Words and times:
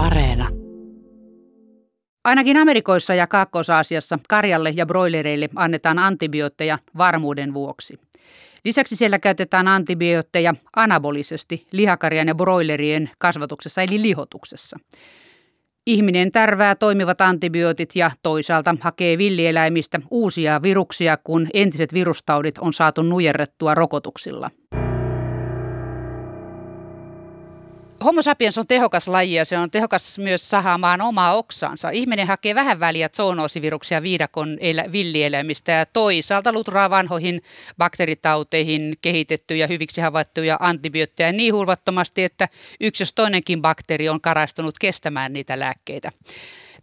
Areena. 0.00 0.48
Ainakin 2.24 2.56
Amerikoissa 2.56 3.14
ja 3.14 3.26
Kaakkois-Aasiassa 3.26 4.18
karjalle 4.28 4.72
ja 4.76 4.86
broilereille 4.86 5.48
annetaan 5.56 5.98
antibiootteja 5.98 6.78
varmuuden 6.96 7.54
vuoksi. 7.54 7.98
Lisäksi 8.64 8.96
siellä 8.96 9.18
käytetään 9.18 9.68
antibiootteja 9.68 10.54
anabolisesti 10.76 11.66
lihakarjan 11.72 12.28
ja 12.28 12.34
broilerien 12.34 13.10
kasvatuksessa 13.18 13.82
eli 13.82 14.02
lihotuksessa. 14.02 14.78
Ihminen 15.86 16.32
tärvää 16.32 16.74
toimivat 16.74 17.20
antibiootit 17.20 17.96
ja 17.96 18.10
toisaalta 18.22 18.76
hakee 18.80 19.18
villieläimistä 19.18 20.00
uusia 20.10 20.62
viruksia, 20.62 21.16
kun 21.16 21.46
entiset 21.54 21.94
virustaudit 21.94 22.58
on 22.58 22.72
saatu 22.72 23.02
nujerrettua 23.02 23.74
rokotuksilla. 23.74 24.50
Homo 28.04 28.22
sapiens 28.22 28.58
on 28.58 28.66
tehokas 28.66 29.08
laji 29.08 29.34
ja 29.34 29.44
se 29.44 29.58
on 29.58 29.70
tehokas 29.70 30.18
myös 30.18 30.50
sahaamaan 30.50 31.00
omaa 31.00 31.34
oksaansa. 31.36 31.90
Ihminen 31.90 32.26
hakee 32.26 32.54
vähän 32.54 32.80
väliä 32.80 33.08
zoonoosiviruksia 33.08 34.02
viidakon 34.02 34.58
villieläimistä 34.92 35.72
ja 35.72 35.86
toisaalta 35.86 36.52
lutraa 36.52 36.90
vanhoihin 36.90 37.40
bakteeritauteihin 37.78 38.94
kehitettyjä 39.02 39.66
hyviksi 39.66 40.00
havaittuja 40.00 40.56
antibiootteja 40.60 41.32
niin 41.32 41.54
hulvattomasti, 41.54 42.24
että 42.24 42.48
yksi 42.80 43.02
jos 43.02 43.12
toinenkin 43.12 43.62
bakteeri 43.62 44.08
on 44.08 44.20
karastunut 44.20 44.78
kestämään 44.78 45.32
niitä 45.32 45.58
lääkkeitä. 45.58 46.12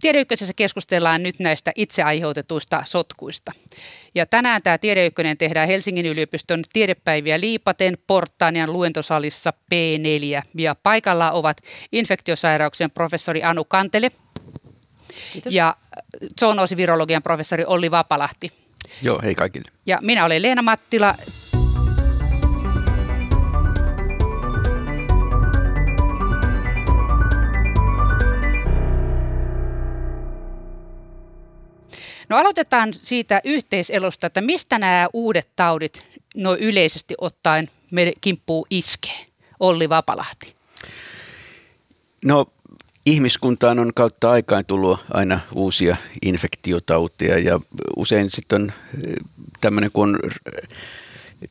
Tiedeykkösessä 0.02 0.54
keskustellaan 0.56 1.24
nyt 1.24 1.40
näistä 1.40 1.72
itse 1.76 2.04
aiheutetuista 2.04 2.82
sotkuista. 2.86 3.52
Ja 4.16 4.26
tänään 4.26 4.62
tämä 4.62 4.78
Tiedeykkönen 4.78 5.38
tehdään 5.38 5.68
Helsingin 5.68 6.06
yliopiston 6.06 6.64
tiedepäiviä 6.74 7.40
Liipaten 7.40 7.98
Portaanian 8.08 8.74
luentosalissa 8.74 9.54
P4. 9.74 10.42
Ja 10.56 10.76
paikalla 10.76 11.32
ovat 11.32 11.58
infektiosairauksien 11.92 12.92
professori 12.92 13.44
Anu 13.44 13.64
Kantele 13.64 14.12
Kiitos. 15.34 15.54
ja 15.54 15.76
zoonoosivirologian 16.40 17.24
professori 17.24 17.66
Olli 17.66 17.92
Vapalahti. 17.92 18.52
Joo, 19.02 19.22
hei 19.24 19.36
kaikille. 19.36 19.72
Ja 19.86 20.00
minä 20.02 20.26
olen 20.26 20.42
Leena 20.42 20.62
Mattila, 20.62 21.16
No 32.30 32.38
aloitetaan 32.38 32.94
siitä 32.94 33.42
yhteiselosta, 33.44 34.28
että 34.28 34.42
mistä 34.42 34.80
nämä 34.80 35.08
uudet 35.14 35.50
taudit 35.56 36.06
no 36.36 36.56
yleisesti 36.56 37.14
ottaen 37.18 37.68
meidän 37.92 38.14
kimppuu 38.22 38.68
iskee? 38.70 39.26
Olli 39.60 39.90
Vapalahti. 39.90 40.56
No 42.26 42.46
ihmiskuntaan 43.06 43.80
on 43.80 43.92
kautta 43.96 44.32
aikaan 44.32 44.66
tullut 44.66 45.00
aina 45.14 45.40
uusia 45.54 45.98
infektiotauteja 46.22 47.40
ja 47.40 47.60
usein 47.96 48.30
sitten 48.30 48.62
on 48.62 48.72
eh, 49.08 49.16
tämmöinen, 49.62 49.92
kun 49.94 50.10
on 50.10 50.20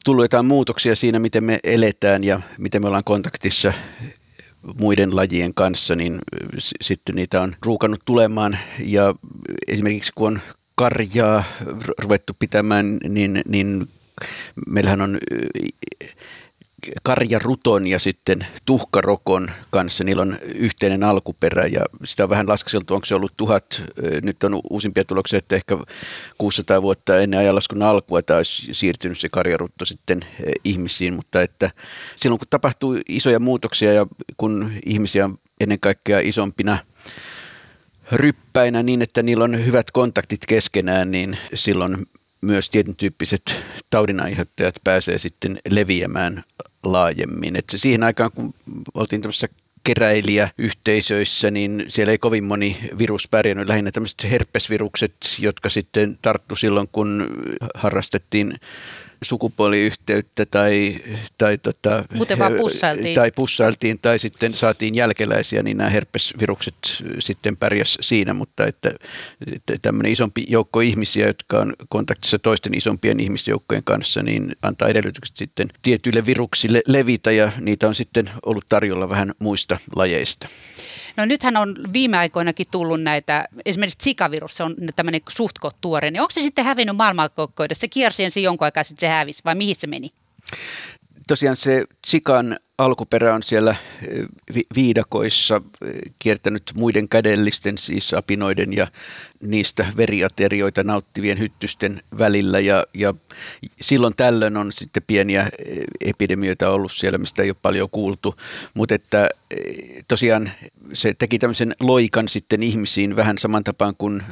tullut 0.04 0.24
jotain 0.24 0.46
muutoksia 0.46 0.96
siinä, 0.96 1.18
miten 1.18 1.44
me 1.44 1.58
eletään 1.64 2.24
ja 2.24 2.40
miten 2.58 2.82
me 2.82 2.86
ollaan 2.86 3.04
kontaktissa 3.04 3.72
muiden 4.80 5.16
lajien 5.16 5.54
kanssa, 5.54 5.94
niin 5.94 6.18
sitten 6.80 7.14
niitä 7.14 7.42
on 7.42 7.56
ruukannut 7.64 8.00
tulemaan. 8.04 8.58
Ja 8.78 9.14
esimerkiksi 9.68 10.12
kun 10.14 10.32
on 10.32 10.40
karjaa 10.76 11.44
ruvettu 11.98 12.32
pitämään, 12.38 12.98
niin, 13.08 13.42
niin 13.48 13.88
meillähän 14.66 15.00
on 15.00 15.18
karjaruton 17.02 17.86
ja 17.86 17.98
sitten 17.98 18.46
tuhkarokon 18.64 19.50
kanssa, 19.70 20.04
niillä 20.04 20.22
on 20.22 20.36
yhteinen 20.54 21.02
alkuperä 21.04 21.66
ja 21.66 21.80
sitä 22.04 22.22
on 22.22 22.28
vähän 22.30 22.48
laskeseltu, 22.48 22.94
onko 22.94 23.04
se 23.04 23.14
ollut 23.14 23.36
tuhat, 23.36 23.82
nyt 24.22 24.44
on 24.44 24.60
uusimpia 24.70 25.04
tuloksia, 25.04 25.38
että 25.38 25.56
ehkä 25.56 25.78
600 26.38 26.82
vuotta 26.82 27.18
ennen 27.18 27.40
ajanlaskun 27.40 27.82
alkua 27.82 28.22
tämä 28.22 28.36
olisi 28.36 28.74
siirtynyt 28.74 29.18
se 29.18 29.28
karjarutto 29.28 29.84
sitten 29.84 30.20
ihmisiin, 30.64 31.14
mutta 31.14 31.42
että 31.42 31.70
silloin 32.16 32.38
kun 32.38 32.48
tapahtuu 32.50 32.98
isoja 33.08 33.40
muutoksia 33.40 33.92
ja 33.92 34.06
kun 34.36 34.70
ihmisiä 34.86 35.24
on 35.24 35.38
ennen 35.60 35.80
kaikkea 35.80 36.20
isompina 36.20 36.78
ryppäinä 38.12 38.82
niin, 38.82 39.02
että 39.02 39.22
niillä 39.22 39.44
on 39.44 39.66
hyvät 39.66 39.90
kontaktit 39.90 40.46
keskenään, 40.46 41.10
niin 41.10 41.38
silloin 41.54 42.06
myös 42.40 42.70
tietyn 42.70 42.96
tyyppiset 42.96 43.64
taudinaiheuttajat 43.90 44.74
pääsee 44.84 45.18
sitten 45.18 45.58
leviämään 45.70 46.44
laajemmin. 46.84 47.56
Et 47.56 47.64
siihen 47.76 48.02
aikaan, 48.02 48.32
kun 48.32 48.54
oltiin 48.94 49.22
tämmöisessä 49.22 49.48
keräilijäyhteisöissä, 49.84 51.50
niin 51.50 51.84
siellä 51.88 52.10
ei 52.10 52.18
kovin 52.18 52.44
moni 52.44 52.78
virus 52.98 53.28
pärjännyt. 53.28 53.68
Lähinnä 53.68 53.90
tämmöiset 53.90 54.30
herpesvirukset, 54.30 55.14
jotka 55.38 55.68
sitten 55.68 56.18
tarttu 56.22 56.56
silloin, 56.56 56.88
kun 56.92 57.26
harrastettiin 57.74 58.54
sukupuoliyhteyttä 59.22 60.46
tai, 60.46 60.96
tai, 61.38 61.58
tota, 61.58 62.04
pussailtiin. 62.56 63.14
tai 63.14 63.30
pussailtiin 63.32 63.98
tai 63.98 64.18
sitten 64.18 64.52
saatiin 64.52 64.94
jälkeläisiä, 64.94 65.62
niin 65.62 65.76
nämä 65.76 65.90
herpesvirukset 65.90 66.74
sitten 67.18 67.56
pärjäs 67.56 67.98
siinä, 68.00 68.34
mutta 68.34 68.66
että, 68.66 68.90
että 69.52 69.76
tämmöinen 69.82 70.12
isompi 70.12 70.44
joukko 70.48 70.80
ihmisiä, 70.80 71.26
jotka 71.26 71.58
on 71.58 71.74
kontaktissa 71.88 72.38
toisten 72.38 72.76
isompien 72.76 73.20
ihmisjoukkojen 73.20 73.84
kanssa, 73.84 74.22
niin 74.22 74.52
antaa 74.62 74.88
edellytykset 74.88 75.36
sitten 75.36 75.68
tietyille 75.82 76.26
viruksille 76.26 76.82
levitä 76.86 77.30
ja 77.32 77.52
niitä 77.60 77.88
on 77.88 77.94
sitten 77.94 78.30
ollut 78.46 78.64
tarjolla 78.68 79.08
vähän 79.08 79.32
muista 79.38 79.78
lajeista. 79.96 80.48
No 81.16 81.24
nythän 81.24 81.56
on 81.56 81.74
viime 81.92 82.18
aikoinakin 82.18 82.66
tullut 82.70 83.02
näitä, 83.02 83.48
esimerkiksi 83.64 83.98
Zika-virus, 84.04 84.56
se 84.56 84.62
on 84.62 84.76
tämmöinen 84.96 85.20
suhtko 85.28 85.70
tuore, 85.80 86.10
niin 86.10 86.20
onko 86.20 86.30
se 86.30 86.42
sitten 86.42 86.64
hävinnyt 86.64 86.96
maailmankokoudessa? 86.96 87.80
Se 87.80 87.88
kiersi 87.88 88.24
ensin 88.24 88.42
jonkun 88.42 88.64
aikaa, 88.64 88.84
sitten 88.84 89.08
se 89.08 89.14
hävisi 89.14 89.42
vai 89.44 89.54
mihin 89.54 89.76
se 89.76 89.86
meni? 89.86 90.10
Tosiaan 91.28 91.56
se 91.56 91.84
Zikan 92.06 92.56
alkuperä 92.78 93.34
on 93.34 93.42
siellä 93.42 93.70
eh, 93.70 94.26
viidakoissa 94.76 95.62
eh, 95.84 95.90
kiertänyt 96.18 96.62
muiden 96.74 97.08
kädellisten, 97.08 97.78
siis 97.78 98.14
apinoiden 98.14 98.72
ja 98.72 98.86
niistä 99.42 99.86
veriaterioita 99.96 100.82
nauttivien 100.82 101.38
hyttysten 101.38 102.02
välillä. 102.18 102.60
Ja, 102.60 102.84
ja 102.94 103.14
silloin 103.80 104.16
tällöin 104.16 104.56
on 104.56 104.72
sitten 104.72 105.02
pieniä 105.06 105.42
eh, 105.42 105.78
epidemioita 106.00 106.70
ollut 106.70 106.92
siellä, 106.92 107.18
mistä 107.18 107.42
ei 107.42 107.50
ole 107.50 107.56
paljon 107.62 107.90
kuultu. 107.90 108.34
Mutta 108.74 108.94
että 108.94 109.28
tosiaan 110.08 110.50
se 110.92 111.14
teki 111.18 111.38
tämmöisen 111.38 111.74
loikan 111.80 112.28
sitten 112.28 112.62
ihmisiin 112.62 113.16
vähän 113.16 113.38
saman 113.38 113.64
tapaan 113.64 113.94
kuin 113.98 114.22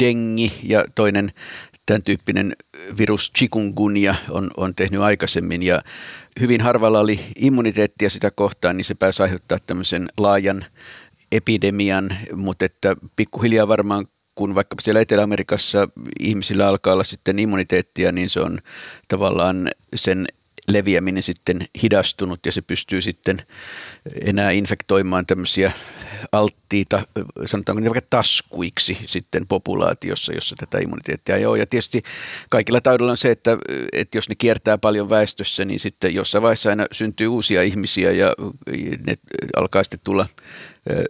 dengi 0.00 0.52
ja 0.62 0.84
toinen 0.94 1.32
tämän 1.86 2.02
tyyppinen 2.02 2.56
virus 2.98 3.32
chikungunya 3.38 4.14
on, 4.30 4.50
on 4.56 4.74
tehnyt 4.74 5.00
aikaisemmin 5.00 5.62
ja 5.62 5.82
hyvin 6.40 6.60
harvalla 6.60 7.00
oli 7.00 7.20
immuniteettia 7.36 8.10
sitä 8.10 8.30
kohtaan, 8.30 8.76
niin 8.76 8.84
se 8.84 8.94
pääsi 8.94 9.22
aiheuttaa 9.22 9.58
tämmöisen 9.66 10.08
laajan 10.16 10.64
epidemian, 11.32 12.16
mutta 12.36 12.64
että 12.64 12.96
pikkuhiljaa 13.16 13.68
varmaan 13.68 14.06
kun 14.34 14.54
vaikka 14.54 14.76
siellä 14.80 15.00
Etelä-Amerikassa 15.00 15.88
ihmisillä 16.20 16.66
alkaa 16.66 16.92
olla 16.92 17.04
sitten 17.04 17.38
immuniteettia, 17.38 18.12
niin 18.12 18.30
se 18.30 18.40
on 18.40 18.58
tavallaan 19.08 19.70
sen 19.94 20.26
leviäminen 20.68 21.22
sitten 21.22 21.66
hidastunut 21.82 22.46
ja 22.46 22.52
se 22.52 22.62
pystyy 22.62 23.02
sitten 23.02 23.38
enää 24.20 24.50
infektoimaan 24.50 25.26
tämmöisiä 25.26 25.72
alttiita, 26.32 27.02
sanotaanko 27.46 27.80
niin 27.80 27.90
vaikka 27.90 28.06
taskuiksi 28.10 28.98
sitten 29.06 29.46
populaatiossa, 29.46 30.32
jossa 30.32 30.56
tätä 30.58 30.78
immuniteettia 30.78 31.36
ei 31.36 31.46
ole. 31.46 31.58
Ja 31.58 31.66
tietysti 31.66 32.02
kaikilla 32.50 32.80
taudoilla 32.80 33.10
on 33.10 33.16
se, 33.16 33.30
että, 33.30 33.58
että 33.92 34.18
jos 34.18 34.28
ne 34.28 34.34
kiertää 34.34 34.78
paljon 34.78 35.10
väestössä, 35.10 35.64
niin 35.64 35.80
sitten 35.80 36.14
jossain 36.14 36.42
vaiheessa 36.42 36.70
aina 36.70 36.86
syntyy 36.92 37.26
uusia 37.26 37.62
ihmisiä 37.62 38.12
ja 38.12 38.34
ne 39.06 39.14
alkaa 39.56 39.84
sitten 39.84 40.00
tulla 40.04 40.26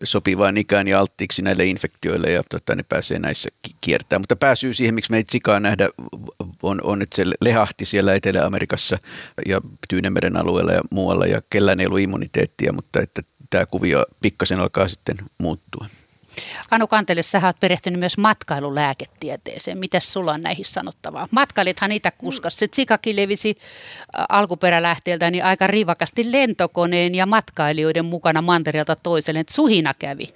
sopivaan 0.04 0.56
ikään 0.56 0.88
ja 0.88 1.00
alttiiksi 1.00 1.42
näille 1.42 1.64
infektioille 1.64 2.30
ja 2.30 2.42
tota, 2.50 2.74
ne 2.74 2.82
pääsee 2.82 3.18
näissä 3.18 3.48
kiertämään. 3.80 4.22
Mutta 4.22 4.36
pääsyy 4.36 4.74
siihen, 4.74 4.94
miksi 4.94 5.10
meitä 5.10 5.32
sikaa 5.32 5.60
nähdä, 5.60 5.88
on, 6.62 6.80
on, 6.84 7.02
että 7.02 7.16
se 7.16 7.24
lehahti 7.40 7.84
siellä 7.84 8.14
Etelä-Amerikassa 8.14 8.96
ja 9.46 9.60
Tyynemeren 9.88 10.36
alueella 10.36 10.72
ja 10.72 10.80
muualla 10.90 11.26
ja 11.26 11.42
kellään 11.50 11.80
ei 11.80 11.86
ollut 11.86 12.00
immuniteettia, 12.00 12.72
mutta 12.72 13.00
että 13.00 13.22
tämä 13.54 13.66
kuvio 13.66 14.06
pikkasen 14.22 14.60
alkaa 14.60 14.88
sitten 14.88 15.16
muuttua. 15.38 15.86
Anu 16.70 16.86
Kantele, 16.86 17.22
sä 17.22 17.40
oot 17.44 17.60
perehtynyt 17.60 18.00
myös 18.00 18.18
matkailulääketieteeseen. 18.18 19.78
Mitäs 19.78 20.12
sulla 20.12 20.32
on 20.32 20.40
näihin 20.40 20.64
sanottavaa? 20.64 21.28
Matkailithan 21.30 21.90
niitä 21.90 22.10
kuskas. 22.10 22.58
Se 22.58 22.68
tsikakin 22.68 23.16
levisi 23.16 23.54
alkuperälähteeltä 24.28 25.30
niin 25.30 25.44
aika 25.44 25.66
rivakasti 25.66 26.32
lentokoneen 26.32 27.14
ja 27.14 27.26
matkailijoiden 27.26 28.04
mukana 28.04 28.42
mantereelta 28.42 28.96
toiselle. 28.96 29.44
Suhina 29.50 29.94
kävi. 29.94 30.26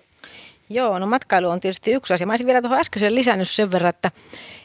Joo, 0.70 0.98
no 0.98 1.06
matkailu 1.06 1.48
on 1.48 1.60
tietysti 1.60 1.92
yksi 1.92 2.14
asia. 2.14 2.26
Mä 2.26 2.32
olisin 2.32 2.46
vielä 2.46 2.60
tuohon 2.60 2.78
äskeiseen 2.78 3.14
lisännyt 3.14 3.48
sen 3.48 3.70
verran, 3.70 3.88
että, 3.88 4.10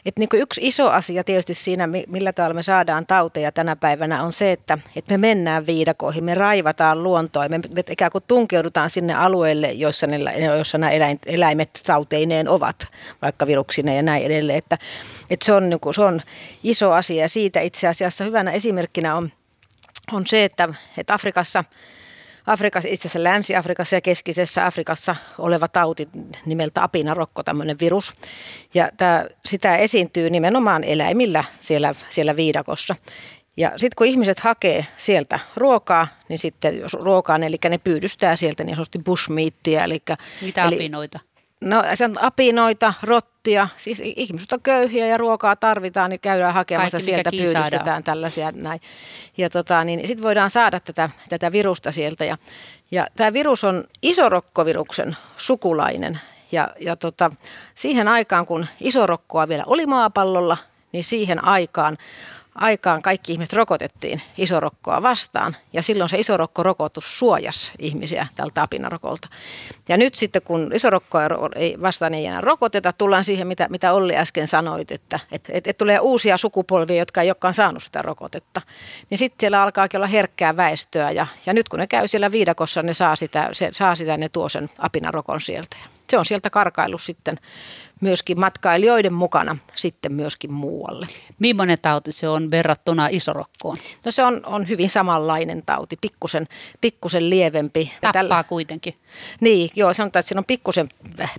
että 0.06 0.20
niin 0.20 0.28
yksi 0.32 0.60
iso 0.64 0.90
asia 0.90 1.24
tietysti 1.24 1.54
siinä, 1.54 1.88
millä 2.08 2.32
tavalla 2.32 2.54
me 2.54 2.62
saadaan 2.62 3.06
tauteja 3.06 3.52
tänä 3.52 3.76
päivänä, 3.76 4.22
on 4.22 4.32
se, 4.32 4.52
että, 4.52 4.78
että 4.96 5.14
me 5.14 5.18
mennään 5.18 5.66
viidakoihin, 5.66 6.24
me 6.24 6.34
raivataan 6.34 7.02
luontoa, 7.02 7.48
me, 7.48 7.60
me 7.70 7.84
ikään 7.90 8.10
kuin 8.10 8.24
tunkeudutaan 8.28 8.90
sinne 8.90 9.14
alueelle, 9.14 9.72
joissa, 9.72 10.06
ne, 10.06 10.18
joissa 10.44 10.78
nämä 10.78 10.90
eläin, 10.90 11.18
eläimet 11.26 11.80
tauteineen 11.86 12.48
ovat, 12.48 12.86
vaikka 13.22 13.46
viruksineen 13.46 13.96
ja 13.96 14.02
näin 14.02 14.24
edelleen. 14.24 14.58
Että, 14.58 14.78
että 15.30 15.46
se, 15.46 15.52
on, 15.52 15.70
niin 15.70 15.80
kuin, 15.80 15.94
se 15.94 16.02
on 16.02 16.20
iso 16.62 16.92
asia 16.92 17.22
ja 17.22 17.28
siitä 17.28 17.60
itse 17.60 17.88
asiassa 17.88 18.24
hyvänä 18.24 18.50
esimerkkinä 18.50 19.16
on, 19.16 19.32
on 20.12 20.26
se, 20.26 20.44
että, 20.44 20.68
että 20.96 21.14
Afrikassa– 21.14 21.64
Afrikassa, 22.46 22.88
itse 22.88 23.08
asiassa 23.08 23.22
Länsi-Afrikassa 23.22 23.96
ja 23.96 24.00
keskisessä 24.00 24.66
Afrikassa 24.66 25.16
oleva 25.38 25.68
tauti 25.68 26.08
nimeltä 26.46 26.82
apinarokko, 26.82 27.42
tämmöinen 27.42 27.78
virus. 27.80 28.14
Ja 28.74 28.88
tämä, 28.96 29.26
sitä 29.46 29.76
esiintyy 29.76 30.30
nimenomaan 30.30 30.84
eläimillä 30.84 31.44
siellä, 31.60 31.94
siellä 32.10 32.36
viidakossa. 32.36 32.96
Ja 33.56 33.70
sitten 33.76 33.94
kun 33.96 34.06
ihmiset 34.06 34.40
hakee 34.40 34.86
sieltä 34.96 35.40
ruokaa, 35.56 36.08
niin 36.28 36.38
sitten 36.38 36.78
jos 36.78 36.94
ruokaan, 36.94 37.42
eli 37.42 37.56
ne 37.68 37.78
pyydystää 37.78 38.36
sieltä 38.36 38.64
niin 38.64 38.76
sanotusti 38.76 38.98
bushmeattia. 38.98 39.84
Eli, 39.84 40.02
Mitä 40.42 40.64
eli, 40.64 40.74
apinoita? 40.74 41.20
No 41.64 41.84
se 41.94 42.04
on 42.04 42.14
apinoita, 42.22 42.94
rottia, 43.02 43.68
siis 43.76 44.02
ihmiset 44.04 44.52
on 44.52 44.62
köyhiä 44.62 45.06
ja 45.06 45.16
ruokaa 45.16 45.56
tarvitaan, 45.56 46.10
niin 46.10 46.20
käydään 46.20 46.54
hakemassa 46.54 46.98
Kaikki, 46.98 47.04
sieltä, 47.04 47.30
pyydystetään 47.30 47.70
saadaan. 47.70 48.04
tällaisia 48.04 48.52
näin. 48.52 48.80
Ja 49.36 49.50
tota, 49.50 49.84
niin 49.84 50.06
sitten 50.06 50.24
voidaan 50.24 50.50
saada 50.50 50.80
tätä, 50.80 51.10
tätä 51.28 51.52
virusta 51.52 51.92
sieltä. 51.92 52.24
Ja, 52.24 52.36
ja 52.90 53.06
tämä 53.16 53.32
virus 53.32 53.64
on 53.64 53.84
isorokkoviruksen 54.02 55.16
sukulainen. 55.36 56.20
Ja, 56.52 56.68
ja 56.80 56.96
tota, 56.96 57.30
siihen 57.74 58.08
aikaan, 58.08 58.46
kun 58.46 58.66
isorokkoa 58.80 59.48
vielä 59.48 59.64
oli 59.66 59.86
maapallolla, 59.86 60.56
niin 60.92 61.04
siihen 61.04 61.44
aikaan 61.44 61.98
aikaan 62.54 63.02
kaikki 63.02 63.32
ihmiset 63.32 63.52
rokotettiin 63.52 64.22
isorokkoa 64.38 65.02
vastaan 65.02 65.56
ja 65.72 65.82
silloin 65.82 66.10
se 66.10 66.18
isorokkorokotus 66.18 67.18
suojasi 67.18 67.72
ihmisiä 67.78 68.26
tältä 68.34 68.62
apinarokolta. 68.62 69.28
Ja 69.88 69.96
nyt 69.96 70.14
sitten 70.14 70.42
kun 70.42 70.70
isorokkoa 70.74 71.22
ei 71.56 71.76
vastaan 71.82 72.14
ei 72.14 72.26
enää 72.26 72.40
rokoteta, 72.40 72.92
tullaan 72.92 73.24
siihen 73.24 73.46
mitä, 73.46 73.66
mitä 73.70 73.92
Olli 73.92 74.16
äsken 74.16 74.48
sanoit, 74.48 74.92
että 74.92 75.20
et, 75.32 75.44
et, 75.48 75.66
et 75.66 75.78
tulee 75.78 75.98
uusia 75.98 76.36
sukupolvia, 76.36 76.96
jotka 76.96 77.22
ei 77.22 77.28
olekaan 77.28 77.54
saanut 77.54 77.82
sitä 77.82 78.02
rokotetta. 78.02 78.62
Niin 79.10 79.18
sitten 79.18 79.40
siellä 79.40 79.62
alkaakin 79.62 79.98
olla 79.98 80.06
herkkää 80.06 80.56
väestöä 80.56 81.10
ja, 81.10 81.26
ja 81.46 81.52
nyt 81.52 81.68
kun 81.68 81.78
ne 81.78 81.86
käy 81.86 82.08
siellä 82.08 82.32
viidakossa, 82.32 82.82
ne 82.82 82.92
saa 82.92 83.16
sitä, 83.16 83.48
se, 83.52 83.68
saa 83.72 83.96
sitä 83.96 84.16
ne 84.16 84.28
tuo 84.28 84.48
sen 84.48 84.70
apinarokon 84.78 85.40
sieltä. 85.40 85.76
Se 86.10 86.18
on 86.18 86.24
sieltä 86.24 86.50
karkailu 86.50 86.98
sitten 86.98 87.38
myöskin 88.04 88.40
matkailijoiden 88.40 89.12
mukana 89.12 89.56
sitten 89.74 90.12
myöskin 90.12 90.52
muualle. 90.52 91.06
Millainen 91.38 91.78
tauti 91.82 92.12
se 92.12 92.28
on 92.28 92.50
verrattuna 92.50 93.08
isorokkoon? 93.10 93.76
No 94.04 94.10
se 94.10 94.24
on, 94.24 94.40
on 94.46 94.68
hyvin 94.68 94.90
samanlainen 94.90 95.62
tauti, 95.66 95.96
pikkusen, 96.00 96.46
pikkusen 96.80 97.30
lievempi. 97.30 97.92
Tappaa 98.00 98.12
Tällä, 98.12 98.44
kuitenkin. 98.44 98.94
Niin, 99.40 99.70
joo, 99.76 99.94
sanotaan, 99.94 100.20
että 100.20 100.28
siinä 100.28 100.38
on 100.38 100.44
pikkusen 100.44 100.88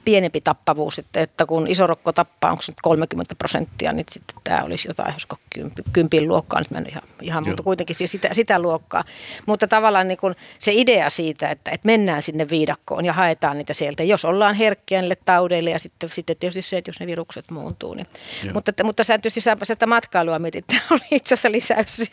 pienempi 0.06 0.42
tappavuus, 0.42 1.00
että, 1.00 1.22
että 1.22 1.46
kun 1.46 1.68
isorokko 1.68 2.14
tappaa, 2.14 2.52
onko 2.52 2.62
se 2.62 2.72
nyt 2.72 2.82
30 2.82 3.36
prosenttia, 3.36 3.94
niin 3.94 4.06
sitten 4.10 4.38
tämä 4.44 4.62
olisi 4.64 4.88
jotain, 4.88 5.14
josko 5.14 5.38
kympin 5.94 6.28
luokkaa, 6.28 6.60
nyt 6.60 6.72
mennyt 6.72 6.92
ihan, 6.92 7.04
ihan 7.22 7.44
mutta 7.48 7.64
kuitenkin 7.64 7.96
siis 7.96 8.12
sitä, 8.12 8.30
sitä 8.32 8.60
luokkaa. 8.60 9.04
Mutta 9.46 9.68
tavallaan 9.68 10.08
niin 10.08 10.18
kun 10.18 10.36
se 10.60 10.72
idea 10.74 11.10
siitä, 11.10 11.50
että, 11.50 11.72
että 11.72 11.86
mennään 11.86 12.22
sinne 12.22 12.50
viidakkoon 12.50 13.06
ja 13.06 13.14
haetaan 13.14 13.58
niitä 13.58 13.74
sieltä, 13.74 14.04
jos 14.04 14.26
ollaan 14.26 14.56
herkkiä 14.56 15.02
niille 15.02 15.18
taudeille 15.26 15.70
ja 15.70 15.80
sitten, 15.80 16.10
sitten 16.10 16.38
tietysti 16.38 16.55
se, 16.62 16.78
että 16.78 16.90
jos 16.90 17.00
ne 17.00 17.08
virukset 17.08 17.52
muuntuu. 17.52 17.94
Niin. 17.94 18.08
Mutta, 18.54 18.84
mutta 18.84 19.04
sä 19.04 19.18
tietysti 19.18 19.42
sitä 19.64 19.88
matkailua 19.88 20.40
mietit, 20.40 20.66
oli 20.92 21.02
itse 21.12 21.34
asiassa 21.34 21.52
lisäys 21.52 22.12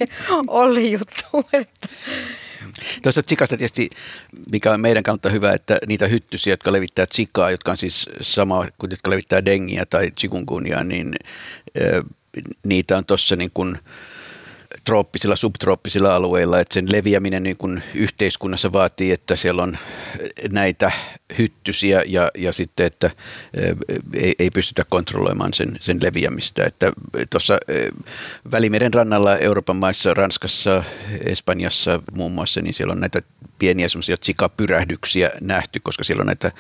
Olli 0.48 0.92
juttu. 0.92 1.48
Että. 1.52 1.88
Tuosta 3.02 3.22
tsikasta 3.22 3.56
tietysti, 3.56 3.90
mikä 4.52 4.72
on 4.72 4.80
meidän 4.80 5.02
kautta 5.02 5.28
hyvä, 5.28 5.52
että 5.52 5.78
niitä 5.86 6.06
hyttysiä, 6.06 6.52
jotka 6.52 6.72
levittää 6.72 7.06
tsikaa, 7.06 7.50
jotka 7.50 7.70
on 7.70 7.76
siis 7.76 8.08
sama 8.20 8.66
kuin 8.78 8.90
jotka 8.90 9.10
levittää 9.10 9.44
dengiä 9.44 9.86
tai 9.86 10.10
chikungunya, 10.10 10.84
niin 10.84 11.14
niitä 12.64 12.96
on 12.96 13.04
tuossa 13.04 13.36
niin 13.36 13.50
kuin– 13.54 13.78
trooppisilla, 14.84 15.36
subtrooppisilla 15.36 16.14
alueilla, 16.14 16.60
että 16.60 16.74
sen 16.74 16.92
leviäminen 16.92 17.42
niin 17.42 17.56
kuin 17.56 17.82
yhteiskunnassa 17.94 18.72
vaatii, 18.72 19.12
että 19.12 19.36
siellä 19.36 19.62
on 19.62 19.78
näitä 20.50 20.92
hyttysiä 21.38 22.02
ja, 22.06 22.30
ja 22.38 22.52
sitten, 22.52 22.86
että 22.86 23.10
eh, 23.54 23.76
ei, 24.14 24.34
ei 24.38 24.50
pystytä 24.50 24.84
kontrolloimaan 24.88 25.54
sen, 25.54 25.76
sen 25.80 25.98
leviämistä. 26.02 26.64
Että 26.64 26.92
tuossa 27.30 27.58
eh, 27.68 27.88
Välimeren 28.50 28.94
rannalla 28.94 29.36
Euroopan 29.36 29.76
maissa, 29.76 30.14
Ranskassa, 30.14 30.84
Espanjassa 31.24 32.02
muun 32.16 32.32
muassa, 32.32 32.62
niin 32.62 32.74
siellä 32.74 32.92
on 32.92 33.00
näitä 33.00 33.22
pieniä 33.62 33.88
semmoisia 33.88 34.16
tsikapyrähdyksiä 34.16 35.30
nähty, 35.40 35.80
koska 35.80 36.04
siellä 36.04 36.20
on 36.20 36.26
näitä 36.26 36.52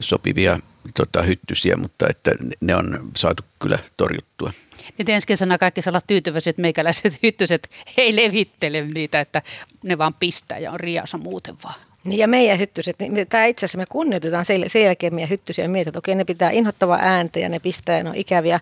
sopivia 0.00 0.58
tota, 0.94 1.22
hyttysiä, 1.22 1.76
mutta 1.76 2.06
että 2.10 2.30
ne 2.60 2.74
on 2.74 3.10
saatu 3.16 3.42
kyllä 3.58 3.78
torjuttua. 3.96 4.52
Nyt 4.98 5.08
ensi 5.08 5.26
kesänä 5.26 5.58
kaikki 5.58 5.82
saa 5.82 5.90
olla 5.90 6.52
meikäläiset 6.56 7.18
hyttyset 7.22 7.70
ei 7.96 8.16
levittele 8.16 8.80
niitä, 8.80 9.20
että 9.20 9.42
ne 9.82 9.98
vaan 9.98 10.14
pistää 10.14 10.58
ja 10.58 10.70
on 10.70 10.80
riasa 10.80 11.18
muuten 11.18 11.56
vaan. 11.64 11.87
Ja 12.16 12.28
meidän 12.28 12.58
hyttyset, 12.58 12.96
niin 12.98 13.28
tämä 13.28 13.44
itse 13.44 13.66
asiassa 13.66 13.78
me 13.78 13.86
kunnioitetaan 13.86 14.44
sen 14.44 14.82
jälkeen 14.84 15.14
meidän 15.14 15.30
hyttysiä 15.30 15.64
että 15.86 15.98
okei 15.98 16.14
ne 16.14 16.24
pitää 16.24 16.50
inhottavaa 16.50 16.98
ääntä 17.02 17.38
ja 17.38 17.48
ne 17.48 17.58
pistää 17.58 17.96
ja 17.96 18.04
ne 18.04 18.10
on 18.10 18.16
ikäviä, 18.16 18.60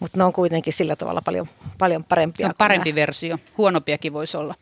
mutta 0.00 0.18
ne 0.18 0.24
on 0.24 0.32
kuitenkin 0.32 0.72
sillä 0.72 0.96
tavalla 0.96 1.22
paljon, 1.22 1.48
paljon 1.78 2.04
parempia. 2.04 2.46
Se 2.46 2.50
on 2.50 2.54
parempi 2.58 2.94
versio, 2.94 3.38
huonompiakin 3.58 4.12
voisi 4.12 4.36
olla. 4.36 4.54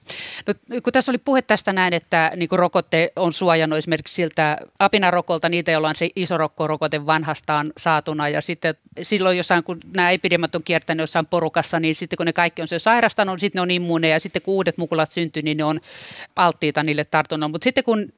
No, 0.47 0.55
kun 0.83 0.93
tässä 0.93 1.13
oli 1.13 1.19
puhe 1.19 1.43
tästä 1.43 1.73
näin, 1.73 1.95
että 1.95 2.33
niin 2.37 2.49
rokotte 2.53 3.13
on 3.17 3.33
suojannut 3.33 3.79
esimerkiksi 3.79 4.15
siltä 4.15 4.57
apinarokolta, 4.79 5.49
niitä, 5.49 5.71
joilla 5.73 5.89
on 5.89 5.97
se 5.97 6.09
iso 6.17 6.39
rokkorokote 6.39 7.07
vanhastaan 7.07 7.73
saatuna 7.79 8.29
ja 8.29 8.41
sitten 8.41 8.75
silloin 9.03 9.37
jossain, 9.37 9.65
kun 9.65 9.81
nämä 9.97 10.11
epidemiat 10.11 10.55
on 10.55 10.63
kiertänyt 10.63 11.03
jossain 11.03 11.27
porukassa, 11.27 11.81
niin 11.81 11.95
sitten 11.95 12.17
kun 12.17 12.27
ne 12.27 12.33
kaikki 12.33 12.63
on 12.63 12.69
se 12.69 12.79
sairastanut, 12.79 13.33
niin 13.33 13.41
sitten 13.41 13.59
ne 13.59 13.63
on 13.63 13.71
immuuneja 13.71 14.15
ja 14.15 14.21
sitten 14.21 14.43
kun 14.43 14.55
uudet 14.55 14.79
mukulat 14.79 15.13
syntyy, 15.13 15.43
niin 15.43 15.57
ne 15.57 15.65
on 15.65 15.81
alttiita 16.37 16.83
niille 16.83 17.05
tartunnoille. 17.05 17.53
Mutta 17.53 17.65
sitten 17.65 17.85
kun 17.85 18.13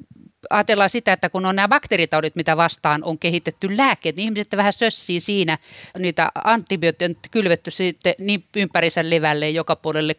ajatellaan 0.51 0.91
sitä, 0.91 1.13
että 1.13 1.31
kun 1.31 1.47
on 1.47 1.57
nämä 1.57 1.69
bakteeritaudit, 1.69 2.37
mitä 2.37 2.57
vastaan 2.57 3.05
on 3.05 3.19
kehitetty 3.19 3.77
lääkkeet, 3.77 4.17
niin 4.17 4.25
ihmiset 4.25 4.57
vähän 4.57 4.73
sössii 4.73 5.21
siinä. 5.21 5.59
Niitä 5.99 6.31
antibiootteja 6.45 7.09
on 7.09 7.17
kylvetty 7.31 7.71
sitten 7.71 8.15
niin 8.19 8.45
ympärissä 8.57 9.11
levälle 9.11 9.51
joka 9.51 9.77
puolelle. 9.77 10.15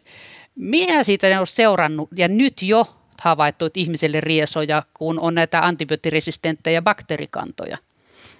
Mitä 0.54 1.04
siitä 1.04 1.28
ne 1.28 1.40
on 1.40 1.46
seurannut 1.46 2.08
ja 2.16 2.28
nyt 2.28 2.62
jo 2.62 2.86
havaittu, 3.20 3.64
että 3.64 3.80
ihmiselle 3.80 4.20
riesoja, 4.20 4.82
kun 4.94 5.20
on 5.20 5.34
näitä 5.34 5.60
antibioottiresistenttejä 5.60 6.82
bakteerikantoja? 6.82 7.78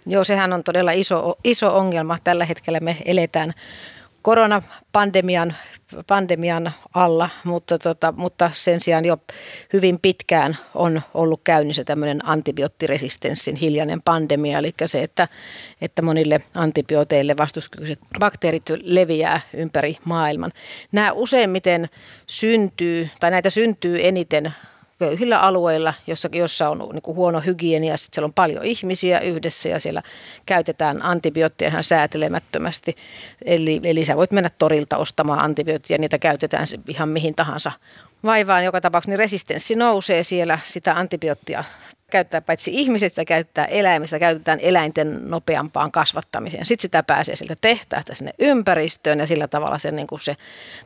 Joo, 0.06 0.24
sehän 0.24 0.52
on 0.52 0.64
todella 0.64 0.92
iso, 0.92 1.38
iso 1.44 1.76
ongelma. 1.76 2.18
Tällä 2.24 2.44
hetkellä 2.44 2.80
me 2.80 2.96
eletään 3.04 3.54
koronapandemian 4.22 5.54
pandemian 6.06 6.72
alla, 6.94 7.30
mutta, 7.44 7.78
tota, 7.78 8.12
mutta 8.16 8.50
sen 8.54 8.80
sijaan 8.80 9.04
jo 9.04 9.16
hyvin 9.72 9.98
pitkään 10.02 10.56
on 10.74 11.02
ollut 11.14 11.40
käynnissä 11.44 11.84
tämmöinen 11.84 12.28
antibioottiresistenssin 12.28 13.56
hiljainen 13.56 14.02
pandemia, 14.02 14.58
eli 14.58 14.72
se, 14.86 15.02
että, 15.02 15.28
että 15.80 16.02
monille 16.02 16.40
antibiooteille 16.54 17.36
vastuskykyiset 17.36 18.00
bakteerit 18.18 18.64
leviää 18.82 19.40
ympäri 19.54 19.96
maailman. 20.04 20.52
Nämä 20.92 21.12
useimmiten 21.12 21.88
syntyy, 22.26 23.10
tai 23.20 23.30
näitä 23.30 23.50
syntyy 23.50 24.06
eniten 24.06 24.54
köyhillä 25.00 25.38
alueilla, 25.38 25.94
jossa, 26.06 26.28
jossa 26.32 26.68
on 26.68 26.78
niin 26.92 27.02
kuin 27.02 27.16
huono 27.16 27.40
hygienia, 27.40 27.96
sitten 27.96 28.14
siellä 28.14 28.26
on 28.26 28.32
paljon 28.32 28.64
ihmisiä 28.64 29.20
yhdessä 29.20 29.68
ja 29.68 29.80
siellä 29.80 30.02
käytetään 30.46 31.04
antibiootteja 31.04 31.68
ihan 31.68 31.84
säätelemättömästi. 31.84 32.96
Eli, 33.44 33.80
eli 33.84 34.04
sä 34.04 34.16
voit 34.16 34.30
mennä 34.30 34.50
torilta 34.58 34.96
ostamaan 34.96 35.38
antibiootteja, 35.38 35.98
niitä 35.98 36.18
käytetään 36.18 36.66
ihan 36.88 37.08
mihin 37.08 37.34
tahansa 37.34 37.72
vaivaan. 38.24 38.64
Joka 38.64 38.80
tapauksessa 38.80 39.10
niin 39.10 39.18
resistenssi 39.18 39.74
nousee 39.74 40.22
siellä, 40.22 40.58
sitä 40.64 40.94
antibioottia 40.94 41.64
käyttää 42.10 42.40
paitsi 42.40 42.70
ihmiset, 42.74 43.12
sitä 43.12 43.24
käyttää 43.24 43.64
eläimistä, 43.64 44.18
käytetään 44.18 44.58
eläinten 44.62 45.30
nopeampaan 45.30 45.92
kasvattamiseen. 45.92 46.66
Sitten 46.66 46.82
sitä 46.82 47.02
pääsee 47.02 47.36
sieltä 47.36 47.56
tehtaasta 47.60 48.14
sinne 48.14 48.32
ympäristöön 48.38 49.18
ja 49.18 49.26
sillä 49.26 49.48
tavalla 49.48 49.78
se, 49.78 49.90
niin 49.90 50.06
kuin 50.06 50.20
se 50.20 50.36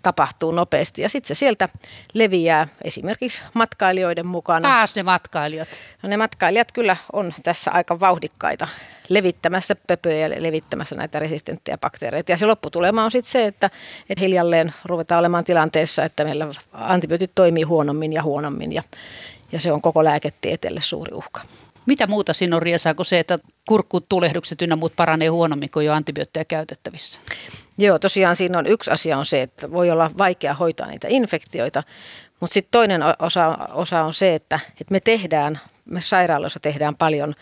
tapahtuu 0.02 0.52
nopeasti. 0.52 1.02
Ja 1.02 1.08
sitten 1.08 1.28
se 1.28 1.38
sieltä 1.38 1.68
leviää 2.14 2.68
esimerkiksi 2.84 3.42
matkailijoiden 3.54 4.26
mukana. 4.26 4.68
Taas 4.68 4.96
ne 4.96 5.02
matkailijat. 5.02 5.68
No 6.02 6.08
ne 6.08 6.16
matkailijat 6.16 6.72
kyllä 6.72 6.96
on 7.12 7.34
tässä 7.42 7.70
aika 7.70 8.00
vauhdikkaita 8.00 8.68
levittämässä 9.08 9.76
pöpöjä 9.86 10.28
ja 10.28 10.42
levittämässä 10.42 10.94
näitä 10.94 11.18
resistenttejä 11.18 11.78
bakteereita. 11.78 12.32
Ja 12.32 12.38
se 12.38 12.46
lopputulema 12.46 13.04
on 13.04 13.10
sitten 13.10 13.32
se, 13.32 13.46
että, 13.46 13.70
että 14.10 14.24
hiljalleen 14.24 14.74
ruvetaan 14.84 15.18
olemaan 15.18 15.44
tilanteessa, 15.44 16.04
että 16.04 16.24
meillä 16.24 16.46
antibiootit 16.72 17.30
toimii 17.34 17.62
huonommin 17.62 18.12
ja 18.12 18.22
huonommin 18.22 18.72
ja, 18.72 18.82
ja 19.52 19.60
se 19.60 19.72
on 19.72 19.82
koko 19.82 20.04
lääketieteelle 20.04 20.80
suuri 20.82 21.14
uhka. 21.14 21.40
Mitä 21.86 22.06
muuta 22.06 22.32
siinä 22.32 22.56
on 22.56 22.62
riesaa 22.62 22.94
kuin 22.94 23.06
se, 23.06 23.18
että 23.18 23.38
kurkkuut, 23.68 24.08
tulehdukset 24.08 24.62
ynnä 24.62 24.76
muut 24.76 24.96
paranee 24.96 25.28
huonommin 25.28 25.70
kuin 25.70 25.86
jo 25.86 25.92
antibiootteja 25.92 26.44
käytettävissä? 26.44 27.20
Joo, 27.78 27.98
tosiaan 27.98 28.36
siinä 28.36 28.58
on 28.58 28.66
yksi 28.66 28.90
asia 28.90 29.18
on 29.18 29.26
se, 29.26 29.42
että 29.42 29.72
voi 29.72 29.90
olla 29.90 30.10
vaikea 30.18 30.54
hoitaa 30.54 30.86
niitä 30.86 31.08
infektioita, 31.10 31.82
mutta 32.40 32.54
sitten 32.54 32.70
toinen 32.70 33.02
osa, 33.18 33.58
osa 33.72 34.02
on 34.02 34.14
se, 34.14 34.34
että, 34.34 34.60
että 34.70 34.92
me 34.92 35.00
tehdään, 35.00 35.60
me 35.84 36.00
sairaaloissa 36.00 36.60
tehdään 36.60 36.96
paljon 36.96 37.34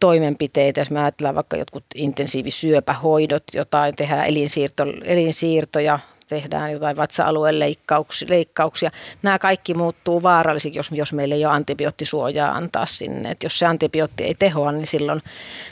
toimenpiteitä. 0.00 0.80
Jos 0.80 0.90
me 0.90 1.00
ajatellaan 1.00 1.34
vaikka 1.34 1.56
jotkut 1.56 1.84
intensiivisyöpähoidot, 1.94 3.42
jotain 3.54 3.96
tehdään 3.96 4.26
elinsiirto, 4.26 4.84
elinsiirtoja, 5.04 5.98
tehdään 6.30 6.72
jotain 6.72 6.96
vatsa-alueen 6.96 7.58
leikkauksia, 7.58 8.28
leikkauksia. 8.30 8.90
Nämä 9.22 9.38
kaikki 9.38 9.74
muuttuu 9.74 10.22
vaarallisiksi, 10.22 10.78
jos, 10.78 10.90
jos 10.92 11.12
meillä 11.12 11.34
ei 11.34 11.44
ole 11.44 11.54
antibioottisuojaa 11.54 12.54
antaa 12.54 12.86
sinne. 12.86 13.30
Et 13.30 13.42
jos 13.42 13.58
se 13.58 13.66
antibiootti 13.66 14.24
ei 14.24 14.34
tehoa, 14.34 14.72
niin 14.72 14.86
silloin 14.86 15.22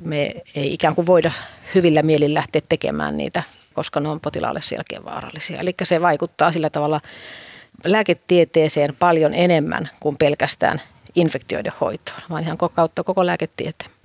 me 0.04 0.34
ei 0.54 0.74
ikään 0.74 0.94
kuin 0.94 1.06
voida 1.06 1.32
hyvillä 1.74 2.02
mielin 2.02 2.34
lähteä 2.34 2.62
tekemään 2.68 3.16
niitä, 3.16 3.42
koska 3.74 4.00
ne 4.00 4.08
on 4.08 4.20
potilaalle 4.20 4.62
selkeän 4.62 5.04
vaarallisia. 5.04 5.60
Eli 5.60 5.74
se 5.82 6.00
vaikuttaa 6.00 6.52
sillä 6.52 6.70
tavalla 6.70 7.00
lääketieteeseen 7.84 8.96
paljon 8.98 9.34
enemmän 9.34 9.90
kuin 10.00 10.16
pelkästään 10.16 10.80
infektioiden 11.14 11.72
hoitoon, 11.80 12.20
vaan 12.30 12.42
ihan 12.42 12.58
kautta 12.58 13.04
koko 13.04 13.26
lääketieteen. 13.26 13.97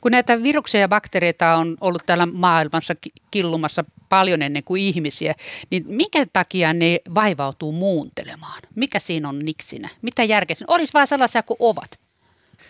Kun 0.00 0.12
näitä 0.12 0.42
viruksia 0.42 0.80
ja 0.80 0.88
bakteereita 0.88 1.54
on 1.54 1.76
ollut 1.80 2.02
täällä 2.06 2.26
maailmassa 2.26 2.94
killumassa 3.30 3.84
paljon 4.08 4.42
ennen 4.42 4.64
kuin 4.64 4.82
ihmisiä, 4.82 5.34
niin 5.70 5.84
minkä 5.86 6.26
takia 6.32 6.72
ne 6.72 7.00
vaivautuu 7.14 7.72
muuntelemaan? 7.72 8.62
Mikä 8.74 8.98
siinä 8.98 9.28
on 9.28 9.38
niksinä? 9.38 9.88
Mitä 10.02 10.24
järkeä 10.24 10.56
Olisi 10.68 10.92
vain 10.92 11.06
sellaisia 11.06 11.42
kuin 11.42 11.56
ovat. 11.60 12.00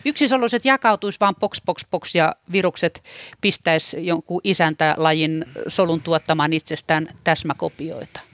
Yksisoluiset 0.05 0.65
jakautuisi 0.65 1.19
vaan 1.19 1.35
box, 1.35 1.61
box, 1.65 1.85
box 1.91 2.15
ja 2.15 2.35
virukset 2.51 3.03
pistäisi 3.41 4.05
jonkun 4.05 4.41
isäntälajin 4.43 5.45
solun 5.67 6.01
tuottamaan 6.01 6.53
itsestään 6.53 7.07
täsmäkopioita. 7.23 8.30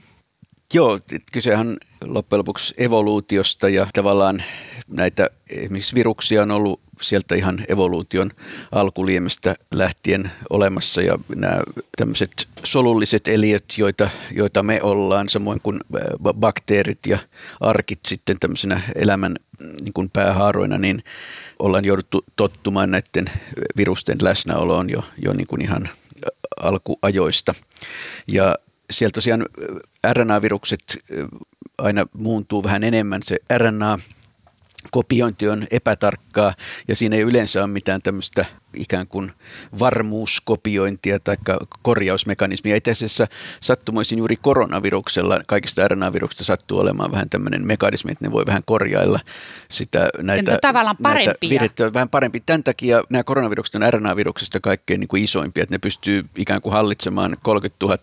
Joo, 0.74 1.00
kysehän 1.32 1.76
loppujen 2.04 2.38
lopuksi 2.38 2.74
evoluutiosta 2.78 3.68
ja 3.68 3.86
tavallaan 3.92 4.42
näitä 4.88 5.30
esimerkiksi 5.50 5.94
viruksia 5.94 6.42
on 6.42 6.50
ollut 6.50 6.80
sieltä 7.00 7.34
ihan 7.34 7.64
evoluution 7.68 8.30
alkuliemestä 8.72 9.54
lähtien 9.74 10.30
olemassa 10.50 11.02
ja 11.02 11.18
nämä 11.36 11.60
tämmöiset 11.96 12.48
solulliset 12.64 13.28
eliöt, 13.28 13.64
joita, 13.78 14.10
joita 14.30 14.62
me 14.62 14.80
ollaan, 14.82 15.28
samoin 15.28 15.60
kuin 15.60 15.80
bakteerit 16.32 17.06
ja 17.06 17.18
arkit 17.60 18.00
sitten 18.08 18.36
tämmöisenä 18.40 18.80
elämän 18.94 19.36
niin 19.80 19.92
kuin 19.92 20.10
päähaaroina, 20.10 20.78
niin 20.78 21.02
ollaan 21.58 21.84
jouduttu 21.84 22.24
tottumaan 22.36 22.90
näiden 22.90 23.24
virusten 23.76 24.18
läsnäoloon 24.22 24.90
jo, 24.90 25.04
jo 25.22 25.32
niin 25.32 25.46
kuin 25.46 25.62
ihan 25.62 25.88
alkuajoista. 26.62 27.54
Ja 28.26 28.54
siellä 28.90 29.12
tosiaan 29.12 29.46
RNA-virukset 30.12 30.98
aina 31.78 32.06
muuntuu 32.12 32.64
vähän 32.64 32.84
enemmän. 32.84 33.22
Se 33.22 33.36
RNA 33.58 33.98
kopiointi 34.90 35.48
on 35.48 35.66
epätarkkaa 35.70 36.54
ja 36.88 36.96
siinä 36.96 37.16
ei 37.16 37.22
yleensä 37.22 37.60
ole 37.60 37.66
mitään 37.66 38.02
tämmöistä 38.02 38.44
ikään 38.74 39.06
kuin 39.06 39.32
varmuuskopiointia 39.78 41.18
tai 41.18 41.36
korjausmekanismia. 41.82 42.76
Itse 42.76 42.90
asiassa 42.90 43.26
sattumoisin 43.60 44.18
juuri 44.18 44.36
koronaviruksella, 44.36 45.40
kaikista 45.46 45.88
RNA-viruksista 45.88 46.44
sattuu 46.44 46.78
olemaan 46.78 47.12
vähän 47.12 47.30
tämmöinen 47.30 47.66
mekanismi, 47.66 48.12
että 48.12 48.24
ne 48.24 48.32
voi 48.32 48.46
vähän 48.46 48.62
korjailla 48.66 49.20
sitä 49.68 50.08
näitä, 50.22 50.52
Entä 50.52 50.58
tavallaan 50.62 50.96
parempia. 51.02 51.60
Näitä 51.60 51.92
vähän 51.92 52.08
parempi. 52.08 52.40
Tämän 52.40 52.64
takia 52.64 53.02
nämä 53.10 53.24
koronavirukset 53.24 53.74
on 53.74 53.82
RNA-viruksista 53.90 54.60
kaikkein 54.60 55.00
niin 55.00 55.08
kuin 55.08 55.24
isoimpia, 55.24 55.62
että 55.62 55.74
ne 55.74 55.78
pystyy 55.78 56.24
ikään 56.36 56.62
kuin 56.62 56.72
hallitsemaan 56.72 57.36
30 57.42 57.86
000 57.86 57.98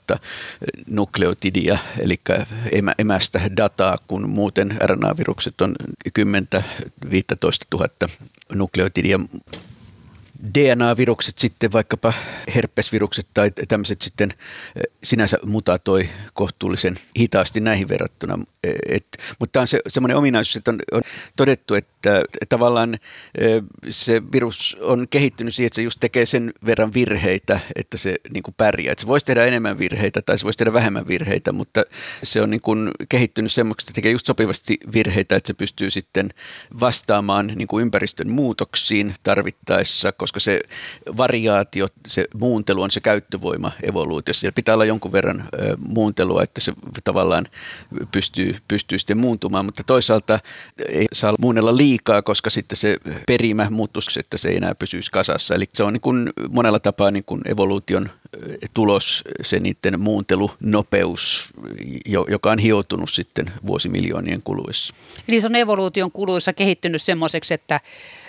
nukleotidia, 0.90 1.78
eli 2.00 2.20
emä, 2.72 2.94
emästä 2.98 3.42
dataa, 3.58 3.98
kun 4.08 4.30
muuten 4.30 4.78
RNA-virukset 4.86 5.62
on 5.62 5.76
10-15 6.20 6.22
000 7.74 7.88
nukleotidia 8.54 9.20
DNA-virukset 10.54 11.38
sitten, 11.38 11.72
vaikkapa 11.72 12.14
herpesvirukset 12.56 13.28
tai 13.34 13.52
tämmöiset 13.68 14.02
sitten 14.02 14.30
eh, 14.32 14.84
sinänsä 15.04 15.38
mutatoi 15.46 16.10
kohtuullisen 16.34 16.96
hitaasti 17.20 17.60
näihin 17.60 17.90
verrattuna. 17.90 18.40
Eh, 18.64 18.74
et, 18.90 19.06
mutta 19.40 19.54
tämä 19.54 19.62
on 19.62 19.68
se, 19.68 19.80
semmoinen 19.88 20.18
ominaisuus, 20.18 20.56
että 20.56 20.72
on, 20.72 20.80
on 20.92 21.02
todettu, 21.36 21.74
että 21.74 22.24
tavallaan 22.50 22.94
eh, 23.38 23.64
se 23.90 24.22
virus 24.32 24.78
on 24.82 25.08
kehittynyt 25.10 25.56
siihen, 25.56 25.68
että 25.68 25.76
se 25.76 25.82
just 25.82 26.00
tekee 26.00 26.26
sen 26.26 26.54
verran 26.66 26.94
virheitä, 26.94 27.60
että 27.76 27.98
se 27.98 28.16
niin 28.34 28.44
kuin 28.44 28.56
pärjää. 28.58 28.92
Että 28.92 29.02
se 29.02 29.08
voisi 29.08 29.26
tehdä 29.26 29.46
enemmän 29.46 29.78
virheitä 29.78 30.22
tai 30.22 30.40
se 30.40 30.44
voisi 30.44 30.58
tehdä 30.58 30.74
vähemmän 30.74 31.08
virheitä, 31.08 31.52
mutta 31.52 31.84
se 32.24 32.42
on 32.42 32.50
niin 32.50 32.62
kuin 32.62 32.92
kehittynyt 33.10 33.52
semmoiksi, 33.52 33.84
että 33.84 33.94
tekee 33.94 34.12
just 34.12 34.26
sopivasti 34.26 34.78
virheitä, 34.94 35.36
että 35.36 35.48
se 35.48 35.54
pystyy 35.54 35.92
sitten 35.92 36.30
vastaamaan 36.80 37.52
niin 37.56 37.68
kuin 37.68 37.82
ympäristön 37.82 38.30
muutoksiin 38.30 39.14
tarvittaessa, 39.24 40.12
koska 40.12 40.35
se 40.40 40.60
variaatio, 41.18 41.88
se 42.08 42.26
muuntelu 42.34 42.82
on 42.82 42.92
se 42.92 43.00
käyttövoima 43.00 43.72
evoluutiossa. 43.84 44.40
Siellä 44.42 44.56
pitää 44.56 44.76
olla 44.76 44.86
jonkun 44.86 45.12
verran 45.12 45.50
muuntelua, 45.88 46.44
että 46.44 46.62
se 46.62 46.74
tavallaan 47.04 47.46
pystyy, 48.12 48.56
pystyy 48.68 49.00
sitten 49.00 49.18
muuntumaan, 49.18 49.66
mutta 49.66 49.84
toisaalta 49.84 50.40
ei 50.90 51.06
saa 51.14 51.36
muunnella 51.40 51.78
liikaa, 51.78 52.22
koska 52.22 52.50
sitten 52.50 52.78
se 52.78 52.98
perimä 53.28 53.70
muuttuisi, 53.70 54.20
että 54.20 54.38
se 54.38 54.50
ei 54.50 54.58
enää 54.58 54.76
pysyisi 54.76 55.12
kasassa. 55.12 55.56
Eli 55.56 55.66
se 55.74 55.84
on 55.84 55.94
niin 55.94 56.02
kuin 56.02 56.30
monella 56.50 56.80
tapaa 56.80 57.12
niin 57.12 57.24
kuin 57.26 57.42
evoluution 57.46 58.10
tulos, 58.74 59.24
se 59.42 59.60
niiden 59.60 60.00
muuntelunopeus, 60.00 61.54
joka 62.28 62.52
on 62.52 62.60
hioutunut 62.60 63.10
sitten 63.10 63.52
vuosimiljoonien 63.68 64.44
kuluessa. 64.44 64.96
Eli 65.28 65.42
se 65.42 65.48
on 65.48 65.56
evoluution 65.56 66.12
kuluissa 66.12 66.54
kehittynyt 66.54 67.02
semmoiseksi, 67.02 67.54
että 67.54 67.80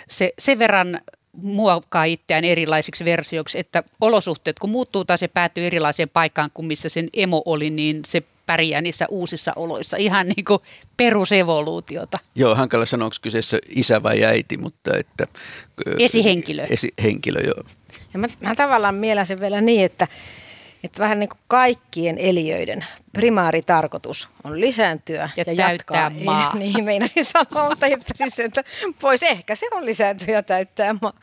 se 0.09 0.33
sen 0.39 0.59
verran 0.59 1.01
muokkaa 1.41 2.03
itseään 2.03 2.43
erilaisiksi 2.43 3.05
versioiksi, 3.05 3.59
että 3.59 3.83
olosuhteet 4.01 4.59
kun 4.59 4.69
muuttuu 4.69 5.05
tai 5.05 5.17
se 5.17 5.27
päätyy 5.27 5.65
erilaiseen 5.65 6.09
paikkaan 6.09 6.49
kuin 6.53 6.65
missä 6.65 6.89
sen 6.89 7.07
emo 7.13 7.41
oli, 7.45 7.69
niin 7.69 8.01
se 8.05 8.23
pärjää 8.45 8.81
niissä 8.81 9.05
uusissa 9.09 9.53
oloissa. 9.55 9.97
Ihan 9.99 10.27
niin 10.27 10.45
kuin 10.45 10.59
perusevoluutiota. 10.97 12.19
Joo, 12.35 12.55
hankala 12.55 12.85
sanoa, 12.85 13.05
onko 13.05 13.15
kyseessä 13.21 13.59
isä 13.69 14.03
vai 14.03 14.23
äiti, 14.23 14.57
mutta 14.57 14.91
että... 14.97 15.25
Esihenkilö. 15.99 16.65
Esihenkilö, 16.69 17.39
joo. 17.41 17.63
Ja 18.13 18.19
mä, 18.19 18.27
mä 18.39 18.55
tavallaan 18.55 18.95
mielän 18.95 19.25
sen 19.25 19.39
vielä 19.39 19.61
niin, 19.61 19.85
että, 19.85 20.07
että 20.83 20.99
vähän 20.99 21.19
niin 21.19 21.29
kuin 21.29 21.39
kaikkien 21.47 22.17
eliöiden 22.17 22.85
primaaritarkoitus 23.17 24.29
on 24.43 24.59
lisääntyä 24.59 25.29
ja, 25.37 25.43
ja 25.47 25.53
jatkaa. 25.53 26.11
maa. 26.23 26.55
Niin, 26.57 26.83
meinasin 26.85 27.25
sanoa, 27.25 27.69
mutta 27.69 27.85
että, 27.85 28.13
siis, 28.15 28.39
että 28.39 28.63
pois 29.01 29.23
ehkä 29.23 29.55
se 29.55 29.67
on 29.71 29.85
lisääntyä 29.85 30.33
ja 30.33 30.43
täyttää 30.43 30.95
maa. 31.01 31.13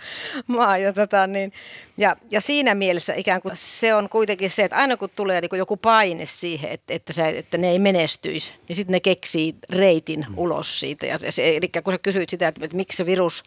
maa 0.47 0.79
ja, 0.79 0.93
tota, 0.93 1.27
niin, 1.27 1.53
ja, 1.97 2.17
ja 2.31 2.41
siinä 2.41 2.75
mielessä 2.75 3.15
ikään 3.15 3.43
kuin 3.43 3.57
se 3.57 3.95
on 3.95 4.09
kuitenkin 4.09 4.51
se, 4.51 4.65
että 4.65 4.77
aina 4.77 4.97
kun 4.97 5.11
tulee 5.17 5.41
niin 5.41 5.59
joku 5.59 5.77
paine 5.77 6.27
siihen, 6.27 6.71
että, 6.71 6.95
että, 6.95 7.13
se, 7.13 7.29
että 7.29 7.59
ne 7.59 7.71
ei 7.71 7.79
menestyisi, 7.79 8.55
niin 8.69 8.77
sitten 8.77 8.93
ne 8.93 9.01
keksii 9.01 9.55
reitin 9.71 10.27
ulos 10.37 10.81
siitä. 10.81 11.07
Ja 11.07 11.19
se, 11.19 11.31
se, 11.31 11.57
eli 11.57 11.71
kun 11.85 11.93
sä 11.93 11.99
kysyit 11.99 12.31
sitä, 12.31 12.49
että, 12.49 12.65
että 12.65 12.77
miksi 12.77 12.97
se 12.97 13.07
virus, 13.07 13.43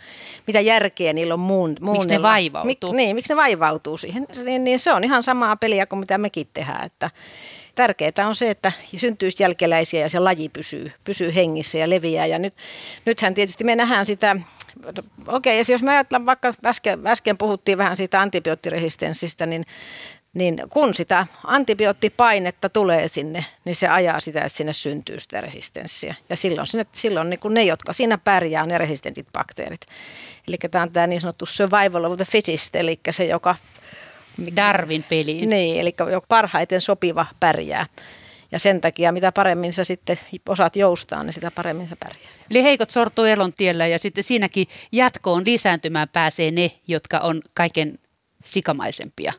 mitä 0.47 0.59
järkeä 0.59 1.13
niillä 1.13 1.33
on 1.33 1.39
muun, 1.39 1.75
Miksi 1.81 2.09
ne 2.09 2.21
vaivautuu? 2.21 2.65
Mik, 2.67 2.79
niin, 2.91 3.15
miksi 3.15 3.33
ne 3.33 3.37
vaivautuu 3.37 3.97
siihen, 3.97 4.27
niin, 4.43 4.63
niin 4.63 4.79
se 4.79 4.93
on 4.93 5.03
ihan 5.03 5.23
samaa 5.23 5.55
peliä 5.55 5.85
kuin 5.85 5.99
mitä 5.99 6.17
mekin 6.17 6.47
tehdään, 6.53 6.85
että 6.85 7.11
tärkeää 7.77 8.27
on 8.27 8.35
se, 8.35 8.49
että 8.49 8.71
syntyisi 8.97 9.43
jälkeläisiä 9.43 10.01
ja 10.01 10.09
se 10.09 10.19
laji 10.19 10.49
pysyy, 10.49 10.91
pysyy 11.03 11.35
hengissä 11.35 11.77
ja 11.77 11.89
leviää. 11.89 12.25
Ja 12.25 12.39
nyt, 12.39 12.53
nythän 13.05 13.33
tietysti 13.33 13.63
me 13.63 13.75
nähdään 13.75 14.05
sitä, 14.05 14.35
okei, 15.27 15.61
okay, 15.61 15.73
jos 15.73 15.83
me 15.83 15.91
ajatellaan 15.91 16.25
vaikka 16.25 16.53
äsken, 16.65 17.07
äsken 17.07 17.37
puhuttiin 17.37 17.77
vähän 17.77 17.97
siitä 17.97 18.21
antibioottiresistenssistä, 18.21 19.45
niin 19.45 19.65
niin 20.33 20.57
kun 20.69 20.95
sitä 20.95 21.27
antibioottipainetta 21.43 22.69
tulee 22.69 23.07
sinne, 23.07 23.45
niin 23.65 23.75
se 23.75 23.87
ajaa 23.87 24.19
sitä, 24.19 24.39
että 24.39 24.49
sinne 24.49 24.73
syntyy 24.73 25.19
sitä 25.19 25.41
resistenssiä. 25.41 26.15
Ja 26.29 26.35
silloin, 26.35 26.67
sinne, 26.67 26.85
silloin 26.91 27.29
niin 27.29 27.39
ne, 27.49 27.63
jotka 27.63 27.93
siinä 27.93 28.17
pärjää, 28.17 28.63
on 28.63 28.69
ne 28.69 28.77
resistentit 28.77 29.27
bakteerit. 29.33 29.81
Eli 30.47 30.57
tämä 30.71 30.81
on 30.81 30.91
tämä 30.91 31.07
niin 31.07 31.21
sanottu 31.21 31.45
survival 31.45 32.03
of 32.03 32.17
the 32.17 32.25
fittest, 32.25 32.75
eli 32.75 32.99
se, 33.09 33.25
joka 33.25 33.55
Darwin 34.55 35.03
peliin. 35.03 35.49
Niin, 35.49 35.81
eli 35.81 35.95
parhaiten 36.27 36.81
sopiva 36.81 37.25
pärjää. 37.39 37.85
Ja 38.51 38.59
sen 38.59 38.81
takia, 38.81 39.11
mitä 39.11 39.31
paremmin 39.31 39.73
sä 39.73 39.83
sitten 39.83 40.19
osaat 40.49 40.75
joustaa, 40.75 41.23
niin 41.23 41.33
sitä 41.33 41.51
paremmin 41.51 41.87
sä 41.87 41.95
pärjää. 41.99 42.29
Eli 42.51 42.63
heikot 42.63 42.89
sortuu 42.89 43.25
elon 43.25 43.53
tiellä 43.53 43.87
ja 43.87 43.99
sitten 43.99 44.23
siinäkin 44.23 44.67
jatkoon 44.91 45.43
lisääntymään 45.45 46.09
pääsee 46.09 46.51
ne, 46.51 46.71
jotka 46.87 47.19
on 47.19 47.41
kaiken 47.53 47.99
sikamaisempia. 48.43 49.33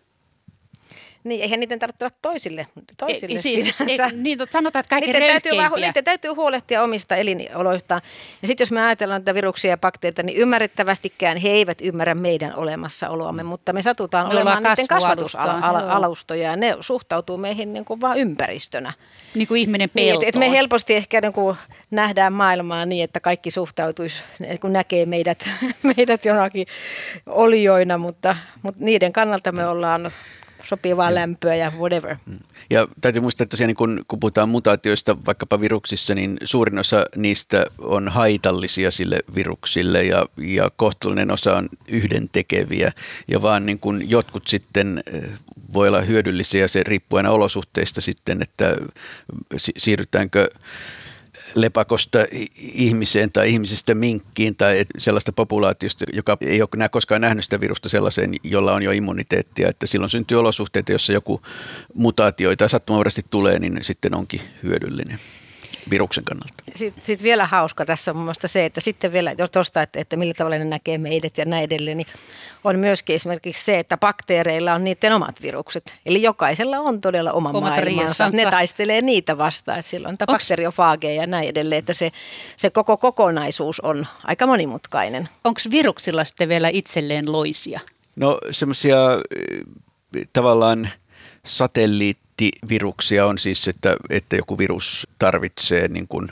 Niin, 1.24 1.40
eihän 1.42 1.60
niiden 1.60 1.78
tarvitse 1.78 2.04
olla 2.04 2.16
toisille, 2.22 2.66
toisille 2.96 3.34
ei, 3.34 3.42
siis, 3.42 3.76
sinänsä. 3.78 4.04
Ei, 4.04 4.10
niin, 4.12 4.38
sanotaan, 4.50 4.80
että 4.80 4.90
kaikki 4.90 5.12
niiden 5.12 5.28
täytyy, 5.28 5.52
vaan, 5.56 5.72
niiden 5.80 6.04
täytyy 6.04 6.30
huolehtia 6.30 6.82
omista 6.82 7.16
elinoloistaan. 7.16 8.02
Ja 8.42 8.48
sitten 8.48 8.64
jos 8.64 8.70
me 8.70 8.86
ajatellaan 8.86 9.20
näitä 9.20 9.34
viruksia 9.34 9.70
ja 9.70 9.78
bakteereita, 9.78 10.22
niin 10.22 10.38
ymmärrettävästikään 10.38 11.36
he 11.36 11.48
eivät 11.48 11.78
ymmärrä 11.80 12.14
meidän 12.14 12.54
olemassaoloamme, 12.56 13.42
mutta 13.42 13.72
me 13.72 13.82
satutaan 13.82 14.28
me 14.28 14.34
olemaan 14.34 14.62
niiden 14.62 14.88
kasvatusalustoja 14.88 16.50
ja 16.50 16.56
ne 16.56 16.76
suhtautuu 16.80 17.38
meihin 17.38 17.72
niin 17.72 17.84
kuin 17.84 18.00
vaan 18.00 18.18
ympäristönä. 18.18 18.92
Niin 19.34 19.48
kuin 19.48 19.60
ihminen 19.60 19.90
peltoon. 19.90 20.18
Niin, 20.18 20.28
et, 20.28 20.34
et 20.34 20.38
me 20.38 20.50
helposti 20.50 20.94
ehkä 20.94 21.20
niin 21.20 21.32
kuin 21.32 21.56
nähdään 21.90 22.32
maailmaa 22.32 22.86
niin, 22.86 23.04
että 23.04 23.20
kaikki 23.20 23.50
suhtautuisi, 23.50 24.22
kun 24.60 24.72
näkee 24.72 25.06
meidät, 25.06 25.48
meidät 25.96 26.24
jonakin 26.24 26.66
olioina, 27.26 27.98
mutta, 27.98 28.36
mutta 28.62 28.84
niiden 28.84 29.12
kannalta 29.12 29.52
me 29.52 29.66
ollaan 29.66 30.12
sopivaa 30.68 31.14
lämpöä 31.14 31.54
ja 31.54 31.72
whatever. 31.78 32.16
Mm. 32.26 32.38
Ja 32.70 32.88
täytyy 33.00 33.22
muistaa, 33.22 33.44
että 33.44 33.50
tosiaan 33.50 33.68
niin 33.68 33.76
kun, 33.76 34.04
kun 34.08 34.20
puhutaan 34.20 34.48
mutaatioista 34.48 35.16
vaikkapa 35.26 35.60
viruksissa, 35.60 36.14
niin 36.14 36.38
suurin 36.44 36.78
osa 36.78 37.04
niistä 37.16 37.66
on 37.78 38.08
haitallisia 38.08 38.90
sille 38.90 39.18
viruksille 39.34 40.02
ja, 40.04 40.26
ja 40.36 40.70
kohtuullinen 40.76 41.30
osa 41.30 41.56
on 41.56 41.68
yhdentekeviä 41.88 42.92
ja 43.28 43.42
vaan 43.42 43.66
niin 43.66 43.78
kun 43.78 44.10
jotkut 44.10 44.48
sitten 44.48 45.02
eh, 45.12 45.22
voi 45.72 45.88
olla 45.88 46.00
hyödyllisiä, 46.00 46.68
se 46.68 46.82
riippuu 46.82 47.16
aina 47.16 47.30
olosuhteista 47.30 48.00
sitten, 48.00 48.42
että 48.42 48.76
siirrytäänkö 49.56 50.48
lepakosta 51.60 52.18
ihmiseen 52.56 53.32
tai 53.32 53.50
ihmisestä 53.50 53.94
minkkiin 53.94 54.56
tai 54.56 54.84
sellaista 54.98 55.32
populaatiosta, 55.32 56.04
joka 56.12 56.36
ei 56.40 56.62
ole 56.62 56.88
koskaan 56.90 57.20
nähnyt 57.20 57.44
sitä 57.44 57.60
virusta 57.60 57.88
sellaiseen, 57.88 58.34
jolla 58.42 58.72
on 58.74 58.82
jo 58.82 58.90
immuniteettia. 58.90 59.68
Että 59.68 59.86
silloin 59.86 60.10
syntyy 60.10 60.38
olosuhteita, 60.38 60.92
jossa 60.92 61.12
joku 61.12 61.42
mutaatio 61.94 62.56
tai 62.56 62.68
sattumavarasti 62.68 63.22
tulee, 63.30 63.58
niin 63.58 63.78
sitten 63.80 64.14
onkin 64.14 64.40
hyödyllinen 64.62 65.18
viruksen 65.90 66.24
kannalta. 66.24 66.54
Sitten 66.74 67.04
sit 67.04 67.22
vielä 67.22 67.46
hauska 67.46 67.84
tässä 67.84 68.10
on 68.10 68.16
mun 68.16 68.34
se, 68.38 68.64
että 68.64 68.80
sitten 68.80 69.12
vielä 69.12 69.34
tuosta, 69.52 69.82
että, 69.82 70.00
että 70.00 70.16
millä 70.16 70.34
tavalla 70.34 70.58
ne 70.58 70.64
näkee 70.64 70.98
meidät 70.98 71.38
ja 71.38 71.44
näin 71.44 71.64
edelleen, 71.64 71.96
niin 71.96 72.06
on 72.64 72.78
myöskin 72.78 73.16
esimerkiksi 73.16 73.64
se, 73.64 73.78
että 73.78 73.96
bakteereilla 73.96 74.74
on 74.74 74.84
niiden 74.84 75.12
omat 75.12 75.42
virukset. 75.42 75.92
Eli 76.06 76.22
jokaisella 76.22 76.78
on 76.78 77.00
todella 77.00 77.32
oma 77.32 77.48
Omat 77.48 77.62
maailmansa. 77.70 78.30
Ne 78.30 78.50
taistelee 78.50 79.02
niitä 79.02 79.38
vastaan. 79.38 79.78
Että 79.78 79.90
silloin 79.90 80.16
on 80.20 80.26
bakteriofaageja 80.26 81.20
ja 81.20 81.26
näin 81.26 81.48
edelleen, 81.48 81.78
että 81.78 81.94
se, 81.94 82.12
se 82.56 82.70
koko 82.70 82.96
kokonaisuus 82.96 83.80
on 83.80 84.06
aika 84.24 84.46
monimutkainen. 84.46 85.28
Onko 85.44 85.60
viruksilla 85.70 86.24
sitten 86.24 86.48
vielä 86.48 86.68
itselleen 86.68 87.32
loisia? 87.32 87.80
No 88.16 88.38
semmoisia 88.50 88.96
tavallaan 90.32 90.88
satelliittiviruksia 92.38 93.26
on 93.26 93.38
siis, 93.38 93.68
että, 93.68 93.96
että 94.10 94.36
joku 94.36 94.58
virus 94.58 95.06
tarvitsee 95.18 95.88
niin 95.88 96.08
kuin 96.08 96.28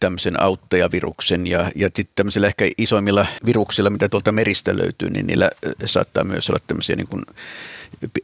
tämmöisen 0.00 0.42
auttajaviruksen 0.42 1.46
ja, 1.46 1.70
ja 1.74 1.86
sitten 1.86 2.14
tämmöisillä 2.14 2.46
ehkä 2.46 2.68
isoimmilla 2.78 3.26
viruksilla, 3.46 3.90
mitä 3.90 4.08
tuolta 4.08 4.32
meristä 4.32 4.76
löytyy, 4.76 5.10
niin 5.10 5.26
niillä 5.26 5.50
saattaa 5.84 6.24
myös 6.24 6.50
olla 6.50 6.60
tämmöisiä 6.66 6.96
niin 6.96 7.08
kuin 7.08 7.22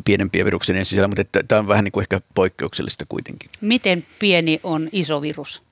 pienempiä 0.05 0.45
viruksia 0.45 0.85
sisällä, 0.85 1.09
mutta 1.09 1.25
tämä 1.49 1.59
on 1.59 1.69
vähän 1.69 1.85
niin 1.85 1.93
kuin 1.93 2.02
ehkä 2.02 2.21
poikkeuksellista 2.35 3.05
kuitenkin. 3.09 3.50
Miten 3.61 4.05
pieni 4.19 4.61
on 4.62 4.88
iso 4.93 5.23
virus? 5.23 5.62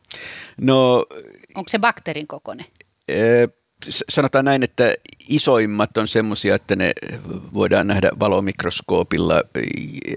No, 0.60 1.06
Onko 1.54 1.68
se 1.68 1.78
bakteerin 1.78 2.26
kokoinen? 2.26 2.66
Sanotaan 4.08 4.44
näin, 4.44 4.62
että 4.62 4.94
isoimmat 5.28 5.98
on 5.98 6.08
semmoisia, 6.08 6.54
että 6.54 6.76
ne 6.76 6.92
voidaan 7.54 7.86
nähdä 7.86 8.10
valomikroskoopilla. 8.20 9.42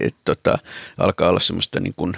että 0.00 0.20
tota, 0.24 0.58
alkaa 0.98 1.28
olla 1.28 1.40
semmoista 1.40 1.80
niin 1.80 1.94
kuin 1.96 2.16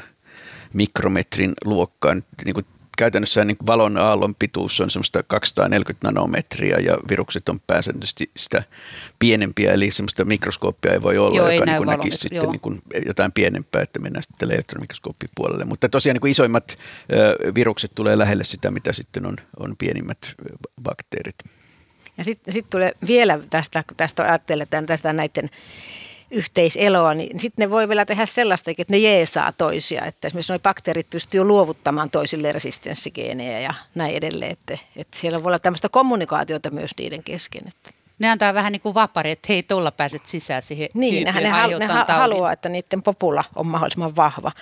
mikrometrin 0.73 1.52
luokkaa. 1.64 2.14
Niin 2.44 2.54
kuin 2.54 2.66
käytännössä 2.99 3.44
niin 3.44 3.56
valon 3.66 3.96
aallon 3.96 4.34
pituus 4.34 4.80
on 4.80 4.90
semmoista 4.90 5.22
240 5.22 6.06
nanometriä 6.06 6.76
ja 6.76 6.99
virukset 7.08 7.49
on 7.49 7.61
pääsääntöisesti 7.66 8.30
sitä 8.37 8.62
pienempiä, 9.18 9.72
eli 9.72 9.90
semmoista 9.90 10.25
mikroskooppia 10.25 10.92
ei 10.92 11.02
voi 11.02 11.18
olla, 11.18 11.37
joo, 11.37 11.50
joka 11.50 11.64
niin 11.64 11.87
näkisi 11.87 12.16
sitten 12.16 12.50
niin 12.50 12.61
kuin 12.61 12.82
jotain 13.06 13.32
pienempää, 13.32 13.82
että 13.82 13.99
mennään 14.00 14.22
sitten 14.22 14.50
elektronimikroskooppipuolelle. 14.50 15.64
Mutta 15.64 15.88
tosiaan 15.88 16.14
niin 16.14 16.20
kuin 16.20 16.30
isoimmat 16.30 16.78
virukset 17.54 17.92
tulee 17.94 18.18
lähelle 18.18 18.44
sitä, 18.44 18.70
mitä 18.70 18.92
sitten 18.92 19.26
on, 19.26 19.37
on 19.58 19.76
pienimmät 19.78 20.34
bakteerit. 20.82 21.37
Ja 22.18 22.25
sitten 22.25 22.54
sit 22.54 22.70
tulee 22.70 22.92
vielä 23.06 23.38
tästä, 23.50 23.84
tästä 23.96 24.22
ajatteletaan 24.22 24.87
tästä 24.87 25.12
näiden 25.12 25.50
yhteiseloa, 26.32 27.14
niin 27.14 27.40
sitten 27.40 27.62
ne 27.62 27.70
voi 27.70 27.88
vielä 27.88 28.04
tehdä 28.04 28.26
sellaista, 28.26 28.71
että 28.71 28.84
ne 28.88 28.99
jeesaa 28.99 29.52
toisia. 29.52 30.04
Että 30.04 30.26
esimerkiksi 30.26 30.52
nuo 30.52 30.58
bakteerit 30.58 31.10
pystyy 31.10 31.38
jo 31.38 31.45
luovuttamaan 31.45 32.10
toisille 32.10 32.52
resistenssigeenejä 32.52 33.60
ja 33.60 33.75
näin 33.95 34.14
edelleen. 34.14 34.52
Että, 34.52 34.78
että 34.97 35.18
siellä 35.18 35.42
voi 35.42 35.50
olla 35.50 35.58
tämmöistä 35.58 35.88
kommunikaatiota 35.88 36.71
myös 36.71 36.90
niiden 36.99 37.25
kesken. 37.25 37.62
Että. 37.68 37.90
Ne 38.18 38.30
antaa 38.30 38.54
vähän 38.54 38.73
niin 38.73 38.80
kuin 38.80 38.95
vapari, 38.95 39.30
että 39.30 39.47
hei, 39.49 39.62
tuolla 39.62 39.90
pääset 39.90 40.23
sisään 40.26 40.62
siihen 40.62 40.88
Niin, 40.95 41.25
ne, 41.25 41.32
ne, 41.32 41.40
ne 41.40 41.95
haluaa, 42.08 42.52
että 42.52 42.68
niiden 42.68 43.02
popula 43.02 43.45
on 43.56 43.66
mahdollisimman 43.66 44.16
vahva. 44.16 44.52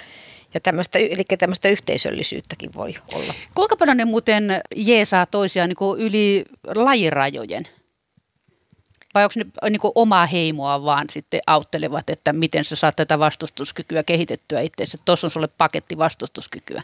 Ja 0.55 0.61
tämmöistä, 0.61 0.99
eli 0.99 1.25
tämmöistä 1.39 1.69
yhteisöllisyyttäkin 1.69 2.71
voi 2.75 2.95
olla. 3.15 3.35
Kuinka 3.55 3.77
paljon 3.77 3.97
ne 3.97 4.05
muuten 4.05 4.61
jeesaa 4.77 5.27
toisiaan 5.27 5.69
niin 5.69 5.77
kuin 5.77 6.01
yli 6.01 6.45
lajirajojen? 6.75 7.63
Vai 9.15 9.25
onko 9.25 9.35
ne 9.37 9.71
niin 9.71 9.81
kuin 9.81 9.93
omaa 9.95 10.27
heimoa 10.27 10.85
vaan 10.85 11.07
sitten 11.11 11.41
auttelevat, 11.47 12.11
että 12.11 12.33
miten 12.33 12.65
sä 12.65 12.77
saat 12.77 12.97
tätä 12.97 13.19
vastustuskykyä 13.19 14.03
kehitettyä 14.03 14.61
itseäsi? 14.61 14.99
Tuossa 15.05 15.27
on 15.27 15.31
sulle 15.31 15.49
paketti 15.49 15.99
vastustuskykyä. 15.99 16.83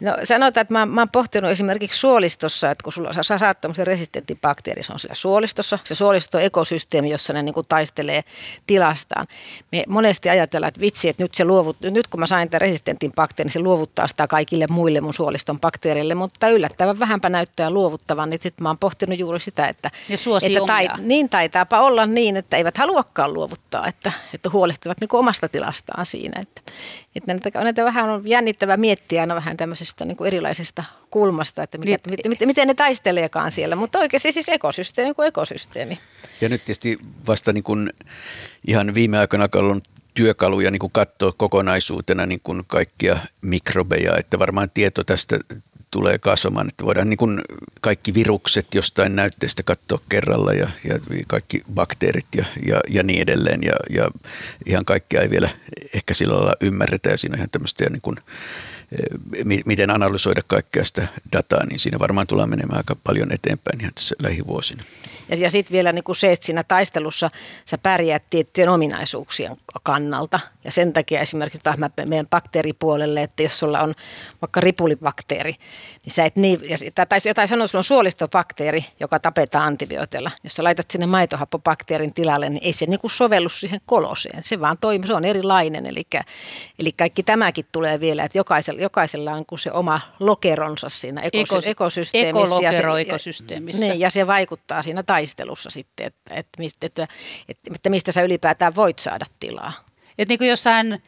No 0.00 0.16
sanotaan, 0.24 0.62
että 0.62 0.74
mä, 0.74 0.86
mä 0.86 1.00
oon 1.00 1.08
pohtinut 1.08 1.50
esimerkiksi 1.50 2.00
suolistossa, 2.00 2.70
että 2.70 2.82
kun 2.84 2.92
sulla, 2.92 3.22
sä 3.22 3.38
saat 3.38 3.60
tämmöisen 3.60 3.86
resistentin 3.86 4.38
bakteeri, 4.40 4.82
se 4.82 4.92
on 4.92 4.98
siellä 4.98 5.14
suolistossa. 5.14 5.78
Se 5.84 5.94
suolisto 5.94 6.38
on 6.38 6.44
ekosysteemi, 6.44 7.10
jossa 7.10 7.32
ne 7.32 7.42
niin 7.42 7.54
kuin 7.54 7.66
taistelee 7.66 8.24
tilastaan. 8.66 9.26
Me 9.72 9.84
monesti 9.88 10.28
ajatellaan, 10.28 10.68
että 10.68 10.80
vitsi, 10.80 11.08
että 11.08 11.24
nyt, 11.24 11.34
se 11.34 11.44
luovut, 11.44 11.76
nyt 11.80 12.08
kun 12.08 12.20
mä 12.20 12.26
sain 12.26 12.50
tämän 12.50 12.60
resistentin 12.60 13.12
bakteerin, 13.12 13.46
niin 13.46 13.52
se 13.52 13.60
luovuttaa 13.60 14.08
sitä 14.08 14.26
kaikille 14.26 14.66
muille 14.70 15.00
mun 15.00 15.14
suoliston 15.14 15.60
bakteereille, 15.60 16.14
mutta 16.14 16.48
yllättävän 16.48 16.98
vähänpä 16.98 17.28
näyttää 17.28 17.70
luovuttavan, 17.70 18.30
niin 18.30 18.40
sitten 18.42 18.62
mä 18.62 18.68
oon 18.68 18.78
pohtinut 18.78 19.18
juuri 19.18 19.40
sitä, 19.40 19.68
että, 19.68 19.90
että 20.42 20.66
tai, 20.66 20.88
niin 20.98 21.28
taitaapa 21.28 21.80
olla 21.80 22.06
niin, 22.06 22.36
että 22.36 22.56
eivät 22.56 22.78
haluakaan 22.78 23.34
luovuttaa, 23.34 23.86
että, 23.86 24.12
että 24.34 24.50
huolehtivat 24.50 25.00
niin 25.00 25.08
omasta 25.12 25.48
tilastaan 25.48 26.06
siinä. 26.06 26.40
Että, 26.40 26.62
että 27.16 27.34
näitä, 27.34 27.64
näitä 27.64 27.84
vähän 27.84 28.10
on 28.10 28.22
jännittävää 28.24 28.76
miettiä 28.76 29.20
aina 29.20 29.34
vähän 29.34 29.56
tämmöisestä 29.62 30.04
niin 30.04 30.16
kuin 30.16 30.26
erilaisesta 30.26 30.84
kulmasta, 31.10 31.62
että 31.62 31.78
mikä, 31.78 31.90
Nyt, 31.90 32.20
miten, 32.26 32.48
miten 32.48 32.68
ne 32.68 32.74
taisteleekaan 32.74 33.52
siellä, 33.52 33.76
mutta 33.76 33.98
oikeasti 33.98 34.32
siis 34.32 34.48
ekosysteemi 34.48 35.14
kuin 35.14 35.28
ekosysteemi. 35.28 35.98
Ja 36.40 36.48
nyt 36.48 36.64
tietysti 36.64 36.98
vasta 37.26 37.52
niin 37.52 37.64
kuin 37.64 37.90
ihan 38.66 38.94
viime 38.94 39.18
aikoina 39.18 39.48
ollut 39.54 39.84
työkaluja 40.14 40.70
niin 40.70 40.80
kuin 40.80 40.92
katsoa 40.92 41.32
kokonaisuutena 41.32 42.26
niin 42.26 42.40
kuin 42.42 42.62
kaikkia 42.66 43.18
mikrobeja, 43.42 44.16
että 44.16 44.38
varmaan 44.38 44.70
tieto 44.74 45.04
tästä 45.04 45.38
tulee 45.90 46.18
kasvamaan, 46.18 46.68
että 46.68 46.84
voidaan 46.84 47.08
niin 47.08 47.16
kuin 47.16 47.40
kaikki 47.80 48.14
virukset 48.14 48.66
jostain 48.74 49.16
näytteestä 49.16 49.62
katsoa 49.62 50.00
kerralla 50.08 50.52
ja, 50.52 50.68
ja 50.84 50.98
kaikki 51.26 51.62
bakteerit 51.74 52.26
ja, 52.36 52.44
ja, 52.66 52.80
ja 52.88 53.02
niin 53.02 53.22
edelleen. 53.22 53.62
Ja, 53.62 53.72
ja 53.90 54.10
ihan 54.66 54.84
kaikkea 54.84 55.20
ei 55.22 55.30
vielä 55.30 55.50
ehkä 55.94 56.14
sillä 56.14 56.34
lailla 56.34 56.56
ymmärretä 56.60 57.10
ja 57.10 57.18
siinä 57.18 57.34
on 57.34 57.38
ihan 57.38 57.50
tämmöistä 57.50 57.90
niin 57.90 58.02
kuin 58.02 58.16
miten 59.66 59.90
analysoida 59.90 60.42
kaikkea 60.46 60.84
sitä 60.84 61.08
dataa, 61.32 61.66
niin 61.66 61.80
siinä 61.80 61.98
varmaan 61.98 62.26
tullaan 62.26 62.50
menemään 62.50 62.76
aika 62.76 62.96
paljon 63.04 63.32
eteenpäin 63.32 63.80
ihan 63.80 63.94
tässä 63.94 64.14
lähivuosina. 64.22 64.84
Ja, 65.32 65.44
ja 65.44 65.50
sitten 65.50 65.72
vielä 65.72 65.92
niin 65.92 66.04
kuin 66.04 66.16
se, 66.16 66.32
että 66.32 66.46
siinä 66.46 66.64
taistelussa 66.64 67.28
sä 67.64 67.78
pärjäät 67.78 68.22
tiettyjen 68.30 68.68
ominaisuuksien 68.68 69.56
kannalta. 69.82 70.40
Ja 70.64 70.72
sen 70.72 70.92
takia 70.92 71.20
esimerkiksi 71.20 71.62
taas 71.62 71.76
meidän 72.08 72.26
bakteeripuolelle, 72.26 73.22
että 73.22 73.42
jos 73.42 73.58
sulla 73.58 73.80
on 73.80 73.94
vaikka 74.42 74.60
ripulibakteeri, 74.60 75.52
niin 76.04 76.12
sä 76.14 76.24
et 76.24 76.36
niin, 76.36 76.60
ja, 76.68 77.06
tai 77.06 77.18
jotain 77.26 77.48
sanoa, 77.48 77.66
sulla 77.66 77.80
on 77.80 77.84
suolistobakteeri, 77.84 78.84
joka 79.00 79.18
tapetaan 79.18 79.66
antibiootilla. 79.66 80.30
Jos 80.44 80.54
sä 80.54 80.64
laitat 80.64 80.90
sinne 80.90 81.06
maitohappobakteerin 81.06 82.14
tilalle, 82.14 82.50
niin 82.50 82.64
ei 82.64 82.72
se 82.72 82.86
niin 82.86 83.00
kuin 83.00 83.10
sovellu 83.10 83.48
siihen 83.48 83.80
koloseen. 83.86 84.44
Se 84.44 84.60
vaan 84.60 84.78
toimii, 84.78 85.06
se 85.06 85.14
on 85.14 85.24
erilainen. 85.24 85.86
Eli, 85.86 86.02
eli 86.78 86.92
kaikki 86.92 87.22
tämäkin 87.22 87.66
tulee 87.72 88.00
vielä, 88.00 88.24
että 88.24 88.38
jokaisella, 88.38 88.80
jokaisella 88.80 89.32
on 89.32 89.44
se 89.58 89.72
oma 89.72 90.00
lokeronsa 90.20 90.88
siinä 90.88 91.20
ekosy- 91.20 91.38
Ekos, 91.40 91.66
ekosysteemissä. 91.66 92.56
Ekolokero 92.56 92.96
ekosysteemissä. 92.96 93.84
Ja, 93.84 93.90
niin, 93.90 94.00
ja 94.00 94.10
se 94.10 94.26
vaikuttaa 94.26 94.82
siinä 94.82 95.02
taistelussa 95.02 95.21
sitten, 95.26 96.06
että, 96.06 96.34
että, 96.34 96.62
että, 96.62 96.86
että, 96.86 97.08
että, 97.48 97.70
että 97.74 97.90
mistä 97.90 98.12
sä 98.12 98.22
ylipäätään 98.22 98.76
voit 98.76 98.98
saada 98.98 99.26
tilaa. 99.40 99.72
Että 100.18 100.32
niin 100.32 100.38
kuin 100.38 100.50
jossain 100.50 101.02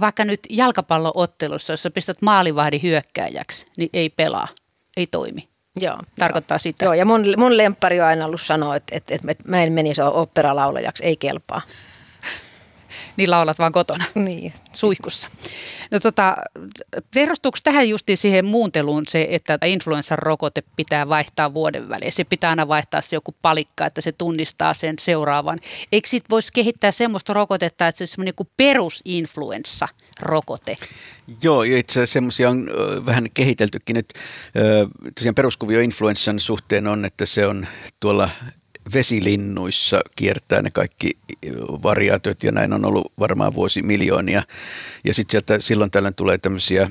vaikka 0.00 0.24
nyt 0.24 0.40
jalkapalloottelussa, 0.50 1.72
jos 1.72 1.82
sä 1.82 1.90
pistät 1.90 2.22
maalivahdin 2.22 2.82
hyökkääjäksi, 2.82 3.66
niin 3.76 3.90
ei 3.92 4.10
pelaa, 4.10 4.48
ei 4.96 5.06
toimi. 5.06 5.48
Joo, 5.80 5.98
Tarkoittaa 6.18 6.54
joo. 6.54 6.58
sitä. 6.58 6.84
Joo, 6.84 6.94
ja 6.94 7.04
mun, 7.04 7.24
mun 7.36 7.56
lemppari 7.56 8.00
on 8.00 8.06
aina 8.06 8.26
ollut 8.26 8.40
sanoa, 8.40 8.76
että, 8.76 8.96
että, 8.96 9.14
että 9.14 9.44
mä 9.46 9.62
en 9.62 9.72
menisi 9.72 10.02
operalaulajaksi, 10.02 11.04
ei 11.04 11.16
kelpaa. 11.16 11.62
Niin 13.20 13.30
laulat 13.30 13.58
vaan 13.58 13.72
kotona. 13.72 14.04
Niin. 14.30 14.52
Suihkussa. 14.72 15.28
No 15.90 16.00
tota, 16.00 16.36
perustuuko 17.14 17.58
tähän 17.64 17.88
justiin 17.88 18.18
siihen 18.18 18.44
muunteluun 18.44 19.04
se, 19.08 19.26
että 19.30 19.58
influenssan 19.64 20.18
rokote 20.18 20.62
pitää 20.76 21.08
vaihtaa 21.08 21.54
vuoden 21.54 21.88
välein? 21.88 22.12
Se 22.12 22.24
pitää 22.24 22.50
aina 22.50 22.68
vaihtaa 22.68 23.00
se 23.00 23.16
joku 23.16 23.34
palikka, 23.42 23.86
että 23.86 24.00
se 24.00 24.12
tunnistaa 24.12 24.74
sen 24.74 24.94
seuraavan. 25.00 25.58
Eikö 25.92 26.08
sit 26.08 26.24
voisi 26.30 26.52
kehittää 26.52 26.90
semmoista 26.90 27.32
rokotetta, 27.32 27.88
että 27.88 27.98
se 27.98 28.02
olisi 28.02 28.12
semmoinen 28.12 28.34
kuin 28.34 28.48
perusinfluenssa-rokote? 28.56 30.74
Joo, 31.42 31.62
itse 31.62 31.92
asiassa 31.92 32.12
semmoisia 32.12 32.50
on 32.50 32.70
vähän 33.06 33.30
kehiteltykin. 33.34 33.94
Nyt, 33.94 34.12
tosiaan 35.14 35.34
peruskuvio 35.34 35.80
influenssan 35.80 36.40
suhteen 36.40 36.86
on, 36.86 37.04
että 37.04 37.26
se 37.26 37.46
on 37.46 37.66
tuolla 38.00 38.30
vesilinnuissa 38.94 40.00
kiertää 40.16 40.62
ne 40.62 40.70
kaikki 40.70 41.10
variaatiot 41.82 42.42
ja 42.42 42.52
näin 42.52 42.72
on 42.72 42.84
ollut 42.84 43.12
varmaan 43.18 43.54
vuosi 43.54 43.82
miljoonia. 43.82 44.42
Ja 45.04 45.14
sitten 45.14 45.32
sieltä 45.32 45.60
silloin 45.60 45.90
tällöin 45.90 46.14
tulee 46.14 46.38
tämmöisiä 46.38 46.90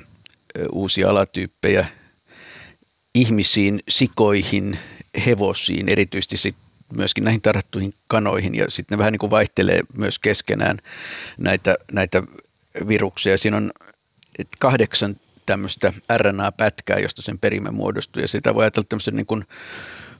uusia 0.71 1.10
alatyyppejä 1.10 1.86
ihmisiin, 3.15 3.80
sikoihin, 3.89 4.80
hevosiin, 5.25 5.89
erityisesti 5.89 6.38
sit 6.38 6.56
myöskin 6.97 7.23
näihin 7.23 7.41
tarhattuihin 7.41 7.93
kanoihin 8.08 8.56
ja 8.56 8.65
sitten 8.69 8.95
ne 8.95 8.99
vähän 8.99 9.12
niin 9.12 9.19
kuin 9.19 9.30
vaihtelee 9.30 9.82
myös 9.97 10.19
keskenään 10.19 10.78
näitä, 11.38 11.75
näitä 11.91 12.23
viruksia. 12.88 13.38
Siinä 13.38 13.58
on 13.58 13.71
kahdeksan 14.60 15.15
tämmöistä 15.45 15.93
RNA-pätkää, 16.17 16.99
josta 16.99 17.21
sen 17.21 17.39
perimä 17.39 17.71
muodostuu 17.71 18.21
ja 18.21 18.28
sitä 18.28 18.56
voi 18.56 18.63
ajatella 18.63 18.86
tämmöisen 18.89 19.15
niin 19.15 19.25
kuin 19.25 19.45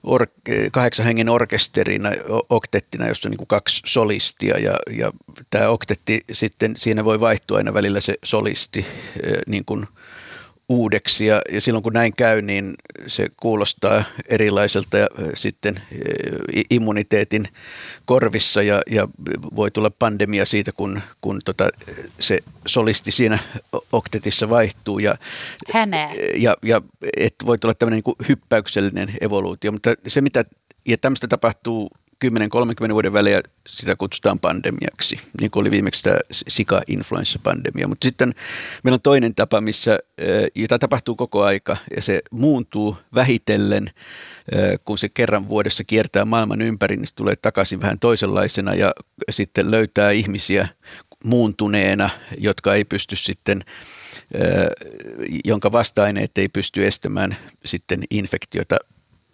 or, 0.02 0.26
kahdeksan 0.72 1.06
hengen 1.06 1.28
orkesterina, 1.28 2.10
oktettina, 2.48 3.08
jossa 3.08 3.28
on 3.28 3.30
niin 3.30 3.38
kuin 3.38 3.48
kaksi 3.48 3.82
solistia 3.86 4.58
ja, 4.58 4.74
ja 4.90 5.12
tämä 5.50 5.68
oktetti 5.68 6.20
sitten, 6.32 6.74
siinä 6.76 7.04
voi 7.04 7.20
vaihtua 7.20 7.58
aina 7.58 7.74
välillä 7.74 8.00
se 8.00 8.14
solisti 8.24 8.86
niin 9.46 9.64
kuin 9.64 9.86
uudeksi 10.70 11.26
ja, 11.26 11.42
ja 11.52 11.60
silloin 11.60 11.82
kun 11.82 11.92
näin 11.92 12.12
käy, 12.16 12.42
niin 12.42 12.74
se 13.06 13.26
kuulostaa 13.36 14.04
erilaiselta 14.28 14.98
ja 14.98 15.06
sitten 15.34 15.80
immuniteetin 16.70 17.48
korvissa 18.04 18.62
ja, 18.62 18.80
ja 18.90 19.08
voi 19.56 19.70
tulla 19.70 19.90
pandemia 19.90 20.44
siitä, 20.44 20.72
kun, 20.72 21.00
kun 21.20 21.40
tota, 21.44 21.68
se 22.18 22.38
solisti 22.66 23.10
siinä 23.10 23.38
oktetissa 23.92 24.50
vaihtuu. 24.50 24.98
Ja, 24.98 25.14
Hämää. 25.72 26.10
Ja, 26.36 26.56
ja 26.62 26.82
et 27.16 27.34
voi 27.46 27.58
tulla 27.58 27.74
tämmöinen 27.74 28.02
niin 28.06 28.28
hyppäyksellinen 28.28 29.14
evoluutio, 29.20 29.72
mutta 29.72 29.94
se 30.06 30.20
mitä, 30.20 30.44
ja 30.86 30.98
tämmöistä 30.98 31.28
tapahtuu 31.28 31.90
10-30 32.24 32.92
vuoden 32.92 33.12
välein 33.12 33.42
sitä 33.68 33.96
kutsutaan 33.96 34.40
pandemiaksi, 34.40 35.18
niin 35.40 35.50
kuin 35.50 35.60
oli 35.60 35.70
viimeksi 35.70 36.02
tämä 36.02 36.16
sika-influenssa-pandemia. 36.32 37.88
Mutta 37.88 38.04
sitten 38.04 38.34
meillä 38.84 38.94
on 38.94 39.02
toinen 39.02 39.34
tapa, 39.34 39.60
missä, 39.60 39.98
jota 40.54 40.78
tapahtuu 40.78 41.16
koko 41.16 41.42
aika 41.42 41.76
ja 41.96 42.02
se 42.02 42.20
muuntuu 42.30 42.96
vähitellen, 43.14 43.90
kun 44.84 44.98
se 44.98 45.08
kerran 45.08 45.48
vuodessa 45.48 45.84
kiertää 45.84 46.24
maailman 46.24 46.62
ympäri, 46.62 46.96
niin 46.96 47.06
se 47.06 47.14
tulee 47.14 47.36
takaisin 47.36 47.80
vähän 47.80 47.98
toisenlaisena 47.98 48.74
ja 48.74 48.92
sitten 49.30 49.70
löytää 49.70 50.10
ihmisiä 50.10 50.68
muuntuneena, 51.24 52.10
jotka 52.38 52.74
ei 52.74 52.84
pysty 52.84 53.16
sitten 53.16 53.60
jonka 55.44 55.72
vasta-aineet 55.72 56.38
ei 56.38 56.48
pysty 56.48 56.86
estämään 56.86 57.36
sitten 57.64 58.02
infektiota 58.10 58.76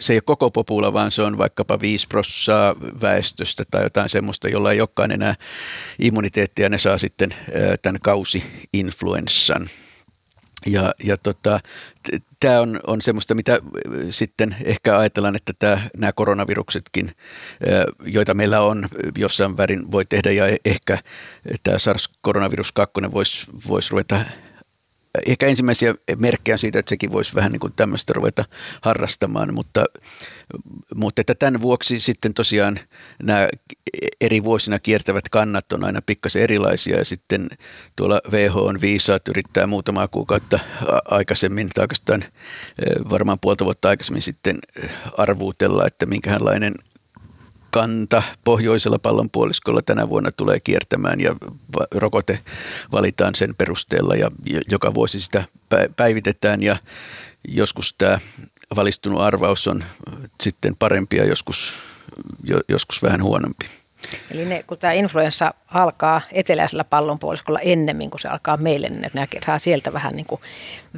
se 0.01 0.13
ei 0.13 0.17
ole 0.17 0.23
koko 0.27 0.51
popula, 0.51 0.93
vaan 0.93 1.11
se 1.11 1.23
on 1.23 1.39
vaikkapa 1.39 1.81
5 1.81 2.07
prossaa 2.09 2.75
väestöstä 3.03 3.65
tai 3.71 3.83
jotain 3.83 4.09
semmoista, 4.09 4.49
jolla 4.49 4.73
ei 4.73 4.81
olekaan 4.81 5.13
enää 5.13 5.35
immuniteettia, 5.99 6.69
ne 6.69 6.79
saa 6.79 6.99
sitten 6.99 7.31
tämän 7.83 8.01
kausi-influenssan. 8.01 9.69
Ja, 10.67 10.93
ja 11.05 11.17
tota, 11.17 11.61
tämä 12.41 12.61
on, 12.61 12.81
on 12.87 13.03
semmoista, 13.03 13.35
mitä 13.35 13.61
sitten 14.11 14.57
ehkä 14.65 14.99
ajatellaan, 14.99 15.37
että 15.37 15.81
nämä 15.97 16.13
koronaviruksetkin, 16.13 17.11
joita 18.05 18.35
meillä 18.35 18.61
on 18.61 18.89
jossain 19.19 19.57
värin 19.57 19.91
voi 19.91 20.05
tehdä 20.05 20.31
ja 20.31 20.45
ehkä 20.65 20.99
tämä 21.63 21.79
SARS-koronavirus 21.79 22.73
2 22.75 22.93
voisi 23.13 23.47
vois 23.69 23.91
ruveta 23.91 24.21
ehkä 25.27 25.47
ensimmäisiä 25.47 25.95
merkkejä 26.17 26.57
siitä, 26.57 26.79
että 26.79 26.91
sekin 26.91 27.13
voisi 27.13 27.35
vähän 27.35 27.53
niin 27.53 27.61
kuin 27.61 27.73
tämmöistä 27.77 28.13
ruveta 28.13 28.45
harrastamaan, 28.81 29.55
mutta, 29.55 29.85
mutta 30.95 31.21
että 31.21 31.35
tämän 31.35 31.61
vuoksi 31.61 32.01
sitten 32.01 32.35
tosiaan 32.35 32.79
nämä 33.23 33.49
eri 34.21 34.45
vuosina 34.45 34.79
kiertävät 34.79 35.29
kannat 35.29 35.73
on 35.73 35.85
aina 35.85 36.03
pikkasen 36.07 36.43
erilaisia 36.43 36.99
ja 36.99 37.05
sitten 37.05 37.49
tuolla 37.97 38.21
WHO 38.33 38.67
on 38.67 38.81
viisaat 38.81 39.29
yrittää 39.29 39.67
muutamaa 39.67 40.09
kuukautta 40.09 40.59
aikaisemmin 41.11 41.69
tai 41.75 41.83
oikeastaan 41.83 42.25
varmaan 43.11 43.39
puolta 43.41 43.65
vuotta 43.65 43.89
aikaisemmin 43.89 44.23
sitten 44.23 44.59
arvuutella, 45.19 45.87
että 45.87 46.07
minkälainen 46.07 46.75
kanta 47.71 48.23
pohjoisella 48.45 48.99
pallonpuoliskolla 48.99 49.83
tänä 49.83 50.09
vuonna 50.09 50.31
tulee 50.37 50.61
kiertämään 50.61 51.21
ja 51.21 51.37
rokote 51.95 52.39
valitaan 52.93 53.35
sen 53.35 53.55
perusteella 53.55 54.15
ja 54.15 54.31
joka 54.71 54.95
vuosi 54.95 55.21
sitä 55.21 55.45
päivitetään 55.97 56.63
ja 56.63 56.77
joskus 57.49 57.95
tämä 57.99 58.19
valistunut 58.77 59.21
arvaus 59.21 59.69
on 59.69 59.85
sitten 60.43 60.77
parempi 60.77 61.17
ja 61.17 61.25
joskus, 61.25 61.75
joskus 62.69 63.03
vähän 63.03 63.23
huonompi. 63.23 63.67
Eli 64.31 64.45
ne, 64.45 64.63
kun 64.63 64.79
tämä 64.79 64.93
influenssa 64.93 65.55
alkaa 65.69 66.21
eteläisellä 66.33 66.85
pallonpuoliskolla 66.85 67.61
ennemmin 67.61 68.11
kuin 68.11 68.21
se 68.21 68.29
alkaa 68.29 68.57
meille, 68.57 68.89
niin 68.89 69.11
ne 69.15 69.29
saa 69.47 69.59
sieltä 69.59 69.93
vähän 69.93 70.17
niin 70.17 70.27
kuin 70.27 70.41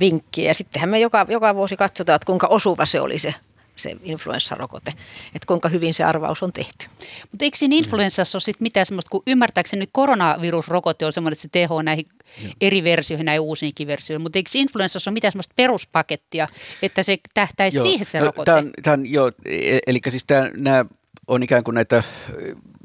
vinkkiä. 0.01 0.51
Ja 0.51 0.55
sittenhän 0.55 0.91
me 0.91 0.99
joka, 0.99 1.27
joka 1.29 1.55
vuosi 1.55 1.77
katsotaan, 1.77 2.17
että 2.17 2.27
kuinka 2.27 2.47
osuva 2.47 2.87
se 2.87 3.01
oli 3.01 3.19
se 3.19 3.35
se 3.79 3.97
influenssarokote, 4.03 4.91
että 5.27 5.47
kuinka 5.47 5.69
hyvin 5.69 5.95
se 5.95 6.05
arvaus 6.05 6.43
on 6.43 6.53
tehty. 6.53 6.87
Mutta 7.31 7.45
eikö 7.45 7.57
siinä 7.57 7.77
influenssassa 7.77 8.37
ole 8.37 8.43
sitten 8.43 8.65
mitään 8.65 8.87
semmoista, 8.87 9.11
kun 9.11 9.23
ymmärtääkseni 9.27 9.81
nyt 9.81 9.91
koronavirusrokote 9.93 11.07
on 11.07 11.13
semmoinen, 11.13 11.33
että 11.33 11.43
se 11.43 11.49
teho 11.53 11.83
näihin 11.83 12.07
Joo. 12.43 12.53
eri 12.61 12.85
versioihin, 12.85 13.25
näihin 13.25 13.41
uusiinkin 13.41 13.87
versioihin, 13.87 14.23
mutta 14.23 14.39
eikö 14.39 14.51
influenssassa 14.55 15.11
ole 15.11 15.15
mitään 15.15 15.33
semmoista 15.33 15.55
peruspakettia, 15.57 16.49
että 16.83 17.03
se 17.03 17.17
tähtäisi 17.35 17.77
joo. 17.79 17.83
siihen 17.83 18.07
se 18.07 18.21
rokote? 18.21 18.45
Tämä 18.45 18.59
on, 18.59 18.71
tämä 18.83 18.95
on, 18.95 19.07
joo, 19.07 19.33
e- 19.45 19.79
eli 19.87 20.01
siis 20.11 20.25
tämä, 20.27 20.51
nämä 20.57 20.85
on 21.27 21.43
ikään 21.43 21.65
kuin 21.65 21.75
näitä 21.75 22.03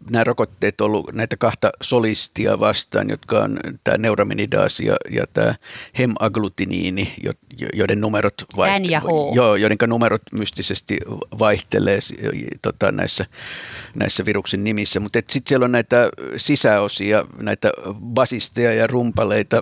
nämä 0.09 0.23
rokotteet 0.23 0.81
ollut 0.81 1.13
näitä 1.13 1.37
kahta 1.37 1.69
solistia 1.81 2.59
vastaan, 2.59 3.09
jotka 3.09 3.39
on 3.39 3.59
tämä 3.83 3.97
neuraminidaasi 3.97 4.85
ja, 4.85 4.95
ja 5.09 5.25
tämä 5.33 5.55
hemaglutiniini, 5.99 7.15
joiden 7.73 8.01
numerot, 8.01 8.33
vaiht- 8.57 8.91
ja 8.91 8.99
H. 8.99 9.05
Joo, 9.35 9.55
joiden 9.55 9.77
numerot 9.87 10.21
mystisesti 10.31 10.97
vaihtelee 11.39 11.99
tota, 12.61 12.91
näissä, 12.91 13.25
näissä 13.95 14.25
viruksen 14.25 14.63
nimissä. 14.63 14.99
Mutta 14.99 15.19
sitten 15.19 15.49
siellä 15.49 15.63
on 15.63 15.71
näitä 15.71 16.09
sisäosia, 16.37 17.25
näitä 17.41 17.71
basisteja 17.99 18.73
ja 18.73 18.87
rumpaleita 18.87 19.61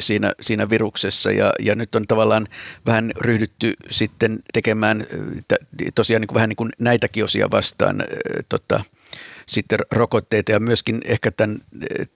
siinä, 0.00 0.32
siinä 0.40 0.70
viruksessa 0.70 1.30
ja, 1.30 1.52
ja 1.60 1.74
nyt 1.74 1.94
on 1.94 2.02
tavallaan 2.08 2.46
vähän 2.86 3.12
ryhdytty 3.16 3.74
sitten 3.90 4.38
tekemään 4.52 5.06
tosiaan 5.94 6.20
niin 6.20 6.28
kuin, 6.28 6.34
vähän 6.34 6.48
niin 6.48 6.56
kuin 6.56 6.70
näitäkin 6.78 7.24
osia 7.24 7.50
vastaan 7.50 8.04
tota, 8.48 8.84
sitten 9.52 9.78
rokotteita 9.90 10.52
ja 10.52 10.60
myöskin 10.60 11.00
ehkä 11.04 11.30
tämän 11.30 11.58
eh, 11.98 12.08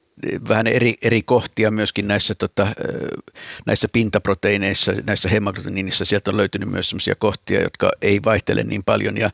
vähän 0.49 0.67
eri, 0.67 0.95
eri 1.03 1.23
kohtia 1.23 1.71
myöskin 1.71 2.09
näissä, 2.09 2.35
tota, 2.35 2.63
eh, 2.63 3.35
näissä 3.67 3.89
pintaproteiineissa, 3.93 4.93
näissä 5.07 5.29
hemaglutiniinissa. 5.29 6.05
Sieltä 6.05 6.31
on 6.31 6.37
löytynyt 6.37 6.69
myös 6.69 6.91
sellaisia 6.91 7.15
kohtia, 7.15 7.63
jotka 7.63 7.91
ei 8.03 8.21
vaihtele 8.25 8.63
niin 8.63 8.85
paljon. 8.85 9.17
Ja, 9.17 9.31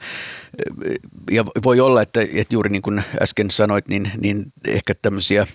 eh, 0.87 0.97
ja 1.31 1.45
voi 1.65 1.81
olla, 1.81 2.03
että, 2.03 2.21
että 2.21 2.55
juuri 2.55 2.71
niin 2.71 2.83
kuin 2.83 3.03
äsken 3.23 3.51
sanoit, 3.51 3.89
niin, 3.89 4.11
niin 4.21 4.53
ehkä 4.69 4.95
tämmöisiä 5.03 5.47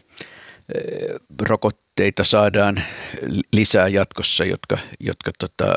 rokotteita 1.42 2.24
saadaan 2.24 2.82
lisää 3.54 3.88
jatkossa, 3.88 4.46
jotka, 4.46 4.78
jotka 5.00 5.32
tota, 5.40 5.76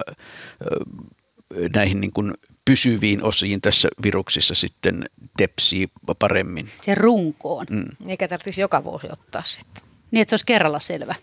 näihin 1.75 2.01
niin 2.01 2.13
kuin 2.13 2.35
pysyviin 2.71 3.23
osiin 3.23 3.61
tässä 3.61 3.89
viruksissa 4.03 4.55
sitten 4.55 5.05
tepsii 5.37 5.89
paremmin. 6.19 6.69
Se 6.83 6.95
runkoon. 6.95 7.67
Mm. 7.71 7.85
Eikä 8.09 8.29
tarvitsisi 8.29 8.61
joka 8.61 8.85
vuosi 8.85 9.07
ottaa 9.13 9.43
sitten. 9.47 9.83
Niin, 10.11 10.23
että 10.23 10.31
se 10.31 10.35
olisi 10.35 10.47
kerralla 10.47 10.81
selvä. 10.81 11.15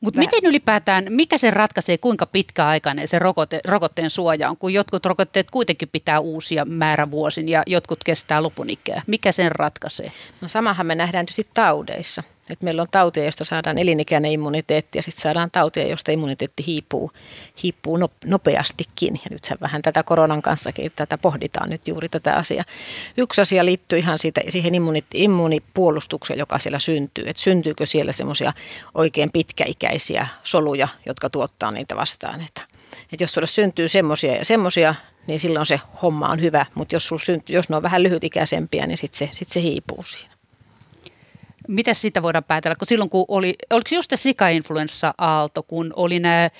Mutta 0.00 0.20
miten 0.20 0.40
ylipäätään, 0.44 1.06
mikä 1.08 1.38
se 1.38 1.50
ratkaisee, 1.50 1.98
kuinka 1.98 2.26
pitkäaikainen 2.26 3.08
se 3.08 3.18
rokote, 3.18 3.60
rokotteen 3.66 4.10
suoja 4.10 4.50
on, 4.50 4.56
kun 4.56 4.72
jotkut 4.72 5.06
rokotteet 5.06 5.50
kuitenkin 5.50 5.88
pitää 5.88 6.20
uusia 6.20 6.64
määrävuosin 6.64 7.48
ja 7.48 7.62
jotkut 7.66 8.04
kestää 8.04 8.42
lopun 8.42 8.70
ikää. 8.70 9.02
Mikä 9.06 9.32
sen 9.32 9.52
ratkaisee? 9.52 10.12
No 10.40 10.48
samahan 10.48 10.86
me 10.86 10.94
nähdään 10.94 11.26
tietysti 11.26 11.50
taudeissa. 11.54 12.22
Et 12.50 12.62
meillä 12.62 12.82
on 12.82 12.88
tautia, 12.90 13.24
josta 13.24 13.44
saadaan 13.44 13.78
elinikäinen 13.78 14.32
immuniteetti 14.32 14.98
ja 14.98 15.02
sitten 15.02 15.22
saadaan 15.22 15.50
tautia, 15.50 15.86
josta 15.86 16.12
immuniteetti 16.12 16.66
hiipuu, 16.66 17.12
hiipuu 17.62 17.98
nopeastikin. 18.24 19.14
Ja 19.14 19.30
nythän 19.30 19.58
vähän 19.60 19.82
tätä 19.82 20.02
koronan 20.02 20.42
kanssakin 20.42 20.92
tätä 20.96 21.18
pohditaan 21.18 21.70
nyt 21.70 21.88
juuri 21.88 22.08
tätä 22.08 22.34
asiaa. 22.34 22.64
Yksi 23.16 23.40
asia 23.40 23.64
liittyy 23.64 23.98
ihan 23.98 24.18
siitä, 24.18 24.40
siihen 24.48 24.74
immunipuolustukseen, 25.14 26.38
joka 26.38 26.58
siellä 26.58 26.78
syntyy. 26.78 27.24
Että 27.26 27.42
syntyykö 27.42 27.86
siellä 27.86 28.12
semmoisia 28.12 28.52
oikein 28.94 29.30
pitkäikäisiä 29.32 30.26
soluja, 30.42 30.88
jotka 31.06 31.30
tuottaa 31.30 31.70
niitä 31.70 31.96
vastaan. 31.96 32.40
Että, 32.40 32.62
että 33.12 33.22
jos 33.22 33.32
sulle 33.32 33.46
syntyy 33.46 33.88
semmoisia 33.88 34.36
ja 34.36 34.44
semmoisia, 34.44 34.94
niin 35.26 35.40
silloin 35.40 35.66
se 35.66 35.80
homma 36.02 36.28
on 36.28 36.40
hyvä. 36.40 36.66
Mutta 36.74 36.94
jos, 36.94 37.10
syntyy, 37.24 37.56
jos 37.56 37.68
ne 37.68 37.76
on 37.76 37.82
vähän 37.82 38.02
lyhytikäisempiä, 38.02 38.86
niin 38.86 38.98
sitten 38.98 39.18
se, 39.18 39.28
sit 39.32 39.48
se 39.48 39.62
hiipuu 39.62 40.04
siinä. 40.06 40.37
Mitä 41.68 41.94
siitä 41.94 42.22
voidaan 42.22 42.44
päätellä? 42.44 42.76
Kun 42.76 42.86
silloin 42.86 43.10
kun 43.10 43.24
oli, 43.28 43.54
oliko 43.70 43.88
just 43.92 44.10
se 44.10 44.16
sika-influenssa-aalto, 44.16 45.62
kun 45.62 45.92
oli 45.96 46.18
nämä 46.18 46.50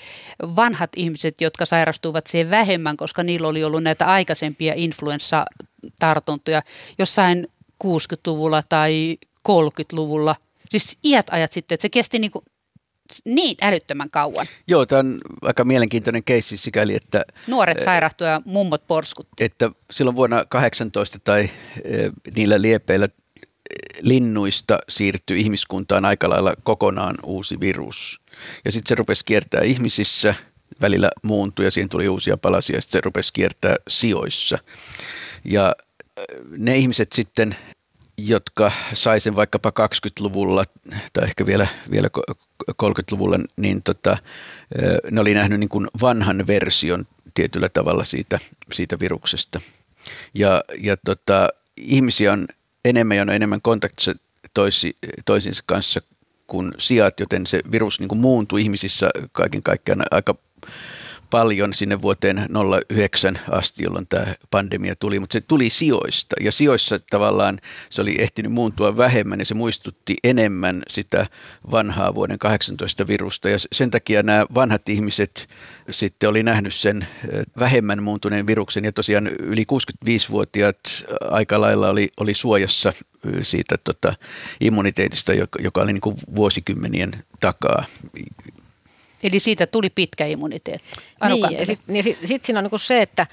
vanhat 0.41 0.89
ihmiset, 0.95 1.41
jotka 1.41 1.65
sairastuivat 1.65 2.27
siihen 2.27 2.49
vähemmän, 2.49 2.97
koska 2.97 3.23
niillä 3.23 3.47
oli 3.47 3.63
ollut 3.63 3.83
näitä 3.83 4.05
aikaisempia 4.05 4.73
influenssatartuntoja 4.75 6.61
jossain 6.97 7.47
60-luvulla 7.83 8.63
tai 8.69 9.17
30-luvulla. 9.49 10.35
Siis 10.69 10.97
iät 11.05 11.27
ajat 11.31 11.51
sitten, 11.51 11.73
että 11.75 11.81
se 11.81 11.89
kesti 11.89 12.19
niin 12.19 12.31
kuin 12.31 12.45
niin 13.25 13.57
älyttömän 13.61 14.09
kauan. 14.09 14.45
Joo, 14.67 14.85
tämä 14.85 14.99
on 14.99 15.17
aika 15.41 15.65
mielenkiintoinen 15.65 16.23
keissi 16.23 16.57
sikäli, 16.57 16.95
että... 16.95 17.25
Nuoret 17.47 17.83
sairahtu 17.83 18.23
ja 18.23 18.41
mummot 18.45 18.83
porskut. 18.87 19.27
Että 19.39 19.71
silloin 19.91 20.15
vuonna 20.15 20.45
18 20.49 21.19
tai 21.23 21.49
niillä 22.35 22.61
liepeillä 22.61 23.07
linnuista 24.01 24.79
siirtyi 24.89 25.41
ihmiskuntaan 25.41 26.05
aika 26.05 26.29
lailla 26.29 26.53
kokonaan 26.63 27.15
uusi 27.23 27.59
virus. 27.59 28.21
Ja 28.65 28.71
sitten 28.71 28.89
se 28.89 28.95
rupesi 28.95 29.25
kiertää 29.25 29.61
ihmisissä, 29.61 30.35
välillä 30.81 31.09
muuntui 31.23 31.65
ja 31.65 31.71
siihen 31.71 31.89
tuli 31.89 32.09
uusia 32.09 32.37
palasia 32.37 32.75
ja 32.75 32.81
sitten 32.81 32.99
se 32.99 33.01
rupesi 33.05 33.33
kiertää 33.33 33.75
sijoissa. 33.87 34.57
Ja 35.45 35.75
ne 36.57 36.75
ihmiset 36.75 37.13
sitten, 37.13 37.55
jotka 38.17 38.71
sai 38.93 39.19
sen 39.19 39.35
vaikkapa 39.35 39.69
20-luvulla 39.69 40.65
tai 41.13 41.23
ehkä 41.23 41.45
vielä, 41.45 41.67
vielä 41.91 42.09
30-luvulla, 42.71 43.39
niin 43.57 43.83
tota, 43.83 44.17
ne 45.11 45.21
oli 45.21 45.33
nähnyt 45.33 45.59
niin 45.59 45.69
kuin 45.69 45.87
vanhan 46.01 46.47
version 46.47 47.05
tietyllä 47.33 47.69
tavalla 47.69 48.03
siitä, 48.03 48.39
siitä 48.73 48.99
viruksesta. 48.99 49.61
Ja, 50.33 50.61
ja 50.81 50.97
tota, 50.97 51.49
ihmisiä 51.77 52.33
on 52.33 52.47
enemmän 52.85 53.17
ja 53.17 53.23
on 53.23 53.29
enemmän 53.29 53.61
kontaktissa 53.61 54.13
toisi, 54.53 54.95
toisinsa 55.25 55.63
kanssa 55.65 56.01
kuin 56.47 56.71
sijat, 56.77 57.19
joten 57.19 57.47
se 57.47 57.59
virus 57.71 57.99
niin 57.99 58.09
kuin 58.09 58.19
muuntui 58.19 58.61
ihmisissä 58.61 59.09
kaiken 59.31 59.63
kaikkiaan 59.63 60.03
aika 60.11 60.35
paljon 61.29 61.73
sinne 61.73 62.01
vuoteen 62.01 62.47
09 62.89 63.39
asti, 63.51 63.83
jolloin 63.83 64.07
tämä 64.07 64.35
pandemia 64.51 64.95
tuli, 64.95 65.19
mutta 65.19 65.33
se 65.33 65.41
tuli 65.41 65.69
sijoista. 65.69 66.35
Ja 66.41 66.51
sijoissa 66.51 66.99
tavallaan 67.09 67.59
se 67.89 68.01
oli 68.01 68.15
ehtinyt 68.19 68.51
muuntua 68.51 68.97
vähemmän 68.97 69.39
ja 69.39 69.45
se 69.45 69.53
muistutti 69.53 70.15
enemmän 70.23 70.83
sitä 70.87 71.25
vanhaa 71.71 72.15
vuoden 72.15 72.39
18 72.39 73.07
virusta. 73.07 73.49
Ja 73.49 73.57
sen 73.71 73.91
takia 73.91 74.23
nämä 74.23 74.45
vanhat 74.53 74.89
ihmiset 74.89 75.49
sitten 75.89 76.29
oli 76.29 76.43
nähnyt 76.43 76.73
sen 76.73 77.07
vähemmän 77.59 78.03
muuntuneen 78.03 78.47
viruksen. 78.47 78.85
Ja 78.85 78.91
tosiaan 78.91 79.27
yli 79.27 79.65
65-vuotiaat 80.07 80.79
aika 81.31 81.61
lailla 81.61 81.89
oli, 81.89 82.09
oli 82.19 82.33
suojassa 82.33 82.93
siitä 83.41 83.75
tota, 83.83 84.13
immuniteetista, 84.61 85.33
joka, 85.33 85.59
joka 85.61 85.81
oli 85.81 85.93
niin 85.93 86.01
kuin 86.01 86.15
vuosikymmenien 86.35 87.11
takaa. 87.39 87.85
Eli 89.23 89.39
siitä 89.39 89.67
tuli 89.67 89.89
pitkä 89.89 90.25
immuniteetti. 90.25 90.89
Niin, 91.27 91.59
ja 91.59 91.65
sitten 91.65 91.93
niin 91.93 92.03
sit, 92.03 92.19
sit 92.25 92.45
siinä 92.45 92.59
on 92.59 92.69
niin 92.71 92.79
se, 92.79 93.01
että, 93.01 93.27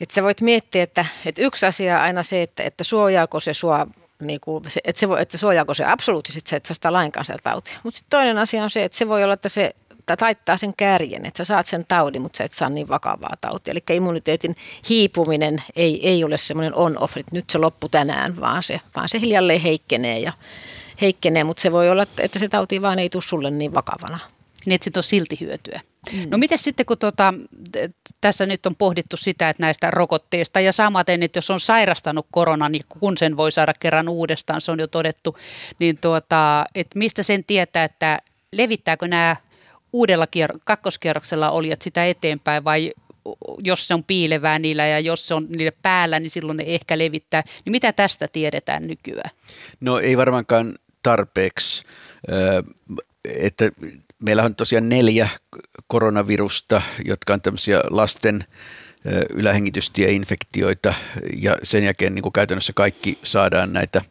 että 0.00 0.14
sä 0.14 0.22
voit 0.22 0.40
miettiä, 0.40 0.82
että, 0.82 1.06
että 1.26 1.42
yksi 1.42 1.66
asia 1.66 2.02
aina 2.02 2.22
se, 2.22 2.42
että, 2.42 2.62
että 2.62 2.84
suojaako 2.84 3.40
se 3.40 3.54
sua 3.54 3.86
niin 4.22 4.40
kuin, 4.40 4.64
että, 4.84 5.00
se 5.00 5.08
voi, 5.08 5.22
että 5.22 5.38
suojaako 5.38 5.74
se 5.74 5.84
absoluuttisesti 5.84 6.50
se, 6.50 6.56
että 6.56 6.68
sä 6.68 6.74
sitä 6.74 6.92
lainkaan 6.92 7.26
sieltä 7.26 7.42
tautia. 7.42 7.78
Mutta 7.82 7.98
sitten 7.98 8.18
toinen 8.18 8.38
asia 8.38 8.64
on 8.64 8.70
se, 8.70 8.84
että 8.84 8.98
se 8.98 9.08
voi 9.08 9.24
olla, 9.24 9.34
että 9.34 9.48
se 9.48 9.74
taittaa 10.18 10.56
sen 10.56 10.74
kärjen, 10.76 11.26
että 11.26 11.38
sä 11.38 11.44
saat 11.44 11.66
sen 11.66 11.84
taudin, 11.88 12.22
mutta 12.22 12.36
sä 12.36 12.44
et 12.44 12.52
saa 12.52 12.68
niin 12.68 12.88
vakavaa 12.88 13.36
tautia. 13.40 13.72
Eli 13.72 13.96
immuniteetin 13.96 14.56
hiipuminen 14.88 15.62
ei, 15.76 16.08
ei 16.08 16.24
ole 16.24 16.38
semmoinen 16.38 16.74
on-off, 16.74 17.16
että 17.16 17.34
nyt 17.34 17.50
se 17.50 17.58
loppu 17.58 17.88
tänään, 17.88 18.40
vaan 18.40 18.62
se, 18.62 18.80
vaan 18.96 19.08
se 19.08 19.20
hiljalleen 19.20 19.60
heikkenee 19.60 20.18
ja 20.18 20.32
heikkenee, 21.00 21.44
mutta 21.44 21.60
se 21.60 21.72
voi 21.72 21.90
olla, 21.90 22.06
että 22.18 22.38
se 22.38 22.48
tauti 22.48 22.82
vaan 22.82 22.98
ei 22.98 23.10
tule 23.10 23.22
sulle 23.22 23.50
niin 23.50 23.74
vakavana 23.74 24.18
niin 24.66 24.74
että 24.74 24.84
siitä 24.84 24.98
on 24.98 25.04
silti 25.04 25.40
hyötyä. 25.40 25.80
Mm. 26.12 26.30
No 26.30 26.38
miten 26.38 26.58
sitten, 26.58 26.86
kun 26.86 26.98
tuota, 26.98 27.34
tässä 28.20 28.46
nyt 28.46 28.66
on 28.66 28.76
pohdittu 28.76 29.16
sitä, 29.16 29.48
että 29.48 29.62
näistä 29.62 29.90
rokotteista 29.90 30.60
ja 30.60 30.72
samaten, 30.72 31.22
että 31.22 31.36
jos 31.36 31.50
on 31.50 31.60
sairastanut 31.60 32.26
koronan, 32.30 32.72
niin 32.72 32.84
kun 32.88 33.16
sen 33.16 33.36
voi 33.36 33.52
saada 33.52 33.74
kerran 33.80 34.08
uudestaan, 34.08 34.60
se 34.60 34.72
on 34.72 34.80
jo 34.80 34.86
todettu, 34.86 35.36
niin 35.78 35.98
tuota, 35.98 36.64
että 36.74 36.98
mistä 36.98 37.22
sen 37.22 37.44
tietää, 37.44 37.84
että 37.84 38.18
levittääkö 38.52 39.08
nämä 39.08 39.36
uudella 39.92 40.26
kier- 40.26 40.58
kakkoskierroksella 40.64 41.50
olijat 41.50 41.82
sitä 41.82 42.06
eteenpäin 42.06 42.64
vai 42.64 42.92
jos 43.64 43.88
se 43.88 43.94
on 43.94 44.04
piilevää 44.04 44.58
niillä 44.58 44.86
ja 44.86 45.00
jos 45.00 45.28
se 45.28 45.34
on 45.34 45.46
niille 45.48 45.72
päällä, 45.82 46.20
niin 46.20 46.30
silloin 46.30 46.56
ne 46.56 46.64
ehkä 46.66 46.98
levittää. 46.98 47.42
Niin 47.64 47.70
mitä 47.70 47.92
tästä 47.92 48.28
tiedetään 48.28 48.86
nykyään? 48.86 49.30
No 49.80 49.98
ei 49.98 50.16
varmaankaan 50.16 50.74
tarpeeksi. 51.02 51.82
Että 53.24 53.70
meillä 54.22 54.42
on 54.42 54.54
tosiaan 54.54 54.88
neljä 54.88 55.28
koronavirusta, 55.86 56.82
jotka 57.04 57.34
on 57.34 57.40
tämmöisiä 57.40 57.80
lasten 57.90 58.44
ylähengitystieinfektioita 59.34 60.94
ja 61.36 61.56
sen 61.62 61.84
jälkeen 61.84 62.14
niin 62.14 62.22
kuin 62.22 62.32
käytännössä 62.32 62.72
kaikki 62.76 63.18
saadaan 63.22 63.72
näitä, 63.72 64.02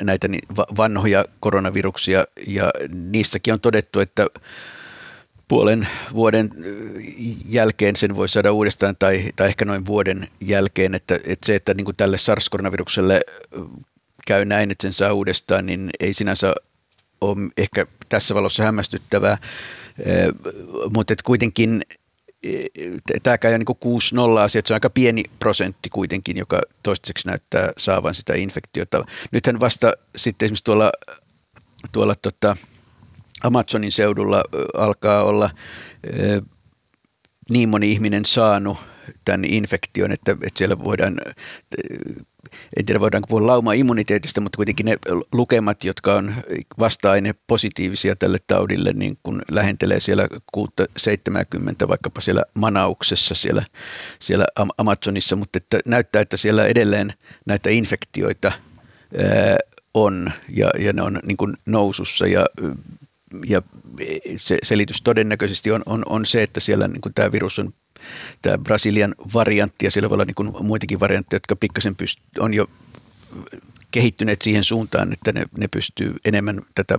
näitä 0.00 0.28
vanhoja 0.76 1.24
koronaviruksia. 1.40 2.24
Ja 2.46 2.70
niissäkin 2.92 3.54
on 3.54 3.60
todettu, 3.60 4.00
että 4.00 4.26
puolen 5.48 5.88
vuoden 6.12 6.50
jälkeen 7.48 7.96
sen 7.96 8.16
voi 8.16 8.28
saada 8.28 8.52
uudestaan 8.52 8.96
tai, 8.98 9.32
tai 9.36 9.48
ehkä 9.48 9.64
noin 9.64 9.86
vuoden 9.86 10.28
jälkeen, 10.40 10.94
että, 10.94 11.14
että 11.14 11.46
se, 11.46 11.54
että 11.54 11.74
niin 11.74 11.84
kuin 11.84 11.96
tälle 11.96 12.16
SARS-koronavirukselle 12.18 13.20
käy 14.26 14.44
näin, 14.44 14.70
että 14.70 14.82
sen 14.82 14.92
saa 14.92 15.12
uudestaan, 15.12 15.66
niin 15.66 15.90
ei 16.00 16.14
sinänsä 16.14 16.54
on 17.20 17.50
ehkä 17.56 17.86
tässä 18.08 18.34
valossa 18.34 18.62
hämmästyttävää, 18.62 19.38
eh, 19.98 20.28
mutta 20.94 21.14
kuitenkin 21.24 21.82
eh, 22.42 22.64
tämä 23.22 23.38
käy 23.38 23.58
niin 23.58 24.36
6-0 24.36 24.38
asia, 24.38 24.58
että 24.58 24.68
se 24.68 24.72
on 24.72 24.76
aika 24.76 24.90
pieni 24.90 25.22
prosentti 25.38 25.88
kuitenkin, 25.88 26.36
joka 26.36 26.60
toistaiseksi 26.82 27.28
näyttää 27.28 27.72
saavan 27.78 28.14
sitä 28.14 28.34
infektiota. 28.34 29.04
Nythän 29.32 29.60
vasta 29.60 29.92
sitten 30.16 30.46
esimerkiksi 30.46 30.64
tuolla, 30.64 30.92
tuolla 31.92 32.14
tota 32.14 32.56
Amazonin 33.42 33.92
seudulla 33.92 34.38
eh, 34.38 34.64
alkaa 34.82 35.22
olla 35.22 35.50
niin 37.50 37.68
moni 37.68 37.92
ihminen 37.92 38.24
saanut 38.24 38.78
tämän 39.24 39.44
infektion, 39.44 40.12
että, 40.12 40.32
että 40.32 40.58
siellä 40.58 40.78
voidaan 40.78 41.16
en 42.76 42.84
tiedä 42.86 43.00
voidaanko 43.00 43.26
puhua 43.26 43.46
lauma-immuniteetista, 43.46 44.40
mutta 44.40 44.56
kuitenkin 44.56 44.86
ne 44.86 44.96
lukemat, 45.32 45.84
jotka 45.84 46.14
on 46.14 46.34
vasta-aine 46.78 47.34
positiivisia 47.46 48.16
tälle 48.16 48.38
taudille, 48.46 48.92
niin 48.92 49.18
kun 49.22 49.42
lähentelee 49.50 50.00
siellä 50.00 50.28
6-70 50.56 51.88
vaikkapa 51.88 52.20
siellä 52.20 52.42
Manauksessa 52.54 53.34
siellä, 53.34 53.62
siellä 54.18 54.44
Amazonissa, 54.78 55.36
mutta 55.36 55.56
että 55.56 55.78
näyttää, 55.86 56.22
että 56.22 56.36
siellä 56.36 56.66
edelleen 56.66 57.12
näitä 57.46 57.70
infektioita 57.70 58.52
on 59.94 60.32
ja, 60.48 60.70
ja 60.78 60.92
ne 60.92 61.02
on 61.02 61.20
niin 61.26 61.36
kuin 61.36 61.54
nousussa 61.66 62.26
ja 62.26 62.46
ja 63.46 63.62
se 64.36 64.58
selitys 64.62 65.02
todennäköisesti 65.02 65.72
on, 65.72 65.82
on, 65.86 66.02
on 66.06 66.26
se, 66.26 66.42
että 66.42 66.60
siellä 66.60 66.88
niin 66.88 67.14
tämä 67.14 67.32
virus 67.32 67.58
on 67.58 67.72
tämä 68.42 68.58
Brasilian 68.58 69.14
variantti 69.34 69.84
ja 69.84 69.90
siellä 69.90 70.10
voi 70.10 70.14
olla 70.14 70.24
niin 70.24 70.34
kuin 70.34 70.52
muitakin 70.60 71.00
variantteja, 71.00 71.36
jotka 71.36 71.56
pikkasen 71.56 71.96
pyst- 72.02 72.42
on 72.42 72.54
jo 72.54 72.66
kehittyneet 73.90 74.42
siihen 74.42 74.64
suuntaan, 74.64 75.12
että 75.12 75.32
ne, 75.32 75.42
ne 75.58 75.68
pystyy 75.68 76.16
enemmän 76.24 76.60
tätä 76.74 76.98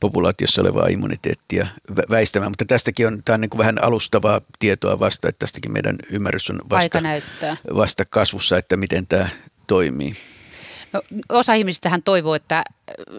populaatiossa 0.00 0.60
olevaa 0.60 0.86
immuniteettia 0.86 1.66
väistämään. 2.10 2.50
Mutta 2.50 2.64
tästäkin 2.64 3.06
on, 3.06 3.22
tämä 3.24 3.34
on 3.34 3.40
niin 3.40 3.50
kuin 3.50 3.58
vähän 3.58 3.84
alustavaa 3.84 4.40
tietoa 4.58 5.00
vasta, 5.00 5.28
että 5.28 5.38
tästäkin 5.38 5.72
meidän 5.72 5.96
ymmärrys 6.10 6.50
on 6.50 6.60
vasta, 6.70 6.98
vasta 7.74 8.04
kasvussa, 8.04 8.58
että 8.58 8.76
miten 8.76 9.06
tämä 9.06 9.28
toimii. 9.66 10.12
No, 10.92 11.02
osa 11.28 11.54
ihmisistähän 11.54 12.02
toivoo, 12.02 12.34
että 12.34 12.56
äh, 12.58 12.64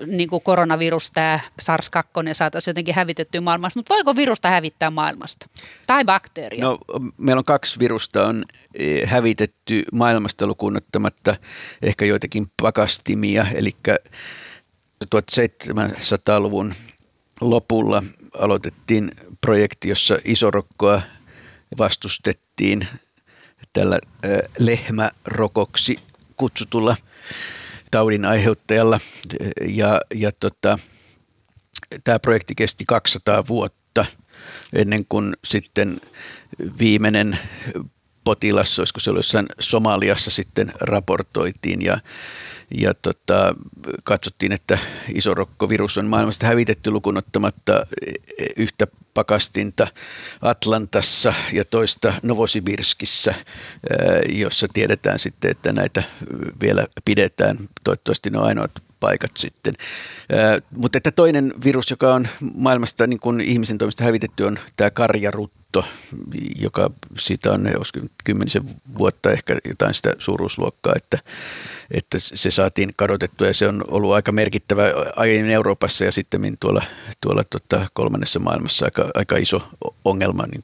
niin 0.05 0.29
kuin 0.29 0.41
koronavirus, 0.43 1.11
tämä 1.11 1.39
SARS-2 1.61 2.33
saataisiin 2.33 2.71
jotenkin 2.71 2.95
hävitettyä 2.95 3.41
maailmasta, 3.41 3.79
mutta 3.79 3.93
voiko 3.93 4.15
virusta 4.15 4.49
hävittää 4.49 4.89
maailmasta? 4.89 5.49
Tai 5.87 6.05
bakteeria? 6.05 6.65
No, 6.65 6.77
meillä 7.17 7.39
on 7.39 7.45
kaksi 7.45 7.79
virusta 7.79 8.27
on 8.27 8.43
e, 8.73 9.05
hävitetty 9.05 9.83
maailmasta 9.91 10.47
lukuun 10.47 10.77
ottamatta 10.77 11.35
ehkä 11.81 12.05
joitakin 12.05 12.51
pakastimia, 12.61 13.47
eli 13.53 13.71
1700-luvun 15.15 16.73
lopulla 17.41 18.03
aloitettiin 18.39 19.11
projekti, 19.41 19.89
jossa 19.89 20.17
isorokkoa 20.25 21.01
vastustettiin 21.77 22.87
tällä 23.73 23.99
lehmärokoksi 24.59 25.99
kutsutulla 26.35 26.95
taudin 27.91 28.25
aiheuttajalla. 28.25 28.99
Ja, 29.67 30.01
ja 30.15 30.31
tota, 30.31 30.79
tämä 32.03 32.19
projekti 32.19 32.55
kesti 32.55 32.85
200 32.87 33.47
vuotta 33.47 34.05
ennen 34.73 35.05
kuin 35.09 35.33
sitten 35.43 36.01
viimeinen 36.79 37.39
potilas, 38.23 38.79
olisiko 38.79 38.99
se 38.99 39.09
ollut 39.09 39.19
jossain 39.19 39.45
Somaliassa 39.59 40.31
sitten 40.31 40.73
raportoitiin 40.81 41.81
ja, 41.81 41.99
ja 42.71 42.93
tota, 42.93 43.55
katsottiin, 44.03 44.51
että 44.51 44.77
isorokkovirus 45.13 45.97
on 45.97 46.05
maailmasta 46.05 46.47
hävitetty 46.47 46.91
lukunottamatta 46.91 47.87
yhtä 48.57 48.87
pakastinta 49.13 49.87
Atlantassa 50.41 51.33
ja 51.53 51.65
toista 51.65 52.13
Novosibirskissä, 52.23 53.35
jossa 54.29 54.67
tiedetään 54.73 55.19
sitten, 55.19 55.51
että 55.51 55.73
näitä 55.73 56.03
vielä 56.61 56.87
pidetään. 57.05 57.57
Toivottavasti 57.83 58.29
ne 58.29 58.37
on 58.37 58.45
ainoat 58.45 58.71
paikat 58.99 59.31
sitten. 59.37 59.73
Mutta 60.71 60.97
että 60.97 61.11
toinen 61.11 61.53
virus, 61.63 61.89
joka 61.89 62.13
on 62.13 62.27
maailmasta 62.55 63.07
niin 63.07 63.19
kuin 63.19 63.41
ihmisen 63.41 63.77
toimesta 63.77 64.03
hävitetty, 64.03 64.43
on 64.43 64.59
tämä 64.77 64.91
karjarutto, 64.91 65.58
joka 66.55 66.91
siitä 67.17 67.51
on 67.51 67.67
kymmenisen 68.23 68.63
vuotta 68.97 69.31
ehkä 69.31 69.57
jotain 69.67 69.93
sitä 69.93 70.13
suuruusluokkaa, 70.19 70.93
että, 70.95 71.17
että 71.91 72.19
se 72.19 72.51
saatiin 72.51 72.89
kadotettua 72.97 73.47
ja 73.47 73.53
se 73.53 73.67
on 73.67 73.83
ollut 73.87 74.13
aika 74.13 74.31
merkittävä 74.31 74.83
aiemmin 75.15 75.53
Euroopassa 75.53 76.05
ja 76.05 76.11
sitten 76.11 76.57
tuolla, 76.59 76.83
tuolla 77.21 77.43
tota 77.43 77.87
kolmannessa 77.93 78.39
maailmassa 78.39 78.85
aika, 78.85 79.11
aika 79.15 79.37
iso 79.37 79.69
ongelma 80.05 80.43
niin 80.45 80.63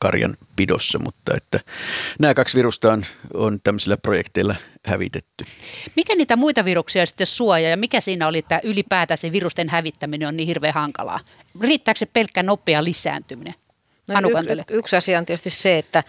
karjan 0.00 0.36
pidossa, 0.56 0.98
mutta 0.98 1.36
että 1.36 1.60
nämä 2.18 2.34
kaksi 2.34 2.56
virusta 2.56 2.92
on, 2.92 3.04
on 3.34 3.60
tämmöisillä 3.60 3.96
projekteilla 3.96 4.54
hävitetty. 4.86 5.44
Mikä 5.96 6.16
niitä 6.16 6.36
muita 6.36 6.64
viruksia 6.64 7.06
sitten 7.06 7.26
suojaa 7.26 7.70
ja 7.70 7.76
mikä 7.76 8.00
siinä 8.00 8.28
oli, 8.28 8.38
että 8.38 8.60
ylipäätään 8.64 9.18
se 9.18 9.32
virusten 9.32 9.68
hävittäminen 9.68 10.28
on 10.28 10.36
niin 10.36 10.46
hirveän 10.46 10.74
hankalaa? 10.74 11.20
Riittääkö 11.60 11.98
se 11.98 12.06
pelkkä 12.06 12.42
nopea 12.42 12.84
lisääntyminen? 12.84 13.54
No, 14.06 14.14
y- 14.28 14.76
yksi 14.76 14.96
asia 14.96 15.18
on 15.18 15.26
tietysti 15.26 15.50
se, 15.50 15.78
että, 15.78 16.04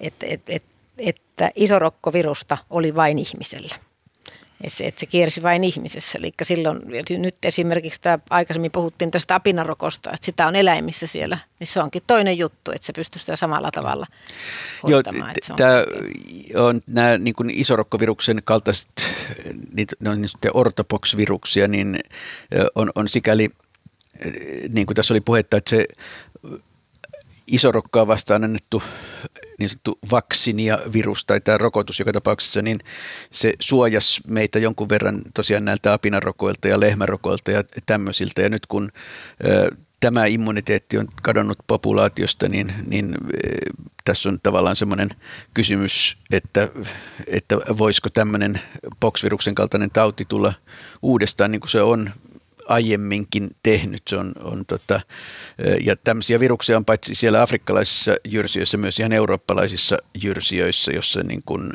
että, 0.00 0.26
että, 0.28 0.52
että, 0.52 0.68
että 0.98 1.50
isorokkovirusta 1.54 2.58
oli 2.70 2.96
vain 2.96 3.18
ihmisellä. 3.18 3.74
Että 4.64 4.76
se, 4.76 4.86
että 4.86 5.00
se 5.00 5.06
kiersi 5.06 5.42
vain 5.42 5.64
ihmisessä. 5.64 6.18
Eli 6.18 6.32
silloin, 6.42 6.80
nyt 7.18 7.44
esimerkiksi 7.44 8.00
tämä, 8.00 8.18
aikaisemmin 8.30 8.70
puhuttiin 8.70 9.10
tästä 9.10 9.34
apinarokosta, 9.34 10.10
että 10.14 10.26
sitä 10.26 10.46
on 10.46 10.56
eläimissä 10.56 11.06
siellä, 11.06 11.38
niin 11.60 11.66
se 11.66 11.80
onkin 11.80 12.02
toinen 12.06 12.38
juttu, 12.38 12.70
että 12.70 12.86
se 12.86 12.92
pystyy 12.92 13.20
sitä 13.20 13.36
samalla 13.36 13.70
tavalla 13.70 14.06
hoitamaan. 14.82 15.34
Joo, 15.48 15.56
tämä 15.56 15.84
on 16.68 16.80
nämä 16.86 17.18
niin 17.18 17.34
kuin 17.34 17.50
isorokkoviruksen 17.50 18.42
kaltaiset, 18.44 18.88
ne 20.00 20.10
on 20.10 20.20
niin 20.20 20.30
ortopox-viruksia, 20.54 21.68
niin 21.68 21.98
on, 22.74 22.90
on 22.94 23.08
sikäli, 23.08 23.48
niin 24.72 24.86
kuin 24.86 24.94
tässä 24.94 25.14
oli 25.14 25.20
puhetta, 25.20 25.56
että 25.56 25.70
se 25.70 25.86
isorokkaa 27.46 28.06
vastaan 28.06 28.44
annettu 28.44 28.82
niin 29.58 29.68
sanottu 29.68 29.98
vaksinia 30.10 30.78
virus 30.92 31.24
tai 31.24 31.40
tämä 31.40 31.58
rokotus 31.58 31.98
joka 31.98 32.12
tapauksessa, 32.12 32.62
niin 32.62 32.80
se 33.32 33.54
suojasi 33.60 34.20
meitä 34.26 34.58
jonkun 34.58 34.88
verran 34.88 35.22
tosiaan 35.34 35.64
näiltä 35.64 35.92
apinarokoilta 35.92 36.68
ja 36.68 36.80
lehmärokoilta 36.80 37.50
ja 37.50 37.64
tämmöisiltä. 37.86 38.42
Ja 38.42 38.48
nyt 38.48 38.66
kun 38.66 38.92
ö, 39.44 39.70
tämä 40.00 40.26
immuniteetti 40.26 40.98
on 40.98 41.08
kadonnut 41.22 41.58
populaatiosta, 41.66 42.48
niin, 42.48 42.74
niin 42.86 43.14
tässä 44.04 44.28
on 44.28 44.38
tavallaan 44.42 44.76
semmoinen 44.76 45.08
kysymys, 45.54 46.16
että, 46.32 46.68
että 47.26 47.56
voisiko 47.56 48.10
tämmöinen 48.10 48.60
poxviruksen 49.00 49.54
kaltainen 49.54 49.90
tauti 49.90 50.24
tulla 50.24 50.52
uudestaan 51.02 51.50
niin 51.50 51.60
kuin 51.60 51.70
se 51.70 51.82
on 51.82 52.10
aiemminkin 52.68 53.50
tehnyt. 53.62 54.02
Se 54.08 54.16
on, 54.16 54.32
on 54.42 54.66
tota, 54.66 55.00
ja 55.84 55.96
tämmöisiä 55.96 56.40
viruksia 56.40 56.76
on 56.76 56.84
paitsi 56.84 57.14
siellä 57.14 57.42
afrikkalaisissa 57.42 58.16
jyrsijöissä, 58.28 58.76
myös 58.76 59.00
ihan 59.00 59.12
eurooppalaisissa 59.12 59.98
jyrsijöissä, 60.22 60.92
jossa 60.92 61.20
niin 61.20 61.42
kuin, 61.46 61.72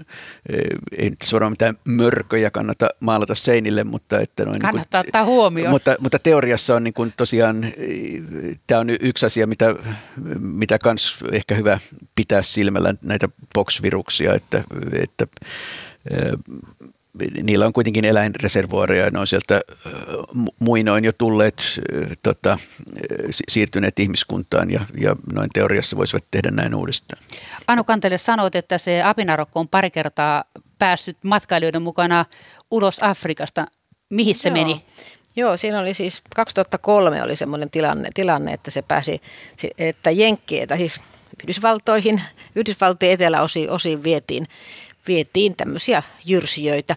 ei 0.97 1.09
nyt 1.09 1.21
suoraan 1.23 1.51
mitään 1.51 1.75
mörköjä 1.85 2.51
kannata 2.51 2.89
maalata 2.99 3.35
seinille, 3.35 3.83
mutta 3.83 4.19
että 4.19 4.45
noin 4.45 4.59
Kannattaa 4.59 5.01
niin 5.01 5.11
kuin, 5.11 5.19
ottaa 5.19 5.25
huomioon. 5.25 5.71
Mutta, 5.71 5.95
mutta 5.99 6.19
teoriassa 6.19 6.75
on 6.75 6.83
niin 6.83 6.93
kuin 6.93 7.13
tosiaan, 7.17 7.65
tämä 8.67 8.81
on 8.81 8.89
yksi 8.89 9.25
asia, 9.25 9.47
mitä, 9.47 9.75
mitä 10.39 10.79
kans 10.79 11.17
ehkä 11.31 11.55
hyvä 11.55 11.79
pitää 12.15 12.41
silmällä 12.41 12.93
näitä 13.01 13.29
box-viruksia, 13.53 14.33
että, 14.35 14.63
että 15.03 15.27
niillä 17.43 17.65
on 17.65 17.73
kuitenkin 17.73 18.05
eläinreservuareja 18.05 19.05
ja 19.05 19.11
ne 19.11 19.19
on 19.19 19.27
sieltä 19.27 19.61
muinoin 20.59 21.05
jo 21.05 21.11
tulleet, 21.13 21.63
tota, 22.23 22.57
siirtyneet 23.49 23.99
ihmiskuntaan 23.99 24.71
ja, 24.71 24.81
ja 24.97 25.15
noin 25.33 25.49
teoriassa 25.53 25.97
voisivat 25.97 26.25
tehdä 26.31 26.51
näin 26.51 26.75
uudestaan. 26.75 27.23
Anu 27.67 27.83
Kantele 27.83 28.17
sanoit, 28.17 28.55
että 28.55 28.77
se 28.77 29.03
apinarokko 29.03 29.59
on 29.59 29.67
pari 29.67 29.91
kertaa 29.91 30.43
päässyt 30.79 31.17
matkailijoiden 31.23 31.81
mukana 31.81 32.25
ulos 32.71 33.03
Afrikasta. 33.03 33.65
Mihin 34.09 34.35
se 34.35 34.49
Joo. 34.49 34.53
meni? 34.53 34.85
Joo, 35.35 35.57
siinä 35.57 35.79
oli 35.79 35.93
siis 35.93 36.21
2003 36.35 37.23
oli 37.23 37.35
semmoinen 37.35 37.69
tilanne, 37.69 38.09
tilanne 38.13 38.53
että 38.53 38.71
se 38.71 38.81
pääsi, 38.81 39.21
että 39.77 40.11
Jenkkiä, 40.11 40.67
siis 40.77 41.01
Yhdysvaltoihin, 41.43 42.21
Yhdysvaltojen 42.55 43.13
eteläosiin 43.13 43.69
osiin 43.69 44.03
vietiin 44.03 44.47
vietiin 45.07 45.55
tämmöisiä 45.55 46.03
jyrsijöitä 46.25 46.95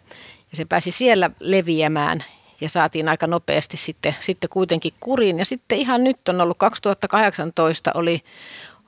ja 0.50 0.56
se 0.56 0.64
pääsi 0.64 0.90
siellä 0.90 1.30
leviämään 1.40 2.24
ja 2.60 2.68
saatiin 2.68 3.08
aika 3.08 3.26
nopeasti 3.26 3.76
sitten, 3.76 4.16
sitten 4.20 4.50
kuitenkin 4.50 4.92
kuriin. 5.00 5.38
Ja 5.38 5.44
sitten 5.44 5.78
ihan 5.78 6.04
nyt 6.04 6.28
on 6.28 6.40
ollut 6.40 6.58
2018 6.58 7.90
oli, 7.94 8.22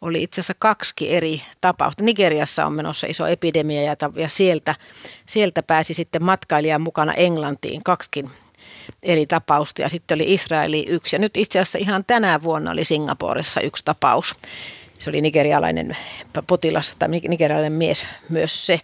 oli 0.01 0.23
itse 0.23 0.41
asiassa 0.41 0.55
kaksi 0.59 0.95
eri 1.15 1.43
tapausta. 1.61 2.03
Nigeriassa 2.03 2.67
on 2.67 2.73
menossa 2.73 3.07
iso 3.07 3.27
epidemia 3.27 3.83
ja, 3.83 3.97
ja 4.17 4.29
sieltä, 4.29 4.75
sieltä 5.27 5.63
pääsi 5.63 5.95
sitten 5.95 6.25
matkailijan 6.25 6.81
mukana 6.81 7.15
Englantiin 7.15 7.83
kaksikin 7.85 8.31
eri 9.03 9.27
tapausta 9.27 9.83
ja 9.83 9.89
sitten 9.89 10.17
oli 10.17 10.35
Israeli 10.35 10.85
yksi. 10.89 11.17
Ja 11.17 11.21
nyt 11.21 11.37
itse 11.37 11.59
asiassa 11.59 11.79
ihan 11.79 12.05
tänä 12.05 12.43
vuonna 12.43 12.71
oli 12.71 12.85
Singaporessa 12.85 13.61
yksi 13.61 13.85
tapaus 13.85 14.35
se 14.99 15.11
oli 15.11 15.21
nigerialainen 15.21 15.97
potilas 16.47 16.95
tai 16.99 17.09
nigerialainen 17.09 17.73
mies 17.73 18.05
myös 18.29 18.67
se. 18.67 18.81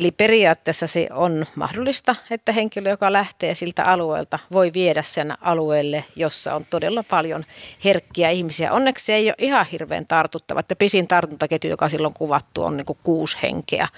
Eli 0.00 0.10
periaatteessa 0.10 0.86
se 0.86 1.08
on 1.10 1.46
mahdollista, 1.54 2.16
että 2.30 2.52
henkilö, 2.52 2.90
joka 2.90 3.12
lähtee 3.12 3.54
siltä 3.54 3.84
alueelta, 3.84 4.38
voi 4.52 4.72
viedä 4.72 5.02
sen 5.02 5.34
alueelle, 5.40 6.04
jossa 6.16 6.54
on 6.54 6.64
todella 6.70 7.04
paljon 7.10 7.44
herkkiä 7.84 8.30
ihmisiä. 8.30 8.72
Onneksi 8.72 9.04
se 9.04 9.14
ei 9.14 9.28
ole 9.28 9.34
ihan 9.38 9.66
hirveän 9.72 10.06
tartuttava. 10.06 10.60
Että 10.60 10.76
pisin 10.76 11.08
tartuntaketju, 11.08 11.70
joka 11.70 11.88
silloin 11.88 12.14
kuvattu, 12.14 12.62
on 12.62 12.76
niin 12.76 12.84
kuin 12.84 12.98
kuusi 13.02 13.38
henkeä 13.42 13.88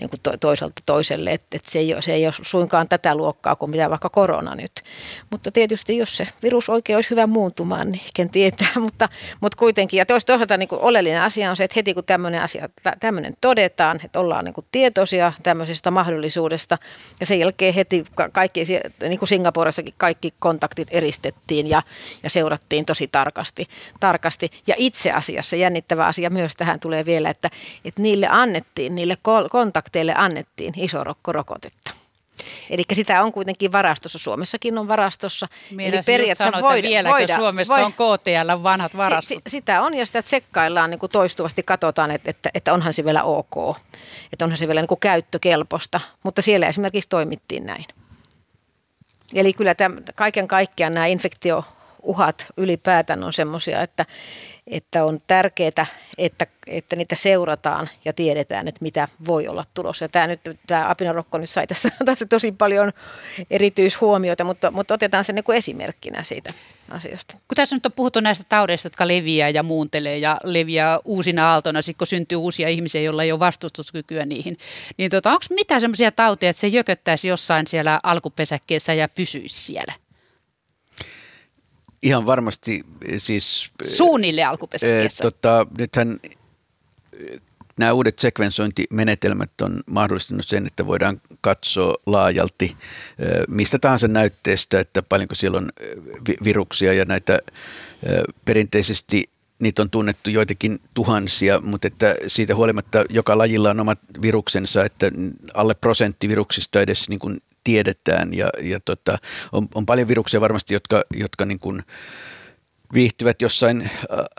niin 0.00 0.10
kuin 0.10 0.20
to, 0.22 0.36
toiselta 0.36 0.82
toiselle. 0.86 1.32
Että 1.32 1.56
et 1.56 1.64
se, 1.64 1.78
ei 1.78 1.94
ole, 1.94 2.02
se 2.02 2.12
ei 2.12 2.26
ole 2.26 2.34
suinkaan 2.42 2.88
tätä 2.88 3.14
luokkaa 3.14 3.56
kuin 3.56 3.70
mitä 3.70 3.90
vaikka 3.90 4.08
korona 4.08 4.54
nyt. 4.54 4.72
Mutta 5.30 5.50
tietysti 5.50 5.96
jos 5.96 6.16
se 6.16 6.28
virus 6.42 6.68
oikein 6.68 6.96
olisi 6.96 7.10
hyvä 7.10 7.26
muuntumaan, 7.26 7.90
niin 7.90 8.02
ken 8.14 8.30
tietää. 8.30 8.68
mutta, 8.80 9.08
mutta 9.40 9.56
kuitenkin, 9.58 9.98
ja 9.98 10.06
toisaalta 10.06 10.56
niin 10.56 10.68
kuin 10.68 10.80
oleellinen 10.80 11.22
asia 11.22 11.50
on 11.50 11.56
se, 11.56 11.64
että 11.64 11.74
heti 11.76 11.94
kun 11.94 12.04
tämmöinen 12.04 12.42
asia, 12.42 12.68
tämmöinen 13.00 13.34
todetaan, 13.40 14.00
että 14.04 14.20
ollaan 14.20 14.44
niin 14.44 14.54
kuin 14.54 14.66
tietoisia 14.72 15.32
tämmöisestä 15.42 15.90
mahdollisuudesta, 15.90 16.78
ja 17.20 17.26
sen 17.26 17.38
jälkeen 17.38 17.74
heti 17.74 18.04
kaikki, 18.32 18.64
niin 19.00 19.18
kuin 19.18 19.28
Singaporessakin 19.28 19.94
kaikki 19.96 20.34
kontaktit 20.38 20.88
eristettiin 20.90 21.70
ja, 21.70 21.82
ja 22.22 22.30
seurattiin 22.30 22.86
tosi 22.86 23.08
tarkasti, 23.08 23.68
tarkasti. 24.00 24.50
Ja 24.66 24.74
itse 24.78 25.12
asiassa 25.12 25.56
jännittävä 25.56 26.06
asia 26.06 26.30
myös 26.30 26.56
tähän 26.56 26.80
tulee 26.80 27.04
vielä, 27.04 27.30
että, 27.30 27.50
että 27.84 28.02
niille 28.02 28.28
annettiin, 28.30 28.94
niille 28.94 29.16
kontakteille, 29.50 30.14
annettiin 30.16 30.74
isorokkorokotetta. 30.76 31.99
Eli 32.70 32.82
sitä 32.92 33.22
on 33.22 33.32
kuitenkin 33.32 33.72
varastossa. 33.72 34.18
Suomessakin 34.18 34.78
on 34.78 34.88
varastossa. 34.88 35.48
Eli 35.78 35.96
periaatteessa 36.06 36.60
voida, 36.60 36.88
vieläkö 36.88 37.12
voida, 37.14 37.36
Suomessa 37.36 37.74
voida, 37.74 37.86
on 37.86 37.92
KTL 37.92 38.62
vanhat 38.62 38.96
varastot? 38.96 39.28
Si, 39.28 39.34
si, 39.34 39.40
sitä 39.50 39.82
on 39.82 39.94
ja 39.94 40.06
sitä 40.06 40.22
tsekkaillaan 40.22 40.90
niin 40.90 40.98
kuin 40.98 41.12
toistuvasti, 41.12 41.62
katsotaan, 41.62 42.10
että, 42.10 42.30
että, 42.30 42.50
että 42.54 42.72
onhan 42.72 42.92
se 42.92 43.04
vielä 43.04 43.22
ok. 43.22 43.76
Että 44.32 44.44
onhan 44.44 44.58
se 44.58 44.66
vielä 44.66 44.80
niin 44.80 44.88
kuin 44.88 45.00
käyttökelpoista. 45.00 46.00
Mutta 46.22 46.42
siellä 46.42 46.66
esimerkiksi 46.66 47.08
toimittiin 47.08 47.66
näin. 47.66 47.84
Eli 49.34 49.52
kyllä 49.52 49.74
tämän, 49.74 50.02
kaiken 50.14 50.48
kaikkiaan 50.48 50.94
nämä 50.94 51.06
infektio 51.06 51.64
uhat 52.02 52.46
ylipäätään 52.56 53.24
on 53.24 53.32
semmoisia, 53.32 53.82
että, 53.82 54.06
että 54.66 55.04
on 55.04 55.18
tärkeää, 55.26 55.86
että, 56.18 56.46
että 56.66 56.96
niitä 56.96 57.14
seurataan 57.14 57.88
ja 58.04 58.12
tiedetään, 58.12 58.68
että 58.68 58.82
mitä 58.82 59.08
voi 59.26 59.48
olla 59.48 59.64
tulossa. 59.74 60.08
Tämä, 60.08 60.26
nyt, 60.26 60.40
tämä 60.66 60.90
apinarokko 60.90 61.38
nyt 61.38 61.50
sai 61.50 61.66
tässä, 61.66 61.90
tässä 62.04 62.26
tosi 62.26 62.52
paljon 62.52 62.92
erityishuomioita, 63.50 64.44
mutta, 64.44 64.70
mutta 64.70 64.94
otetaan 64.94 65.24
se 65.24 65.32
niin 65.32 65.44
kuin 65.44 65.58
esimerkkinä 65.58 66.22
siitä 66.22 66.52
asiasta. 66.90 67.34
Kun 67.34 67.56
tässä 67.56 67.76
nyt 67.76 67.86
on 67.86 67.92
puhuttu 67.92 68.20
näistä 68.20 68.44
taudeista, 68.48 68.86
jotka 68.86 69.08
leviää 69.08 69.48
ja 69.48 69.62
muuntelee 69.62 70.18
ja 70.18 70.36
leviää 70.44 70.98
uusina 71.04 71.60
sitten 71.80 71.98
kun 71.98 72.06
syntyy 72.06 72.38
uusia 72.38 72.68
ihmisiä, 72.68 73.00
joilla 73.00 73.22
ei 73.22 73.32
ole 73.32 73.40
vastustuskykyä 73.40 74.26
niihin, 74.26 74.56
niin 74.96 75.10
tota, 75.10 75.30
onko 75.30 75.44
mitä 75.50 75.80
sellaisia 75.80 76.12
tauteja, 76.12 76.50
että 76.50 76.60
se 76.60 76.66
jököttäisi 76.66 77.28
jossain 77.28 77.66
siellä 77.66 78.00
alkupesäkkeessä 78.02 78.94
ja 78.94 79.08
pysyisi 79.08 79.62
siellä? 79.62 79.92
Ihan 82.02 82.26
varmasti 82.26 82.82
siis... 83.18 83.70
Suunnille 83.84 84.44
alkupesäkkeessä. 84.44 85.24
E, 85.24 85.30
tota, 85.30 85.66
nythän 85.78 86.18
nämä 87.78 87.92
uudet 87.92 88.18
sekvensointimenetelmät 88.18 89.60
on 89.60 89.80
mahdollistanut 89.90 90.46
sen, 90.46 90.66
että 90.66 90.86
voidaan 90.86 91.20
katsoa 91.40 91.94
laajalti 92.06 92.76
mistä 93.48 93.78
tahansa 93.78 94.08
näytteestä, 94.08 94.80
että 94.80 95.02
paljonko 95.02 95.34
siellä 95.34 95.58
on 95.58 95.68
viruksia 96.44 96.92
ja 96.92 97.04
näitä 97.04 97.38
perinteisesti 98.44 99.30
niitä 99.58 99.82
on 99.82 99.90
tunnettu 99.90 100.30
joitakin 100.30 100.80
tuhansia, 100.94 101.60
mutta 101.60 101.86
että 101.86 102.14
siitä 102.26 102.54
huolimatta 102.54 103.04
joka 103.10 103.38
lajilla 103.38 103.70
on 103.70 103.80
omat 103.80 103.98
viruksensa, 104.22 104.84
että 104.84 105.10
alle 105.54 105.74
prosentti 105.74 106.28
viruksista 106.28 106.80
edes 106.80 107.08
niin 107.08 107.18
kuin 107.18 107.40
tiedetään 107.64 108.34
ja, 108.34 108.50
ja 108.62 108.80
tota, 108.80 109.18
on, 109.52 109.68
on 109.74 109.86
paljon 109.86 110.08
viruksia 110.08 110.40
varmasti, 110.40 110.74
jotka, 110.74 111.02
jotka 111.14 111.44
niin 111.44 111.58
kuin 111.58 111.82
viihtyvät 112.94 113.42
jossain 113.42 113.90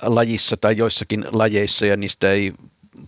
lajissa 0.01 0.57
tai 0.57 0.77
joissakin 0.77 1.25
lajeissa 1.31 1.85
ja 1.85 1.97
niistä 1.97 2.31
ei 2.31 2.53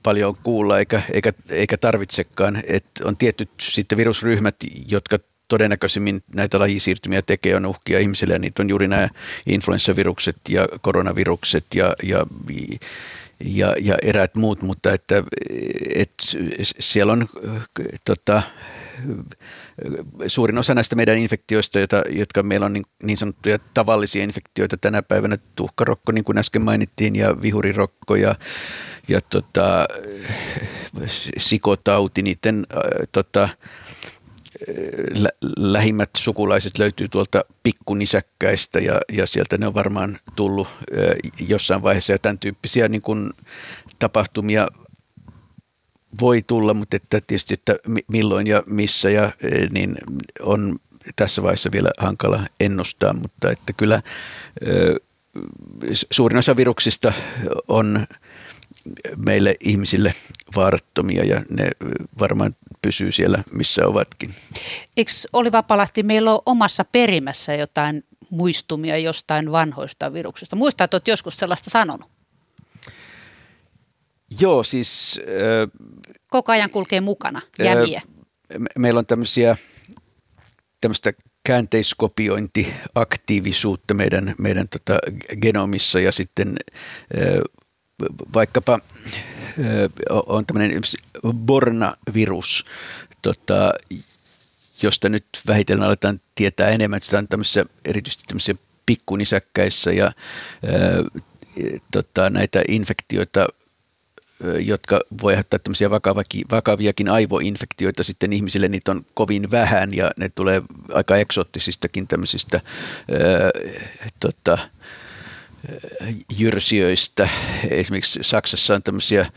paljon 0.03 0.35
kuulla 0.43 0.79
eikä, 0.79 1.01
eikä, 1.13 1.33
eikä 1.49 1.77
tarvitsekaan. 1.77 2.63
Et 2.67 2.85
on 3.03 3.17
tietyt 3.17 3.49
sitten 3.61 3.97
virusryhmät, 3.97 4.55
jotka 4.87 5.19
todennäköisimmin 5.47 6.23
näitä 6.35 6.59
lajisiirtymiä 6.59 7.21
tekee 7.21 7.55
on 7.55 7.65
uhkia 7.65 7.99
ihmisille 7.99 8.33
ja 8.33 8.39
niitä 8.39 8.63
on 8.63 8.69
juuri 8.69 8.87
nämä 8.87 9.09
influenssavirukset 9.47 10.37
ja 10.49 10.67
koronavirukset 10.81 11.65
ja, 11.75 11.93
ja, 12.03 12.25
ja, 13.43 13.75
ja 13.81 13.97
eräät 14.01 14.35
muut, 14.35 14.61
mutta 14.61 14.93
että, 14.93 15.23
että 15.95 16.23
siellä 16.79 17.13
on 17.13 17.27
tota, 18.05 18.41
suurin 20.27 20.57
osa 20.57 20.73
näistä 20.73 20.95
meidän 20.95 21.17
infektioista, 21.17 21.79
joita, 21.79 22.03
jotka 22.09 22.43
meillä 22.43 22.65
on 22.65 22.73
niin, 22.73 22.85
niin 23.03 23.17
sanottuja 23.17 23.57
tavallisia 23.73 24.23
infektioita 24.23 24.77
tänä 24.77 25.03
päivänä, 25.03 25.37
tuhkarokko 25.55 26.11
niin 26.11 26.23
kuin 26.23 26.37
äsken 26.37 26.61
mainittiin 26.61 27.15
ja 27.15 27.41
vihurirokko 27.41 28.15
ja, 28.15 28.35
ja 29.07 29.21
tota, 29.21 29.85
sikotauti, 31.37 32.21
niiden 32.21 32.65
äh, 32.75 32.81
tota, 33.11 33.49
lä- 35.15 35.49
lähimmät 35.57 36.09
sukulaiset 36.17 36.77
löytyy 36.77 37.07
tuolta 37.07 37.41
pikkunisäkkäistä 37.63 38.79
ja, 38.79 38.99
ja 39.11 39.27
sieltä 39.27 39.57
ne 39.57 39.67
on 39.67 39.73
varmaan 39.73 40.17
tullut 40.35 40.67
äh, 40.67 41.31
jossain 41.47 41.81
vaiheessa 41.81 42.11
ja 42.11 42.19
tämän 42.19 42.39
tyyppisiä 42.39 42.87
niin 42.87 43.01
kuin 43.01 43.31
tapahtumia 43.99 44.67
voi 46.21 46.41
tulla, 46.41 46.73
mutta 46.73 46.95
että 46.95 47.21
tietysti, 47.27 47.53
että 47.53 47.75
milloin 48.11 48.47
ja 48.47 48.63
missä 48.65 49.09
ja 49.09 49.31
e, 49.41 49.67
niin 49.71 49.95
on 50.41 50.75
tässä 51.15 51.43
vaiheessa 51.43 51.71
vielä 51.71 51.91
hankala 51.97 52.47
ennustaa, 52.59 53.13
mutta 53.13 53.51
että 53.51 53.73
kyllä 53.73 54.01
e, 54.61 54.69
suurin 56.11 56.39
osa 56.39 56.55
viruksista 56.55 57.13
on 57.67 58.07
meille 59.25 59.55
ihmisille 59.59 60.13
vaarattomia 60.55 61.25
ja 61.25 61.41
ne 61.49 61.67
varmaan 62.19 62.55
pysyy 62.81 63.11
siellä, 63.11 63.43
missä 63.53 63.87
ovatkin. 63.87 64.35
Eikö 64.97 65.11
Oli 65.33 65.51
Vapalahti, 65.51 66.03
meillä 66.03 66.33
on 66.33 66.41
omassa 66.45 66.85
perimässä 66.85 67.53
jotain 67.53 68.03
muistumia 68.29 68.97
jostain 68.97 69.51
vanhoista 69.51 70.13
viruksista? 70.13 70.55
Muistaa, 70.55 70.85
että 70.85 70.95
olet 70.95 71.07
joskus 71.07 71.37
sellaista 71.37 71.69
sanonut? 71.69 72.12
Joo, 74.39 74.63
siis... 74.63 75.21
Äh, 75.23 75.27
Koko 76.29 76.51
ajan 76.51 76.69
kulkee 76.69 77.01
mukana 77.01 77.41
jämiä. 77.59 78.01
Äh, 78.05 78.11
meillä 78.77 78.99
on 78.99 79.05
tämmöisiä, 79.05 79.57
tämmöistä 80.81 81.13
käänteiskopiointiaktiivisuutta 81.43 83.93
meidän, 83.93 84.35
meidän 84.37 84.69
tota 84.69 84.97
genomissa 85.41 85.99
ja 85.99 86.11
sitten 86.11 86.47
äh, 86.47 86.55
vaikkapa 88.33 88.79
on 90.25 90.45
tämmöinen 90.45 90.81
Borna-virus, 91.33 92.65
tota, 93.21 93.73
josta 94.81 95.09
nyt 95.09 95.25
vähitellen 95.47 95.87
aletaan 95.87 96.19
tietää 96.35 96.69
enemmän. 96.69 97.01
Sitä 97.01 97.17
on 97.17 97.27
tämmöisissä, 97.27 97.65
erityisesti 97.85 98.23
tämmöisissä 98.27 98.55
pikkunisäkkäissä 98.85 99.91
ja 99.91 100.05
ää, 100.05 100.11
tota, 101.91 102.29
näitä 102.29 102.61
infektioita 102.67 103.47
jotka 104.59 104.99
voi 105.21 105.31
aiheuttaa 105.31 105.59
tämmöisiä 105.59 105.89
vakaviakin 106.51 107.09
aivoinfektioita 107.09 108.03
sitten 108.03 108.33
ihmisille, 108.33 108.67
niitä 108.67 108.91
on 108.91 109.05
kovin 109.13 109.51
vähän 109.51 109.93
ja 109.93 110.11
ne 110.17 110.29
tulee 110.29 110.61
aika 110.93 111.17
eksottisistakin 111.17 112.07
tämmöisistä 112.07 112.61
ää, 113.11 113.19
tota, 114.19 114.57
jyrsijöistä. 116.37 117.29
Esimerkiksi 117.69 118.19
Saksassa 118.21 118.75
on 118.75 118.83
tämmöisiä 118.83 119.31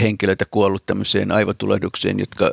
henkilöitä 0.00 0.44
kuollut 0.50 0.86
tämmöiseen 0.86 1.32
aivotulehdukseen, 1.32 2.18
jotka, 2.18 2.52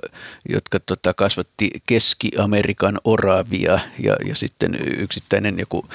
jotka 0.50 0.80
tota, 0.80 1.14
kasvatti 1.14 1.70
Keski-Amerikan 1.86 3.00
oravia 3.04 3.80
ja, 4.00 4.16
ja 4.26 4.36
sitten 4.36 4.78
yksittäinen 4.98 5.60
joku 5.60 5.86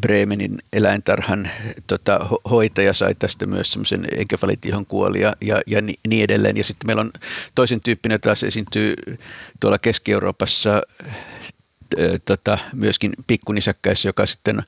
Bremenin 0.00 0.58
eläintarhan 0.72 1.50
tota, 1.86 2.26
hoitaja 2.50 2.92
sai 2.92 3.14
tästä 3.14 3.46
myös 3.46 3.72
semmoisen 3.72 4.06
enkefaliitin, 4.16 4.68
johon 4.68 4.86
kuoli 4.86 5.20
ja, 5.20 5.32
ja, 5.40 5.62
ja 5.66 5.80
niin 5.82 6.24
edelleen. 6.24 6.56
Ja 6.56 6.64
sitten 6.64 6.86
meillä 6.86 7.00
on 7.00 7.10
toisen 7.54 7.80
tyyppinen, 7.80 8.20
taas 8.20 8.42
esiintyy 8.42 8.94
tuolla 9.60 9.78
Keski-Euroopassa 9.78 10.82
tota, 12.24 12.58
myöskin 12.72 13.12
pikkunisäkkäissä, 13.26 14.08
joka 14.08 14.26
sitten 14.26 14.62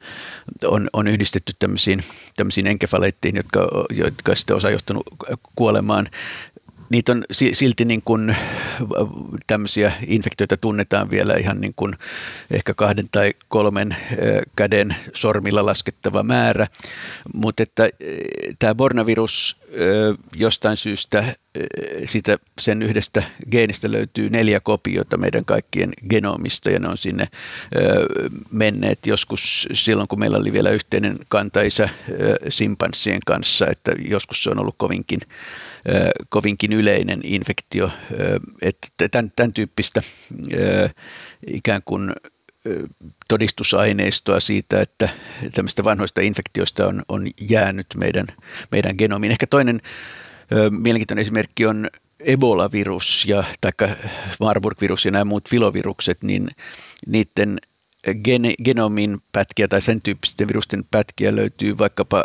on, 0.65 0.89
on 0.93 1.09
yhdistetty 1.09 1.53
tämmöisiin, 1.59 2.05
tämmöisiin 2.37 2.67
enkefaleittiin, 2.67 3.37
jotka, 3.37 3.69
jotka 3.91 4.35
sitten 4.35 4.57
osa 4.57 4.71
johtanut 4.71 5.07
kuolemaan 5.57 6.07
niitä 6.91 7.13
on 7.13 7.25
silti 7.53 7.85
niin 7.85 8.03
kuin 8.03 8.37
tämmöisiä 9.47 9.93
infektioita 10.07 10.57
tunnetaan 10.57 11.11
vielä 11.11 11.35
ihan 11.35 11.61
niin 11.61 11.75
kuin 11.77 11.95
ehkä 12.51 12.75
kahden 12.75 13.07
tai 13.13 13.35
kolmen 13.49 13.97
käden 14.57 14.97
sormilla 15.15 15.67
laskettava 15.67 16.23
määrä, 16.23 16.67
mutta 17.35 17.63
että 17.63 17.91
tämä 18.59 18.75
Bornavirus 18.75 19.57
jostain 20.37 20.77
syystä 20.77 21.35
sitä, 22.05 22.39
sen 22.61 22.83
yhdestä 22.83 23.23
geenistä 23.51 23.93
löytyy 23.93 24.29
neljä 24.31 24.61
kopiota 24.61 25.17
meidän 25.17 25.45
kaikkien 25.45 25.91
genomista 26.11 26.71
ja 26.71 26.79
ne 26.79 26.89
on 26.89 26.99
sinne 26.99 27.29
menneet 28.53 29.07
joskus 29.07 29.69
silloin, 29.73 30.09
kun 30.09 30.19
meillä 30.19 30.37
oli 30.37 30.53
vielä 30.53 30.71
yhteinen 30.71 31.17
kantaisä 31.29 31.89
simpanssien 32.49 33.21
kanssa, 33.27 33.67
että 33.71 33.93
joskus 34.09 34.43
se 34.43 34.51
on 34.51 34.59
ollut 34.59 34.75
kovinkin 34.79 35.21
kovinkin 36.29 36.73
yleinen 36.73 37.21
infektio. 37.25 37.91
Että 38.63 38.89
tämän, 39.11 39.33
tämän 39.37 39.53
tyyppistä 39.53 40.03
ikään 41.47 41.83
kuin 41.85 42.13
todistusaineistoa 43.29 44.41
siitä, 44.41 44.81
että 44.81 45.09
tämmöistä 45.55 45.85
vanhoista 45.85 46.21
infektioista 46.21 46.87
on, 46.87 47.03
on 47.09 47.27
jäänyt 47.41 47.87
meidän, 47.97 48.27
meidän 48.73 48.95
genomiin. 48.99 49.33
Ehkä 49.33 49.47
toinen 49.47 49.81
mielenkiintoinen 50.71 51.23
esimerkki 51.23 51.67
on 51.67 51.89
Ebola-virus 52.21 53.25
ja 53.29 53.45
taikka 53.61 53.89
Marburg-virus 54.41 55.05
ja 55.05 55.11
nämä 55.11 55.25
muut 55.25 55.49
filovirukset, 55.51 56.23
niin 56.23 56.49
niiden 57.07 57.59
gen, 58.25 58.43
genomin 58.65 59.19
pätkiä 59.33 59.69
tai 59.69 59.83
sen 59.83 60.01
tyyppisten 60.05 60.49
virusten 60.49 60.85
pätkiä 60.91 61.37
löytyy 61.37 61.79
vaikkapa 61.79 62.25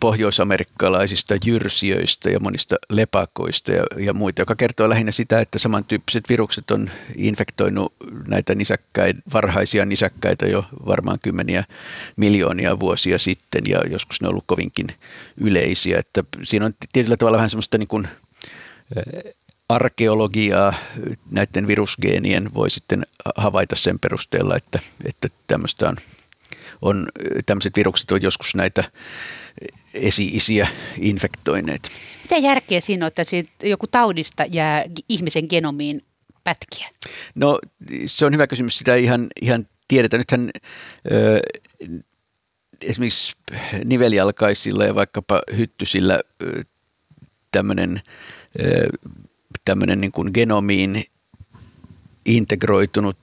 pohjoisamerikkalaisista 0.00 1.34
jyrsijöistä 1.44 2.30
ja 2.30 2.40
monista 2.40 2.76
lepakoista 2.90 3.72
ja, 3.72 3.84
ja 3.96 4.12
muita, 4.12 4.42
joka 4.42 4.54
kertoo 4.54 4.88
lähinnä 4.88 5.12
sitä, 5.12 5.40
että 5.40 5.58
samantyyppiset 5.58 6.28
virukset 6.28 6.70
on 6.70 6.90
infektoinut 7.16 7.94
näitä 8.28 8.54
nisäkkäitä, 8.54 9.20
varhaisia 9.32 9.84
nisäkkäitä 9.84 10.46
jo 10.46 10.64
varmaan 10.86 11.18
kymmeniä 11.22 11.64
miljoonia 12.16 12.80
vuosia 12.80 13.18
sitten 13.18 13.62
ja 13.68 13.80
joskus 13.90 14.20
ne 14.20 14.28
on 14.28 14.30
ollut 14.30 14.44
kovinkin 14.46 14.86
yleisiä. 15.36 15.98
Että 15.98 16.24
siinä 16.42 16.66
on 16.66 16.74
tietyllä 16.92 17.16
tavalla 17.16 17.36
vähän 17.36 17.50
semmoista 17.50 17.78
niin 17.78 17.88
kuin 17.88 18.08
arkeologiaa 19.68 20.74
näiden 21.30 21.66
virusgeenien 21.66 22.54
voi 22.54 22.70
sitten 22.70 23.06
havaita 23.36 23.76
sen 23.76 23.98
perusteella, 23.98 24.56
että, 24.56 24.78
että 25.04 25.28
tämmöistä 25.46 25.88
on, 25.88 25.96
on, 26.82 27.06
tämmöiset 27.46 27.76
virukset 27.76 28.12
on 28.12 28.22
joskus 28.22 28.54
näitä 28.54 28.84
esi-isiä 29.94 30.68
infektoineet. 30.98 31.90
Mitä 32.22 32.36
järkeä 32.36 32.80
siinä 32.80 33.06
on, 33.06 33.12
että 33.16 33.22
joku 33.68 33.86
taudista 33.86 34.44
jää 34.52 34.84
ihmisen 35.08 35.46
genomiin 35.50 36.04
pätkiä? 36.44 36.88
No 37.34 37.58
se 38.06 38.26
on 38.26 38.32
hyvä 38.32 38.46
kysymys, 38.46 38.78
sitä 38.78 38.94
ei 38.94 39.04
ihan, 39.04 39.26
ihan 39.42 39.68
tiedetä. 39.88 40.18
Nythän 40.18 40.50
ö, 41.12 41.40
esimerkiksi 42.80 43.32
nivelialkaisilla 43.84 44.84
ja 44.84 44.94
vaikkapa 44.94 45.42
hyttysillä 45.56 46.20
tämmöinen 47.52 48.02
tämmöinen 49.64 50.00
niin 50.00 50.12
kuin 50.12 50.30
genomiin 50.34 51.04
integroitunut 52.26 53.18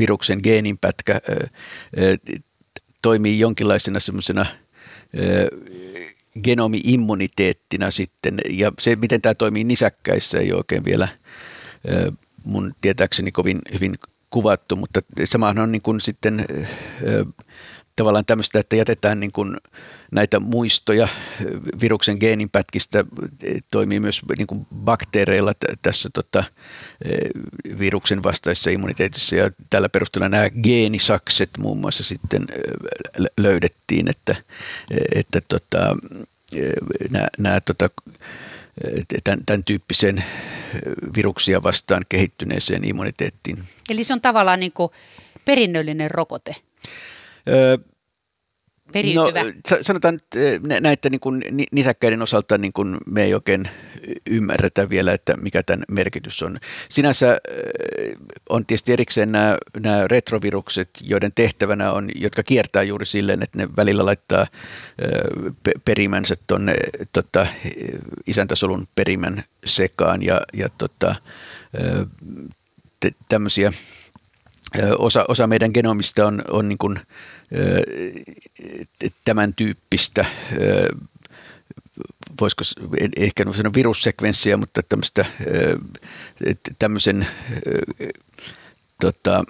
viruksen 0.00 0.40
geeninpätkä 0.42 1.20
toimii 3.02 3.40
jonkinlaisena 3.40 4.00
semmoisena 4.00 4.46
genomiimmuniteettina 6.44 7.90
sitten. 7.90 8.38
Ja 8.50 8.72
se, 8.78 8.96
miten 8.96 9.22
tämä 9.22 9.34
toimii 9.34 9.64
nisäkkäissä, 9.64 10.38
ei 10.38 10.52
oikein 10.52 10.84
vielä 10.84 11.08
mun 12.44 12.74
tietääkseni 12.80 13.32
kovin 13.32 13.58
hyvin 13.72 13.94
kuvattu, 14.30 14.76
mutta 14.76 15.00
samahan 15.24 15.58
on 15.58 15.72
niin 15.72 15.82
kuin 15.82 16.00
sitten 16.00 16.46
tavallaan 17.96 18.24
tämmöistä, 18.24 18.58
että 18.58 18.76
jätetään 18.76 19.20
niin 19.20 19.32
kuin 19.32 19.56
näitä 20.12 20.40
muistoja 20.40 21.08
viruksen 21.80 22.16
geeninpätkistä, 22.20 23.04
toimii 23.72 24.00
myös 24.00 24.22
niin 24.38 24.46
kuin 24.46 24.66
bakteereilla 24.74 25.52
tässä 25.82 26.10
tota, 26.14 26.44
viruksen 27.78 28.22
vastaisessa 28.22 28.70
immuniteetissa 28.70 29.36
ja 29.36 29.50
tällä 29.70 29.88
perusteella 29.88 30.28
nämä 30.28 30.50
geenisakset 30.50 31.50
muun 31.58 31.80
muassa 31.80 32.04
sitten 32.04 32.46
löydettiin, 33.38 34.10
että, 34.10 34.36
että 35.14 35.40
tota, 35.48 35.96
nämä, 37.10 37.28
nämä 37.38 37.60
tota, 37.60 37.90
tämän, 39.24 39.44
tämän 39.46 39.64
tyyppisen 39.64 40.24
viruksia 41.16 41.62
vastaan 41.62 42.02
kehittyneeseen 42.08 42.84
immuniteettiin. 42.84 43.64
Eli 43.90 44.04
se 44.04 44.12
on 44.12 44.20
tavallaan 44.20 44.60
niin 44.60 44.72
kuin 44.72 44.92
perinnöllinen 45.44 46.10
rokote? 46.10 46.54
Periytyvä? 48.92 49.44
No, 49.44 49.52
sanotaan 49.82 50.14
että 50.14 50.38
näiden 50.80 51.10
niin 51.10 51.20
kuin, 51.20 51.42
nisäkkäiden 51.72 52.22
osalta 52.22 52.58
niin 52.58 52.72
kuin 52.72 52.96
me 53.06 53.22
ei 53.22 53.34
oikein 53.34 53.68
ymmärretä 54.30 54.90
vielä, 54.90 55.12
että 55.12 55.36
mikä 55.36 55.62
tämän 55.62 55.84
merkitys 55.90 56.42
on. 56.42 56.58
Sinänsä 56.88 57.38
on 58.48 58.66
tietysti 58.66 58.92
erikseen 58.92 59.32
nämä, 59.32 59.56
nämä 59.80 60.08
retrovirukset, 60.08 60.90
joiden 61.02 61.32
tehtävänä 61.34 61.92
on, 61.92 62.10
jotka 62.14 62.42
kiertää 62.42 62.82
juuri 62.82 63.06
silleen, 63.06 63.42
että 63.42 63.58
ne 63.58 63.68
välillä 63.76 64.04
laittaa 64.04 64.46
perimänsä 65.84 66.34
tuonne 66.46 66.74
tota, 67.12 67.46
isäntäsolun 68.26 68.86
perimän 68.94 69.44
sekaan 69.64 70.22
ja, 70.22 70.40
ja 70.52 70.68
tota, 70.78 71.14
tämmöisiä 73.28 73.72
osa, 74.98 75.24
osa 75.28 75.46
meidän 75.46 75.70
genomista 75.74 76.26
on, 76.26 76.42
on 76.50 76.68
niin 76.68 76.78
kuin, 76.78 76.96
tämän 79.24 79.54
tyyppistä, 79.54 80.26
voisiko 82.40 82.64
ehkä 83.16 83.44
sanoa 83.52 83.74
virussekvenssiä, 83.74 84.56
mutta 84.56 84.82
tämmöistä, 84.82 85.24
tämmöisen 86.78 87.26
tota, 89.00 89.44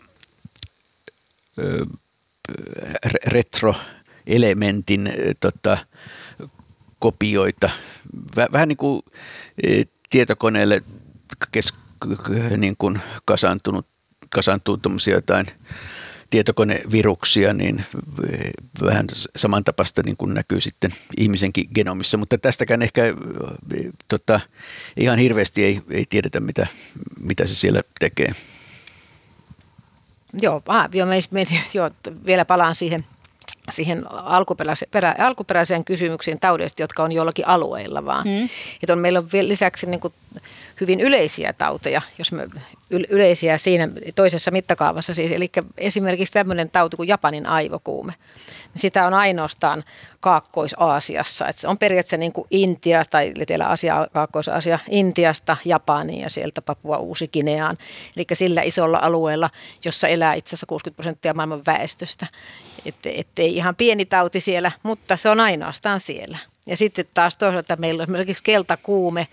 retroelementin 3.26 5.12
tota, 5.40 5.78
kopioita. 6.98 7.70
Vähän 8.52 8.68
niin 8.68 8.76
kuin 8.76 9.02
tietokoneelle 10.10 10.82
kes, 11.52 11.74
niin 12.56 12.76
kuin 12.76 13.00
kasaantunut 13.24 13.86
kasaantuu 14.30 14.76
tuommoisia 14.76 15.14
jotain 15.14 15.46
tietokoneviruksia, 16.30 17.52
niin 17.52 17.84
vähän 18.82 19.06
samantapaista 19.36 20.02
niin 20.04 20.16
kuin 20.16 20.34
näkyy 20.34 20.60
sitten 20.60 20.90
ihmisenkin 21.16 21.68
genomissa, 21.74 22.16
mutta 22.16 22.38
tästäkään 22.38 22.82
ehkä 22.82 23.02
tota, 24.08 24.40
ihan 24.96 25.18
hirveästi 25.18 25.64
ei, 25.64 25.80
ei 25.90 26.04
tiedetä, 26.08 26.40
mitä, 26.40 26.66
mitä 27.20 27.46
se 27.46 27.54
siellä 27.54 27.80
tekee. 28.00 28.32
Joo, 30.40 30.62
ah, 30.66 30.88
jo, 30.92 31.06
me, 31.06 31.20
me, 31.30 31.44
jo, 31.74 31.90
vielä 32.26 32.44
palaan 32.44 32.74
siihen, 32.74 33.06
siihen 33.70 34.12
alkuperäiseen, 34.12 34.90
perä, 34.90 35.14
alkuperäiseen 35.18 35.84
kysymykseen 35.84 36.40
taudeista, 36.40 36.82
jotka 36.82 37.02
on 37.02 37.12
jollakin 37.12 37.48
alueilla 37.48 38.04
vaan. 38.04 38.24
Mm. 38.28 38.48
Että 38.82 38.92
on, 38.92 38.98
meillä 38.98 39.18
on 39.18 39.28
vielä 39.32 39.48
lisäksi 39.48 39.86
niin 39.86 40.00
kuin, 40.00 40.14
hyvin 40.80 41.00
yleisiä 41.00 41.52
tauteja, 41.52 42.02
jos 42.18 42.32
me 42.32 42.46
yleisiä 42.90 43.58
siinä 43.58 43.88
toisessa 44.14 44.50
mittakaavassa 44.50 45.14
siis. 45.14 45.32
Eli 45.32 45.50
esimerkiksi 45.78 46.32
tämmöinen 46.32 46.70
tauti 46.70 46.96
kuin 46.96 47.08
Japanin 47.08 47.46
aivokuume. 47.46 48.14
Sitä 48.76 49.06
on 49.06 49.14
ainoastaan 49.14 49.84
Kaakkois-Aasiassa. 50.20 51.48
Et 51.48 51.58
se 51.58 51.68
on 51.68 51.78
periaatteessa 51.78 52.16
niin 52.16 52.32
kuin 52.32 52.46
Intiasta 52.50 53.10
tai 53.10 53.32
Etelä-Asia, 53.40 54.06
Kaakkois-Asia, 54.12 54.78
Intiasta 54.90 55.56
Japaniin 55.64 56.20
ja 56.20 56.30
sieltä 56.30 56.62
Papua 56.62 56.98
Uusi-Kineaan. 56.98 57.78
Eli 58.16 58.24
sillä 58.32 58.62
isolla 58.62 58.98
alueella, 58.98 59.50
jossa 59.84 60.08
elää 60.08 60.34
itse 60.34 60.48
asiassa 60.48 60.66
60 60.66 60.96
prosenttia 60.96 61.34
maailman 61.34 61.62
väestöstä. 61.66 62.26
Että 62.86 63.10
et 63.14 63.38
ei 63.38 63.56
ihan 63.56 63.76
pieni 63.76 64.04
tauti 64.04 64.40
siellä, 64.40 64.72
mutta 64.82 65.16
se 65.16 65.28
on 65.28 65.40
ainoastaan 65.40 66.00
siellä. 66.00 66.38
Ja 66.66 66.76
sitten 66.76 67.06
taas 67.14 67.36
toisaalta 67.36 67.76
meillä 67.76 68.00
on 68.00 68.04
esimerkiksi 68.04 68.42
keltakuume, 68.42 69.28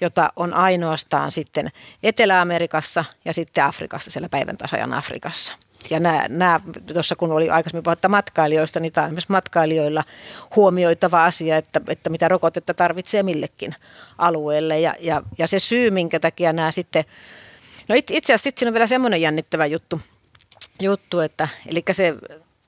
jota 0.00 0.32
on 0.36 0.54
ainoastaan 0.54 1.30
sitten 1.30 1.70
Etelä-Amerikassa 2.02 3.04
ja 3.24 3.32
sitten 3.32 3.64
Afrikassa, 3.64 4.10
siellä 4.10 4.28
päivän 4.28 4.56
tasajan 4.56 4.94
Afrikassa. 4.94 5.52
Ja 5.90 6.00
nämä, 6.00 6.24
nämä 6.28 6.60
tuossa 6.92 7.16
kun 7.16 7.32
oli 7.32 7.50
aikaisemmin 7.50 7.82
puhuttu 7.82 8.08
matkailijoista, 8.08 8.80
niin 8.80 8.92
tämä 8.92 9.06
on 9.06 9.12
myös 9.12 9.28
matkailijoilla 9.28 10.04
huomioitava 10.56 11.24
asia, 11.24 11.56
että, 11.56 11.80
että 11.88 12.10
mitä 12.10 12.28
rokotetta 12.28 12.74
tarvitsee 12.74 13.22
millekin 13.22 13.74
alueelle. 14.18 14.80
Ja, 14.80 14.94
ja, 15.00 15.22
ja 15.38 15.46
se 15.46 15.58
syy, 15.58 15.90
minkä 15.90 16.20
takia 16.20 16.52
nämä 16.52 16.70
sitten, 16.70 17.04
no 17.88 17.94
itse 17.94 18.16
asiassa 18.16 18.42
sitten 18.42 18.60
siinä 18.60 18.68
on 18.68 18.74
vielä 18.74 18.86
semmoinen 18.86 19.20
jännittävä 19.20 19.66
juttu, 19.66 20.00
juttu 20.80 21.20
että 21.20 21.48
eli 21.66 21.84
se 21.92 22.14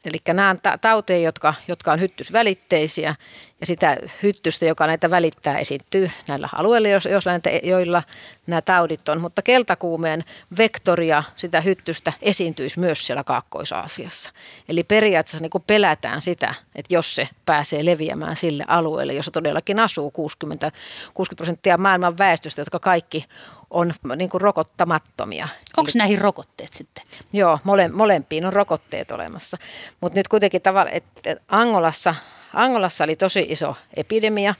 Eli 0.04 0.18
nämä 0.34 0.56
tauteja, 0.80 1.20
jotka, 1.24 1.54
jotka 1.68 1.92
on 1.92 2.00
hyttysvälitteisiä 2.00 3.14
ja 3.60 3.66
sitä 3.66 3.96
hyttystä, 4.22 4.66
joka 4.66 4.86
näitä 4.86 5.10
välittää, 5.10 5.58
esiintyy 5.58 6.10
näillä 6.28 6.48
alueilla, 6.52 6.88
jos, 6.88 7.04
jos 7.04 7.26
näitä, 7.26 7.50
joilla 7.62 8.02
nämä 8.46 8.62
taudit 8.62 9.08
on. 9.08 9.20
Mutta 9.20 9.42
keltakuumeen 9.42 10.24
vektoria, 10.58 11.24
sitä 11.36 11.60
hyttystä, 11.60 12.12
esiintyisi 12.22 12.80
myös 12.80 13.06
siellä 13.06 13.24
Kaakkois-Aasiassa. 13.24 14.32
Eli 14.68 14.84
periaatteessa 14.84 15.44
niin 15.44 15.64
pelätään 15.66 16.22
sitä, 16.22 16.54
että 16.74 16.94
jos 16.94 17.14
se 17.14 17.28
pääsee 17.46 17.84
leviämään 17.84 18.36
sille 18.36 18.64
alueelle, 18.68 19.12
jossa 19.12 19.30
todellakin 19.30 19.80
asuu 19.80 20.10
60, 20.10 20.72
60 21.14 21.36
prosenttia 21.36 21.78
maailman 21.78 22.18
väestöstä, 22.18 22.60
jotka 22.60 22.78
kaikki 22.78 23.26
on 23.70 23.94
niin 24.16 24.30
kuin 24.30 24.40
rokottamattomia. 24.40 25.48
Onko 25.76 25.90
näihin 25.94 26.18
rokotteet 26.18 26.72
sitten? 26.72 27.04
Joo, 27.32 27.58
mole, 27.64 27.88
molempiin 27.88 28.46
on 28.46 28.52
rokotteet 28.52 29.10
olemassa. 29.10 29.58
Mutta 30.00 30.18
nyt 30.18 30.28
kuitenkin 30.28 30.62
tavallaan, 30.62 30.96
että 30.96 31.36
Angolassa, 31.48 32.14
Angolassa 32.54 33.04
oli 33.04 33.16
tosi 33.16 33.46
iso 33.48 33.76
epidemia 33.96 34.54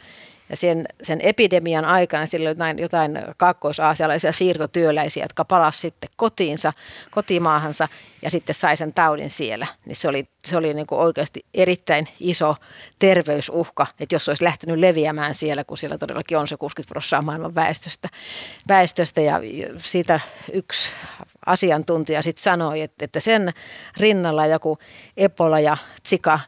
ja 0.50 0.56
sen, 0.56 0.84
sen 1.02 1.20
epidemian 1.20 1.84
aikana 1.84 2.26
sillä 2.26 2.48
oli 2.48 2.50
jotain, 2.50 2.78
jotain 2.78 3.18
kaakkois-aasialaisia 3.36 4.32
siirtotyöläisiä, 4.32 5.24
jotka 5.24 5.44
palasivat 5.44 5.74
sitten 5.74 6.10
kotiinsa, 6.16 6.72
kotimaahansa 7.10 7.88
ja 8.22 8.30
sitten 8.30 8.54
sai 8.54 8.76
sen 8.76 8.94
taudin 8.94 9.30
siellä. 9.30 9.66
Niin 9.86 9.96
se 9.96 10.08
oli, 10.08 10.26
se 10.44 10.56
oli 10.56 10.74
niin 10.74 10.86
kuin 10.86 11.00
oikeasti 11.00 11.44
erittäin 11.54 12.08
iso 12.20 12.54
terveysuhka, 12.98 13.86
että 14.00 14.14
jos 14.14 14.28
olisi 14.28 14.44
lähtenyt 14.44 14.78
leviämään 14.78 15.34
siellä, 15.34 15.64
kun 15.64 15.78
siellä 15.78 15.98
todellakin 15.98 16.38
on 16.38 16.48
se 16.48 16.56
60 16.56 16.88
prosenttia 16.88 17.22
maailman 17.22 17.54
väestöstä, 17.54 18.08
väestöstä 18.68 19.20
ja 19.20 19.40
siitä 19.76 20.20
yksi 20.52 20.88
asiantuntija 21.46 22.22
sitten 22.22 22.42
sanoi, 22.42 22.80
että, 22.80 23.04
että 23.04 23.20
sen 23.20 23.52
rinnalla 23.96 24.46
joku 24.46 24.78
Ebola 25.16 25.60
ja 25.60 25.76
Zika 26.08 26.40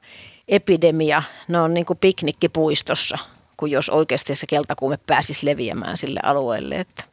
epidemia, 0.48 1.22
ne 1.48 1.60
on 1.60 1.74
niin 1.74 1.86
kuin 1.86 1.98
piknikkipuistossa– 1.98 3.18
kuin 3.62 3.72
jos 3.72 3.90
oikeasti 3.90 4.34
se 4.34 4.46
keltakuume 4.46 4.98
pääsisi 5.06 5.46
leviämään 5.46 5.96
sille 5.96 6.20
alueelle. 6.22 6.74
Että. 6.74 7.04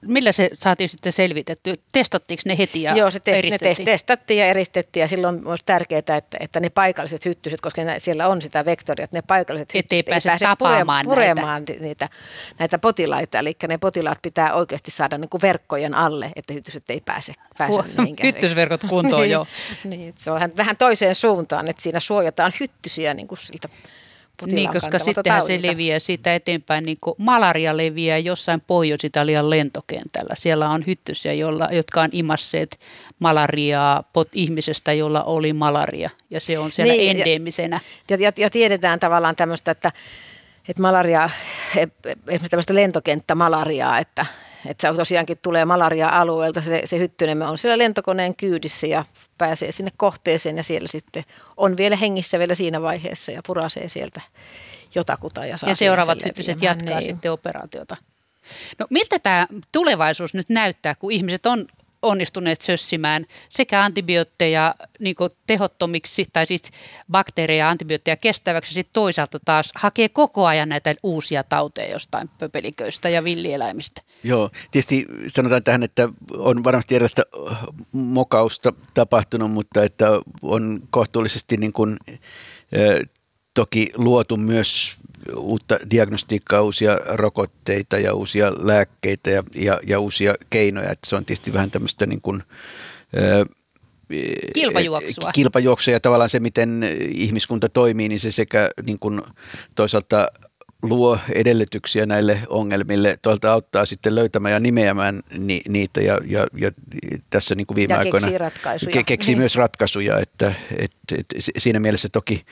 millä 0.00 0.32
se 0.32 0.50
saatiin 0.54 0.88
sitten 0.88 1.12
selvitetty? 1.12 1.74
Testattiinko 1.92 2.42
ne 2.46 2.58
heti 2.58 2.82
ja 2.82 2.96
Joo, 2.96 3.10
se 3.10 3.20
test, 3.20 3.44
ne 3.44 3.58
test, 3.58 3.84
testattiin 3.84 4.40
ja 4.40 4.46
eristettiin 4.46 5.00
ja 5.00 5.08
silloin 5.08 5.46
on 5.46 5.58
tärkeää, 5.66 5.98
että, 5.98 6.22
että 6.40 6.60
ne 6.60 6.70
paikalliset 6.70 7.24
hyttyset, 7.24 7.60
koska 7.60 7.84
ne, 7.84 7.98
siellä 7.98 8.28
on 8.28 8.42
sitä 8.42 8.64
vektoria, 8.64 9.04
että 9.04 9.18
ne 9.18 9.22
paikalliset 9.22 9.74
hyttyset 9.74 9.92
ei 9.92 10.02
pääse, 10.02 10.28
ei 10.28 10.30
pääse 10.30 10.44
tapaamaan 10.44 11.04
puremaan 11.04 11.64
näitä. 11.68 11.84
Niitä, 11.84 12.08
näitä 12.58 12.78
potilaita. 12.78 13.38
Eli 13.38 13.56
ne 13.68 13.78
potilaat 13.78 14.18
pitää 14.22 14.54
oikeasti 14.54 14.90
saada 14.90 15.18
niin 15.18 15.28
kuin 15.28 15.42
verkkojen 15.42 15.94
alle, 15.94 16.32
että 16.36 16.52
hyttyset 16.52 16.90
ei 16.90 17.00
pääse, 17.00 17.32
pääse 17.58 17.82
mihinkään. 17.98 18.26
Hyttysverkot 18.26 18.84
kuntoon, 18.88 19.30
joo. 19.36 19.46
niin, 19.84 20.14
se 20.16 20.30
on 20.30 20.34
vähän, 20.34 20.52
vähän 20.56 20.76
toiseen 20.76 21.14
suuntaan, 21.14 21.70
että 21.70 21.82
siinä 21.82 22.00
suojataan 22.00 22.52
hyttysiä 22.60 23.14
niin 23.14 23.28
kuin 23.28 23.38
siltä 23.38 23.68
niin, 24.46 24.70
koska 24.70 24.98
sittenhän 24.98 25.42
se 25.42 25.62
leviää 25.62 25.98
siitä 25.98 26.34
eteenpäin, 26.34 26.84
niin 26.84 26.98
kuin 27.00 27.14
malaria 27.18 27.76
leviää 27.76 28.18
jossain 28.18 28.60
Pohjois-Italian 28.60 29.50
lentokentällä. 29.50 30.34
Siellä 30.34 30.70
on 30.70 30.84
hyttysiä, 30.86 31.32
jolla, 31.32 31.68
jotka 31.72 32.02
on 32.02 32.08
imasseet 32.12 32.80
malariaa 33.18 34.02
pot 34.12 34.28
ihmisestä, 34.32 34.92
jolla 34.92 35.22
oli 35.22 35.52
malaria. 35.52 36.10
Ja 36.30 36.40
se 36.40 36.58
on 36.58 36.72
siellä 36.72 36.92
niin, 36.92 37.16
endeemisenä. 37.16 37.80
Ja, 38.10 38.16
ja, 38.20 38.32
ja 38.36 38.50
tiedetään 38.50 39.00
tavallaan 39.00 39.36
tämmöistä, 39.36 39.70
että, 39.70 39.92
että 40.68 40.82
malaria, 40.82 41.30
esimerkiksi 41.76 42.50
tämmöistä 42.50 42.74
lentokenttämalariaa, 42.74 43.98
että, 43.98 44.26
että 44.66 44.88
se 44.88 44.96
tosiaankin 44.96 45.38
tulee 45.42 45.64
malaria-alueelta, 45.64 46.62
se, 46.62 46.82
se 46.84 46.98
hyttynen 46.98 47.42
on 47.42 47.58
siellä 47.58 47.78
lentokoneen 47.78 48.36
kyydissä 48.36 48.86
ja 48.86 49.04
pääsee 49.38 49.72
sinne 49.72 49.92
kohteeseen 49.96 50.56
ja 50.56 50.62
siellä 50.62 50.88
sitten 50.88 51.24
on 51.56 51.76
vielä 51.76 51.96
hengissä 51.96 52.38
vielä 52.38 52.54
siinä 52.54 52.82
vaiheessa 52.82 53.32
ja 53.32 53.42
purasee 53.46 53.88
sieltä 53.88 54.20
jotakuta. 54.94 55.46
Ja, 55.46 55.56
saa 55.56 55.70
ja 55.70 55.74
seuraavat 55.74 56.24
hyttyset 56.24 56.62
jatkaa 56.62 56.98
niin. 56.98 57.10
sitten 57.10 57.32
operaatiota. 57.32 57.96
No 58.78 58.86
miltä 58.90 59.18
tämä 59.18 59.46
tulevaisuus 59.72 60.34
nyt 60.34 60.48
näyttää, 60.48 60.94
kun 60.94 61.12
ihmiset 61.12 61.46
on 61.46 61.66
onnistuneet 62.02 62.60
sössimään 62.60 63.26
sekä 63.50 63.82
antibiootteja 63.82 64.74
niin 65.00 65.16
tehottomiksi 65.46 66.24
tai 66.32 66.46
siis 66.46 66.62
bakteereja 67.10 67.64
ja 67.64 67.70
antibiootteja 67.70 68.16
kestäväksi, 68.16 68.74
sitten 68.74 68.92
toisaalta 68.92 69.38
taas 69.44 69.70
hakee 69.74 70.08
koko 70.08 70.46
ajan 70.46 70.68
näitä 70.68 70.94
uusia 71.02 71.44
tauteja 71.44 71.92
jostain 71.92 72.30
pöpeliköistä 72.38 73.08
ja 73.08 73.24
villieläimistä. 73.24 74.02
Joo, 74.24 74.50
tietysti 74.70 75.06
sanotaan 75.34 75.64
tähän, 75.64 75.82
että 75.82 76.08
on 76.36 76.64
varmasti 76.64 76.94
erilaista 76.94 77.22
mokausta 77.92 78.72
tapahtunut, 78.94 79.52
mutta 79.52 79.82
että 79.82 80.06
on 80.42 80.80
kohtuullisesti 80.90 81.56
niin 81.56 81.72
kuin, 81.72 81.96
toki 83.54 83.92
luotu 83.94 84.36
myös 84.36 84.96
uutta 85.36 85.78
diagnostiikkaa, 85.90 86.62
uusia 86.62 86.98
rokotteita 87.06 87.98
ja 87.98 88.14
uusia 88.14 88.52
lääkkeitä 88.58 89.30
ja, 89.30 89.42
ja, 89.54 89.80
ja 89.86 90.00
uusia 90.00 90.34
keinoja. 90.50 90.90
Että 90.90 91.10
se 91.10 91.16
on 91.16 91.24
tietysti 91.24 91.52
vähän 91.52 91.70
tämmöistä 91.70 92.06
niin 92.06 92.20
kuin, 92.20 92.42
kilpajuoksua. 94.54 95.30
kilpajuoksua 95.32 95.92
ja 95.92 96.00
tavallaan 96.00 96.30
se, 96.30 96.40
miten 96.40 96.84
ihmiskunta 97.14 97.68
toimii, 97.68 98.08
niin 98.08 98.20
se 98.20 98.32
sekä 98.32 98.70
niin 98.86 98.98
kuin 98.98 99.20
toisaalta 99.74 100.28
luo 100.82 101.18
edellytyksiä 101.32 102.06
näille 102.06 102.42
ongelmille, 102.48 103.18
toisaalta 103.22 103.52
auttaa 103.52 103.86
sitten 103.86 104.14
löytämään 104.14 104.52
ja 104.52 104.60
nimeämään 104.60 105.20
ni, 105.38 105.60
niitä 105.68 106.00
ja, 106.00 106.18
ja, 106.26 106.46
ja 106.56 106.70
tässä 107.30 107.54
niin 107.54 107.66
kuin 107.66 107.76
viime 107.76 107.94
ja 107.94 107.98
aikoina 107.98 108.26
keksii, 108.26 108.38
ratkaisuja. 108.38 109.02
keksii 109.02 109.34
niin. 109.34 109.38
myös 109.38 109.56
ratkaisuja, 109.56 110.18
että, 110.18 110.54
että, 110.78 111.14
että 111.18 111.36
siinä 111.58 111.80
mielessä 111.80 112.08
toki 112.08 112.44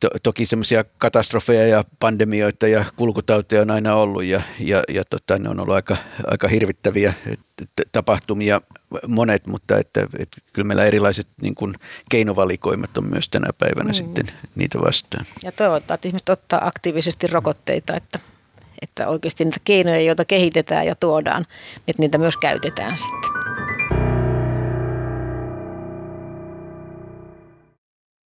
to, 0.00 0.08
toki 0.22 0.46
semmoisia 0.46 0.84
katastrofeja 0.98 1.66
ja 1.66 1.84
pandemioita 2.00 2.66
ja 2.66 2.84
kulkutauteja 2.96 3.62
on 3.62 3.70
aina 3.70 3.94
ollut 3.94 4.24
ja, 4.24 4.42
ja, 4.58 4.82
ja 4.88 5.04
tota, 5.10 5.38
ne 5.38 5.48
on 5.48 5.60
ollut 5.60 5.74
aika, 5.74 5.96
aika 6.26 6.48
hirvittäviä 6.48 7.14
tapahtumia 7.92 8.60
monet, 9.08 9.46
mutta 9.46 9.78
että, 9.78 10.06
että 10.18 10.40
kyllä 10.52 10.66
meillä 10.66 10.84
erilaiset 10.84 11.28
niin 11.42 11.54
kuin 11.54 11.74
keinovalikoimat 12.10 12.98
on 12.98 13.10
myös 13.10 13.28
tänä 13.28 13.50
päivänä 13.58 13.88
mm. 13.88 13.94
sitten 13.94 14.26
niitä 14.54 14.80
vastaan. 14.80 15.26
Ja 15.44 15.52
toivotaan, 15.52 15.94
että 15.94 16.08
ihmiset 16.08 16.28
ottaa 16.28 16.66
aktiivisesti 16.66 17.26
rokotteita, 17.26 17.96
että, 17.96 18.18
että 18.82 19.08
oikeasti 19.08 19.44
niitä 19.44 19.60
keinoja, 19.64 20.00
joita 20.00 20.24
kehitetään 20.24 20.86
ja 20.86 20.94
tuodaan, 20.94 21.46
että 21.88 22.02
niitä 22.02 22.18
myös 22.18 22.36
käytetään 22.36 22.98
sitten. 22.98 23.71